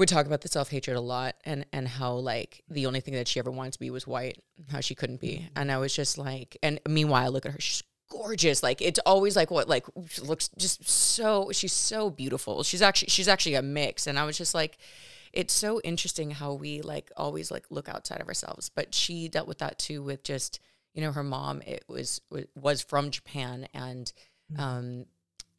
would 0.00 0.08
talk 0.08 0.24
about 0.24 0.40
the 0.40 0.48
self 0.48 0.70
hatred 0.70 0.96
a 0.96 1.00
lot 1.00 1.36
and 1.44 1.66
and 1.74 1.86
how 1.86 2.14
like 2.14 2.64
the 2.70 2.86
only 2.86 3.00
thing 3.00 3.14
that 3.14 3.28
she 3.28 3.38
ever 3.38 3.50
wanted 3.50 3.74
to 3.74 3.78
be 3.78 3.90
was 3.90 4.06
white, 4.06 4.42
how 4.72 4.80
she 4.80 4.94
couldn't 4.94 5.20
be, 5.20 5.48
and 5.54 5.70
I 5.70 5.76
was 5.76 5.94
just 5.94 6.16
like, 6.16 6.56
and 6.62 6.80
meanwhile, 6.88 7.22
I 7.22 7.28
look 7.28 7.44
at 7.44 7.52
her, 7.52 7.60
she's 7.60 7.82
gorgeous. 8.08 8.62
Like 8.62 8.80
it's 8.80 8.98
always 9.00 9.36
like 9.36 9.50
what 9.50 9.68
like 9.68 9.84
looks 10.22 10.48
just 10.56 10.88
so 10.88 11.50
she's 11.52 11.74
so 11.74 12.08
beautiful. 12.08 12.62
She's 12.62 12.80
actually 12.80 13.10
she's 13.10 13.28
actually 13.28 13.56
a 13.56 13.62
mix, 13.62 14.06
and 14.06 14.18
I 14.18 14.24
was 14.24 14.36
just 14.36 14.54
like. 14.54 14.78
It's 15.32 15.54
so 15.54 15.80
interesting 15.84 16.32
how 16.32 16.54
we 16.54 16.80
like 16.80 17.12
always 17.16 17.52
like 17.52 17.64
look 17.70 17.88
outside 17.88 18.20
of 18.20 18.26
ourselves, 18.26 18.68
but 18.68 18.92
she 18.92 19.28
dealt 19.28 19.46
with 19.46 19.58
that 19.58 19.78
too 19.78 20.02
with 20.02 20.24
just 20.24 20.58
you 20.92 21.00
know 21.00 21.12
her 21.12 21.22
mom. 21.22 21.62
It 21.64 21.84
was 21.86 22.20
was 22.56 22.82
from 22.82 23.12
Japan 23.12 23.68
and 23.72 24.12
um 24.58 25.06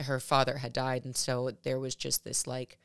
her 0.01 0.19
father 0.19 0.57
had 0.57 0.73
died. 0.73 1.05
And 1.05 1.15
so 1.15 1.51
there 1.63 1.79
was 1.79 1.95
just 1.95 2.25
this 2.25 2.45
like 2.45 2.77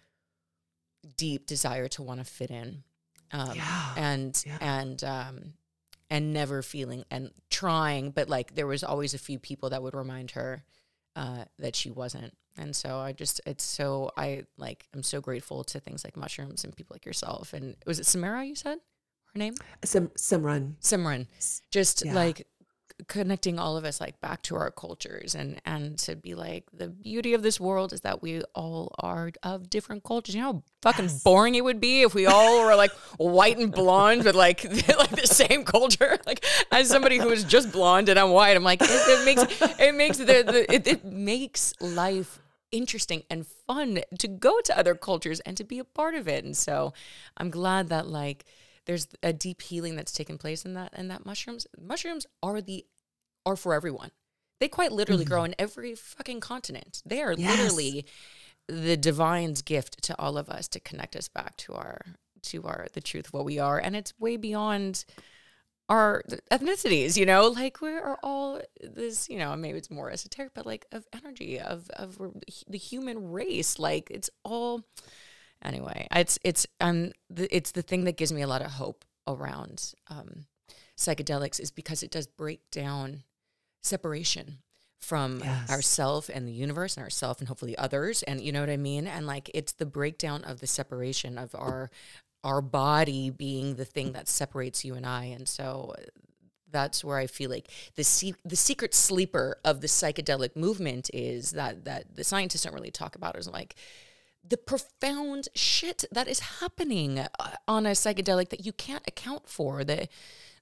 deep 1.16 1.46
desire 1.46 1.88
to 1.88 2.02
want 2.02 2.20
to 2.20 2.24
fit 2.24 2.50
in 2.50 2.82
um 3.32 3.52
Yeah. 3.54 3.94
and 3.96 4.42
Yeah. 4.46 4.58
and 4.60 5.04
um 5.04 5.52
and 6.10 6.32
never 6.32 6.62
feeling 6.62 7.04
and 7.10 7.30
trying 7.50 8.10
but 8.12 8.28
like 8.28 8.54
there 8.54 8.66
was 8.66 8.84
always 8.84 9.14
a 9.14 9.18
few 9.18 9.38
people 9.38 9.70
that 9.70 9.82
would 9.82 9.94
remind 9.94 10.32
her 10.32 10.64
uh 11.16 11.44
that 11.58 11.74
she 11.74 11.90
wasn't 11.90 12.32
and 12.56 12.76
so 12.76 12.98
i 12.98 13.12
just 13.12 13.40
it's 13.46 13.64
so 13.64 14.10
i 14.16 14.44
like 14.56 14.86
i'm 14.94 15.02
so 15.02 15.20
grateful 15.20 15.64
to 15.64 15.80
things 15.80 16.04
like 16.04 16.16
mushrooms 16.16 16.62
and 16.64 16.76
people 16.76 16.94
like 16.94 17.04
yourself 17.06 17.52
and 17.52 17.76
was 17.86 17.98
it 17.98 18.06
samara 18.06 18.44
you 18.44 18.54
said 18.54 18.78
her 19.34 19.38
name 19.38 19.54
Sim- 19.84 20.10
simran 20.16 20.74
simran 20.80 21.26
just 21.72 22.04
Yeah. 22.04 22.14
like 22.14 22.46
connecting 23.08 23.58
all 23.58 23.76
of 23.76 23.84
us 23.84 24.00
like 24.00 24.18
back 24.22 24.40
to 24.42 24.56
our 24.56 24.70
cultures 24.70 25.34
and 25.34 25.60
and 25.66 25.98
to 25.98 26.16
be 26.16 26.34
like 26.34 26.64
the 26.72 26.88
beauty 26.88 27.34
of 27.34 27.42
this 27.42 27.60
world 27.60 27.92
is 27.92 28.00
that 28.00 28.22
we 28.22 28.40
all 28.54 28.90
are 28.98 29.30
of 29.42 29.68
different 29.68 30.02
cultures. 30.02 30.34
You 30.34 30.40
know 30.40 30.52
how 30.52 30.62
fucking 30.82 31.04
Yes. 31.04 31.22
boring 31.22 31.54
it 31.56 31.62
would 31.62 31.78
be 31.80 32.02
if 32.02 32.14
we 32.14 32.26
all 32.26 32.64
were 32.64 32.74
like 32.74 32.92
white 33.18 33.58
and 33.58 33.70
blonde 33.72 34.24
but 34.24 34.34
like 34.34 34.64
like 34.98 35.10
the 35.10 35.26
same 35.26 35.64
culture? 35.64 36.18
Like 36.26 36.44
as 36.72 36.88
somebody 36.88 37.18
who 37.18 37.28
is 37.30 37.44
just 37.44 37.70
blonde 37.70 38.08
and 38.08 38.18
i'm 38.18 38.30
white 38.30 38.56
i'm 38.56 38.64
like 38.64 38.80
it, 38.82 38.88
it 38.90 39.24
makes 39.24 39.42
it 39.78 39.94
makes 39.94 40.18
the, 40.18 40.24
the 40.24 40.74
it, 40.74 40.86
it 40.86 41.04
makes 41.04 41.74
life 41.80 42.40
interesting 42.72 43.22
and 43.30 43.46
fun 43.46 44.00
to 44.18 44.26
go 44.28 44.60
to 44.60 44.76
other 44.76 44.94
cultures 44.94 45.40
and 45.40 45.56
to 45.56 45.64
be 45.64 45.78
a 45.78 45.84
part 45.84 46.14
of 46.14 46.26
it. 46.28 46.44
And 46.44 46.56
so 46.56 46.92
i'm 47.36 47.50
glad 47.50 47.90
that 47.90 48.06
like 48.08 48.44
there's 48.86 49.08
a 49.22 49.32
deep 49.32 49.62
healing 49.62 49.96
that's 49.96 50.12
taken 50.12 50.38
place 50.38 50.64
in 50.64 50.74
that 50.74 50.92
and 50.94 51.10
that 51.10 51.26
mushrooms. 51.26 51.66
Mushrooms 51.78 52.26
are 52.42 52.60
the 52.60 52.86
are 53.44 53.56
for 53.56 53.74
everyone. 53.74 54.10
They 54.58 54.68
quite 54.68 54.92
literally 54.92 55.24
grow 55.24 55.42
mm-hmm. 55.42 55.52
in 55.52 55.54
every 55.58 55.94
fucking 55.94 56.40
continent. 56.40 57.02
They 57.04 57.22
are 57.22 57.34
Yes. 57.34 57.58
literally 57.58 58.06
the 58.68 58.96
divine's 58.96 59.62
gift 59.62 60.02
to 60.02 60.18
all 60.18 60.38
of 60.38 60.48
us 60.48 60.66
to 60.68 60.80
connect 60.80 61.14
us 61.14 61.28
back 61.28 61.56
to 61.58 61.74
our 61.74 62.00
to 62.42 62.62
our 62.62 62.86
the 62.92 63.00
truth 63.00 63.26
of 63.26 63.32
what 63.34 63.44
we 63.44 63.58
are. 63.58 63.78
And 63.78 63.94
it's 63.94 64.14
way 64.18 64.36
beyond 64.36 65.04
our 65.88 66.22
ethnicities 66.50 67.16
you 67.16 67.26
know? 67.26 67.48
Like 67.48 67.80
we 67.80 67.90
are 67.90 68.18
all 68.22 68.60
this 68.80 69.28
you 69.28 69.38
know 69.38 69.54
maybe 69.56 69.78
it's 69.78 69.90
more 69.90 70.10
esoteric 70.10 70.52
but 70.54 70.66
like 70.66 70.86
of 70.92 71.06
energy 71.12 71.60
of 71.60 71.90
of 71.90 72.18
the 72.68 72.78
human 72.78 73.30
race. 73.30 73.78
Like 73.78 74.10
it's 74.10 74.30
all 74.44 74.82
anyway 75.62 76.06
it's 76.14 76.38
it's 76.44 76.66
um 76.80 77.12
the, 77.30 77.54
it's 77.54 77.72
the 77.72 77.82
thing 77.82 78.04
that 78.04 78.16
gives 78.16 78.32
me 78.32 78.42
a 78.42 78.46
lot 78.46 78.62
of 78.62 78.72
hope 78.72 79.04
around 79.26 79.92
um 80.08 80.46
psychedelics 80.96 81.60
is 81.60 81.70
because 81.70 82.02
it 82.02 82.10
does 82.10 82.26
break 82.26 82.60
down 82.70 83.22
separation 83.82 84.58
from 85.00 85.40
Yes. 85.44 85.70
ourself 85.70 86.30
and 86.32 86.48
the 86.48 86.52
universe 86.52 86.96
and 86.96 87.04
ourself 87.04 87.38
and 87.38 87.48
hopefully 87.48 87.76
others 87.76 88.22
and 88.24 88.40
you 88.40 88.50
know 88.52 88.60
what 88.60 88.70
i 88.70 88.76
mean 88.76 89.06
and 89.06 89.26
like 89.26 89.50
it's 89.54 89.72
the 89.72 89.86
breakdown 89.86 90.42
of 90.44 90.60
the 90.60 90.66
separation 90.66 91.38
of 91.38 91.54
our 91.54 91.90
our 92.44 92.60
body 92.62 93.28
being 93.30 93.74
the 93.76 93.84
thing 93.84 94.12
that 94.12 94.28
separates 94.28 94.84
you 94.84 94.94
and 94.94 95.04
i 95.06 95.24
and 95.24 95.48
so 95.48 95.94
uh, 95.98 96.02
that's 96.72 97.04
where 97.04 97.16
I 97.16 97.28
feel 97.28 97.48
like 97.48 97.70
the 97.94 98.02
se- 98.02 98.34
the 98.44 98.56
secret 98.56 98.92
sleeper 98.92 99.56
of 99.64 99.80
the 99.80 99.86
psychedelic 99.86 100.56
movement 100.56 101.08
is 101.14 101.52
that 101.52 101.84
that 101.84 102.16
the 102.16 102.24
scientists 102.24 102.64
don't 102.64 102.74
really 102.74 102.90
talk 102.90 103.14
about 103.14 103.36
is 103.38 103.48
like 103.48 103.76
the 104.48 104.56
profound 104.56 105.48
shit 105.54 106.04
that 106.12 106.28
is 106.28 106.40
happening 106.60 107.18
uh, 107.18 107.28
on 107.66 107.86
a 107.86 107.90
psychedelic 107.90 108.48
that 108.50 108.64
you 108.66 108.72
can't 108.72 109.02
account 109.06 109.48
for 109.48 109.84
the 109.84 110.08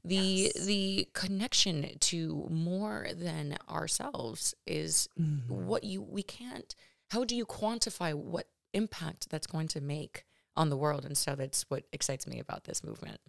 the 0.05 0.53
the 0.67 1.09
connection 1.15 1.97
to 1.99 2.47
more 2.51 3.09
than 3.15 3.57
ourselves 3.69 4.55
is 4.67 5.09
Mhm. 5.19 5.49
what 5.49 5.83
you 5.85 6.03
we 6.03 6.23
can't 6.23 6.75
how 7.11 7.25
do 7.25 7.35
you 7.37 7.47
quantify 7.47 8.13
what 8.15 8.49
impact 8.73 9.31
that's 9.31 9.47
going 9.47 9.69
to 9.69 9.81
make 9.81 10.25
on 10.57 10.69
the 10.71 10.77
world? 10.77 11.05
And 11.05 11.17
so 11.17 11.35
that's 11.35 11.63
what 11.71 11.85
excites 11.93 12.27
me 12.27 12.39
about 12.41 12.65
this 12.65 12.83
movement. 12.85 13.21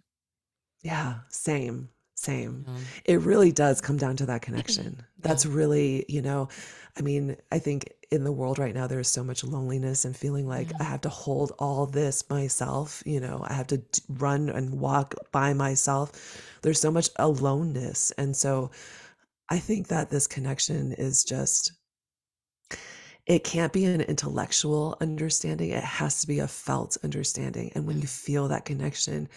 Yeah 0.82 1.20
same 1.28 1.88
same. 2.16 2.64
Um, 2.66 2.84
it 3.04 3.20
really 3.20 3.52
does 3.52 3.80
come 3.80 3.98
down 3.98 4.16
to 4.16 4.26
that 4.26 4.42
connection. 4.42 5.02
That's 5.20 5.46
really 5.46 6.04
you 6.08 6.22
know 6.22 6.48
i 6.96 7.02
mean 7.02 7.36
i 7.50 7.58
think 7.58 7.92
in 8.10 8.22
the 8.22 8.32
world 8.32 8.58
right 8.58 8.74
now 8.74 8.86
there's 8.86 9.08
so 9.08 9.24
much 9.24 9.42
loneliness 9.42 10.04
and 10.04 10.16
feeling 10.16 10.46
like 10.46 10.70
i 10.78 10.84
have 10.84 11.00
to 11.00 11.08
hold 11.08 11.52
all 11.58 11.86
this 11.86 12.28
myself 12.30 13.02
you 13.04 13.18
know 13.18 13.44
i 13.48 13.52
have 13.52 13.66
to 13.66 13.82
run 14.08 14.48
and 14.48 14.78
walk 14.80 15.14
by 15.32 15.52
myself. 15.52 16.42
There's 16.62 16.80
so 16.80 16.90
much 16.90 17.08
aloneness. 17.16 18.12
And 18.12 18.36
so 18.36 18.70
i 19.50 19.58
think 19.58 19.88
that 19.88 20.10
this 20.10 20.26
connection 20.26 20.92
is 20.92 21.24
just 21.24 21.72
it 23.26 23.42
can't 23.42 23.72
be 23.72 23.84
an 23.84 24.00
intellectual 24.02 24.96
understanding. 25.00 25.70
It 25.70 25.82
has 25.82 26.20
to 26.20 26.28
be 26.28 26.38
a 26.38 26.46
felt 26.46 26.96
understanding. 27.02 27.72
And 27.74 27.84
when 27.84 28.00
you 28.00 28.06
feel 28.06 28.46
that 28.48 28.64
connection 28.64 29.28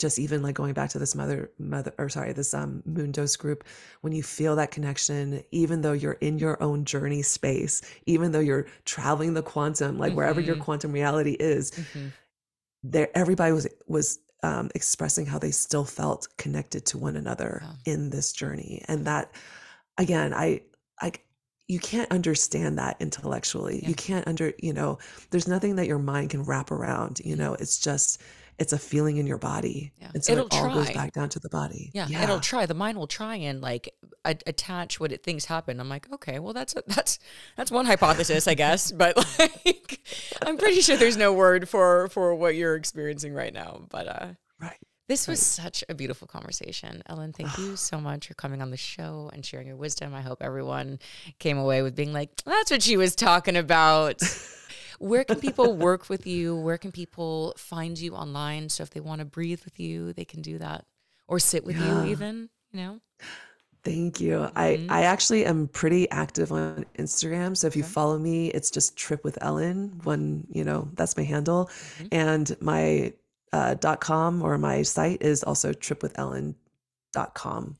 just 0.00 0.18
even 0.18 0.42
like 0.42 0.54
going 0.54 0.72
back 0.74 0.90
to 0.90 0.98
this 0.98 1.14
mother 1.14 1.50
mother 1.58 1.92
or 1.98 2.08
sorry 2.08 2.32
this 2.32 2.52
um 2.54 2.82
moon 2.86 3.12
dose 3.12 3.36
group 3.36 3.64
when 4.00 4.12
you 4.12 4.22
feel 4.22 4.56
that 4.56 4.70
connection 4.70 5.42
even 5.52 5.82
though 5.82 5.92
you're 5.92 6.14
in 6.20 6.38
your 6.38 6.60
own 6.62 6.84
journey 6.84 7.22
space 7.22 7.82
even 8.06 8.32
though 8.32 8.40
you're 8.40 8.66
traveling 8.84 9.34
the 9.34 9.42
quantum 9.42 9.98
like 9.98 10.12
wherever 10.14 10.40
your 10.40 10.56
Mhm. 10.56 10.60
quantum 10.60 10.92
reality 10.92 11.32
is 11.38 11.70
mhm. 11.72 12.12
there 12.82 13.08
everybody 13.14 13.52
was 13.52 13.66
was 13.86 14.18
um, 14.42 14.70
expressing 14.74 15.26
how 15.26 15.38
they 15.38 15.50
still 15.50 15.84
felt 15.84 16.26
connected 16.38 16.86
to 16.86 16.98
one 16.98 17.14
another 17.16 17.62
in 17.84 18.08
this 18.08 18.32
journey 18.32 18.82
and 18.88 19.06
that 19.06 19.30
again 19.98 20.32
i 20.32 20.62
i 21.02 21.12
you 21.68 21.78
can't 21.78 22.10
understand 22.10 22.78
that 22.78 22.96
intellectually 23.00 23.80
Yeah. 23.82 23.88
you 23.90 23.94
can't 23.94 24.26
under 24.26 24.54
you 24.58 24.72
know 24.72 24.98
there's 25.30 25.46
nothing 25.46 25.76
that 25.76 25.86
your 25.86 25.98
mind 25.98 26.30
can 26.30 26.42
wrap 26.42 26.70
around 26.70 27.20
you 27.22 27.36
know 27.36 27.52
it's 27.54 27.78
just 27.78 28.20
it's 28.60 28.72
a 28.72 28.78
feeling 28.78 29.16
in 29.16 29.26
your 29.26 29.38
body 29.38 29.92
Yeah. 30.00 30.10
and 30.14 30.22
so 30.24 30.32
It'll 30.32 30.46
it 30.46 30.52
all 30.54 30.74
goes 30.74 30.90
back 30.92 31.12
down 31.12 31.28
to 31.30 31.40
the 31.40 31.48
body 31.48 31.90
Yeah, 31.92 32.06
yeah. 32.08 32.22
it'll 32.22 32.38
try. 32.40 32.66
The 32.66 32.74
mind 32.74 32.96
will 32.98 33.08
try 33.08 33.34
and 33.36 33.60
like 33.60 33.92
a- 34.24 34.36
attach 34.46 35.00
what 35.00 35.10
it 35.12 35.24
thinks 35.24 35.46
happened. 35.46 35.80
I'm 35.80 35.88
like, 35.88 36.06
okay, 36.12 36.38
well 36.38 36.52
that's 36.52 36.74
that's 36.86 37.18
that's 37.56 37.70
one 37.72 37.86
hypothesis, 37.86 38.46
I 38.46 38.54
guess. 38.54 38.92
But 39.00 39.16
like, 39.38 40.00
I'm 40.46 40.56
pretty 40.58 40.82
sure 40.82 40.96
there's 40.96 41.16
no 41.16 41.32
word 41.32 41.68
for 41.68 42.08
for 42.08 42.34
what 42.34 42.54
you're 42.54 42.76
experiencing 42.76 43.32
right 43.34 43.52
now. 43.52 43.86
But 43.88 44.06
uh, 44.06 44.26
right 44.60 44.76
this 45.08 45.26
was 45.26 45.40
such 45.44 45.82
a 45.88 45.94
beautiful 45.94 46.28
conversation, 46.28 47.02
Ellen. 47.06 47.32
Thank 47.32 47.58
you 47.58 47.74
so 47.90 47.98
much 48.00 48.28
for 48.28 48.34
coming 48.34 48.62
on 48.62 48.70
the 48.70 48.76
show 48.76 49.28
and 49.32 49.44
sharing 49.44 49.66
your 49.66 49.76
wisdom. 49.76 50.14
I 50.14 50.20
hope 50.20 50.40
everyone 50.40 51.00
came 51.40 51.58
away 51.58 51.82
with 51.82 51.96
being 51.96 52.12
like, 52.12 52.30
that's 52.44 52.70
what 52.70 52.80
she 52.82 52.96
was 52.96 53.16
talking 53.16 53.56
about. 53.56 54.20
Where 55.00 55.24
can 55.24 55.40
people 55.40 55.74
work 55.76 56.10
with 56.10 56.26
you? 56.26 56.54
Where 56.54 56.76
can 56.76 56.92
people 56.92 57.54
find 57.56 57.98
you 57.98 58.14
online? 58.14 58.68
So 58.68 58.82
if 58.82 58.90
they 58.90 59.00
want 59.00 59.20
to 59.20 59.24
breathe 59.24 59.62
with 59.64 59.80
you, 59.80 60.12
they 60.12 60.26
can 60.26 60.42
do 60.42 60.58
that, 60.58 60.84
or 61.26 61.38
sit 61.38 61.64
with 61.64 61.78
Yeah. 61.78 62.04
you, 62.04 62.10
even. 62.10 62.50
You 62.72 62.80
know. 62.80 63.00
Thank 63.82 64.20
you. 64.20 64.50
I 64.54 64.76
Mhm. 64.76 64.90
I 64.90 65.04
actually 65.04 65.46
am 65.46 65.66
pretty 65.68 66.08
active 66.10 66.52
on 66.52 66.84
Instagram. 66.98 67.56
So 67.56 67.66
if 67.66 67.76
you 67.76 67.82
follow 67.82 68.18
me, 68.18 68.48
it's 68.48 68.70
just 68.70 68.94
Trip 68.94 69.24
with 69.24 69.38
Ellen. 69.40 69.98
One, 70.04 70.46
you 70.50 70.64
know, 70.64 70.90
that's 70.92 71.16
my 71.16 71.22
handle. 71.22 71.70
Mhm. 71.98 72.08
And 72.12 72.56
my 72.60 73.14
uh, 73.52 73.74
dot 73.74 74.00
com 74.00 74.42
or 74.42 74.58
my 74.58 74.82
site 74.82 75.22
is 75.22 75.42
also 75.42 75.72
tripwithellen.com. 75.72 77.76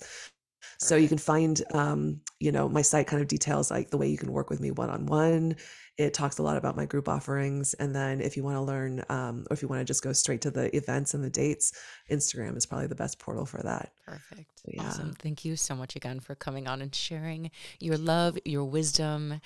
So 0.79 0.97
you 0.97 1.09
can 1.09 1.19
find, 1.19 1.63
um, 1.75 2.21
you 2.41 2.51
know, 2.51 2.69
my 2.69 2.83
site 2.83 3.07
kind 3.07 3.23
of 3.23 3.29
details 3.29 3.71
like 3.71 3.91
the 3.91 3.99
way 3.99 4.09
you 4.09 4.19
can 4.19 4.33
work 4.33 4.51
with 4.51 4.61
me 4.61 4.71
one 4.71 4.91
on 4.91 5.07
one. 5.07 5.57
It 6.01 6.15
talks 6.15 6.39
a 6.39 6.43
lot 6.43 6.57
about 6.57 6.77
my 6.77 6.87
group 6.87 7.11
offerings. 7.11 7.75
And 7.75 7.95
then 7.95 8.23
if 8.23 8.35
you 8.35 8.43
want 8.43 8.57
to 8.57 8.63
learn, 8.63 9.05
um, 9.11 9.47
or 9.51 9.53
if 9.53 9.61
you 9.61 9.69
want 9.69 9.81
to 9.81 9.85
just 9.85 10.03
go 10.03 10.15
straight 10.15 10.41
to 10.41 10.51
the 10.51 10.75
events 10.75 11.13
and 11.13 11.23
the 11.23 11.29
dates, 11.29 11.75
Instagram 12.11 12.57
is 12.57 12.65
probably 12.65 12.87
the 12.87 12.95
best 12.95 13.19
portal 13.19 13.45
for 13.45 13.61
that. 13.63 13.93
Perfect. 14.07 14.63
Yeah. 14.65 14.85
Awesome. 14.85 15.13
Thank 15.19 15.45
you 15.45 15.57
so 15.57 15.75
much 15.75 15.97
again 15.97 16.19
for 16.19 16.35
coming 16.35 16.67
on 16.67 16.81
and 16.81 16.95
sharing 16.95 17.51
your 17.81 17.99
love, 17.99 18.39
your 18.47 18.65
wisdom, 18.65 19.43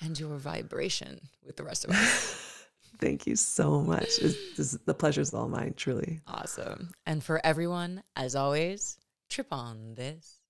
and 0.00 0.18
your 0.18 0.36
vibration 0.38 1.20
with 1.46 1.56
the 1.56 1.62
rest 1.62 1.84
of 1.84 1.92
us. 1.92 2.66
Thank 2.98 3.28
you 3.28 3.36
so 3.36 3.80
much. 3.80 4.18
It's, 4.20 4.56
this, 4.56 4.72
the 4.84 4.94
pleasure's 4.94 5.32
all 5.32 5.48
mine, 5.48 5.74
truly. 5.76 6.18
awesome. 6.26 6.90
And 7.06 7.22
for 7.22 7.40
everyone, 7.46 8.02
as 8.16 8.34
always, 8.34 8.98
trip 9.28 9.52
on 9.52 9.94
this. 9.94 10.41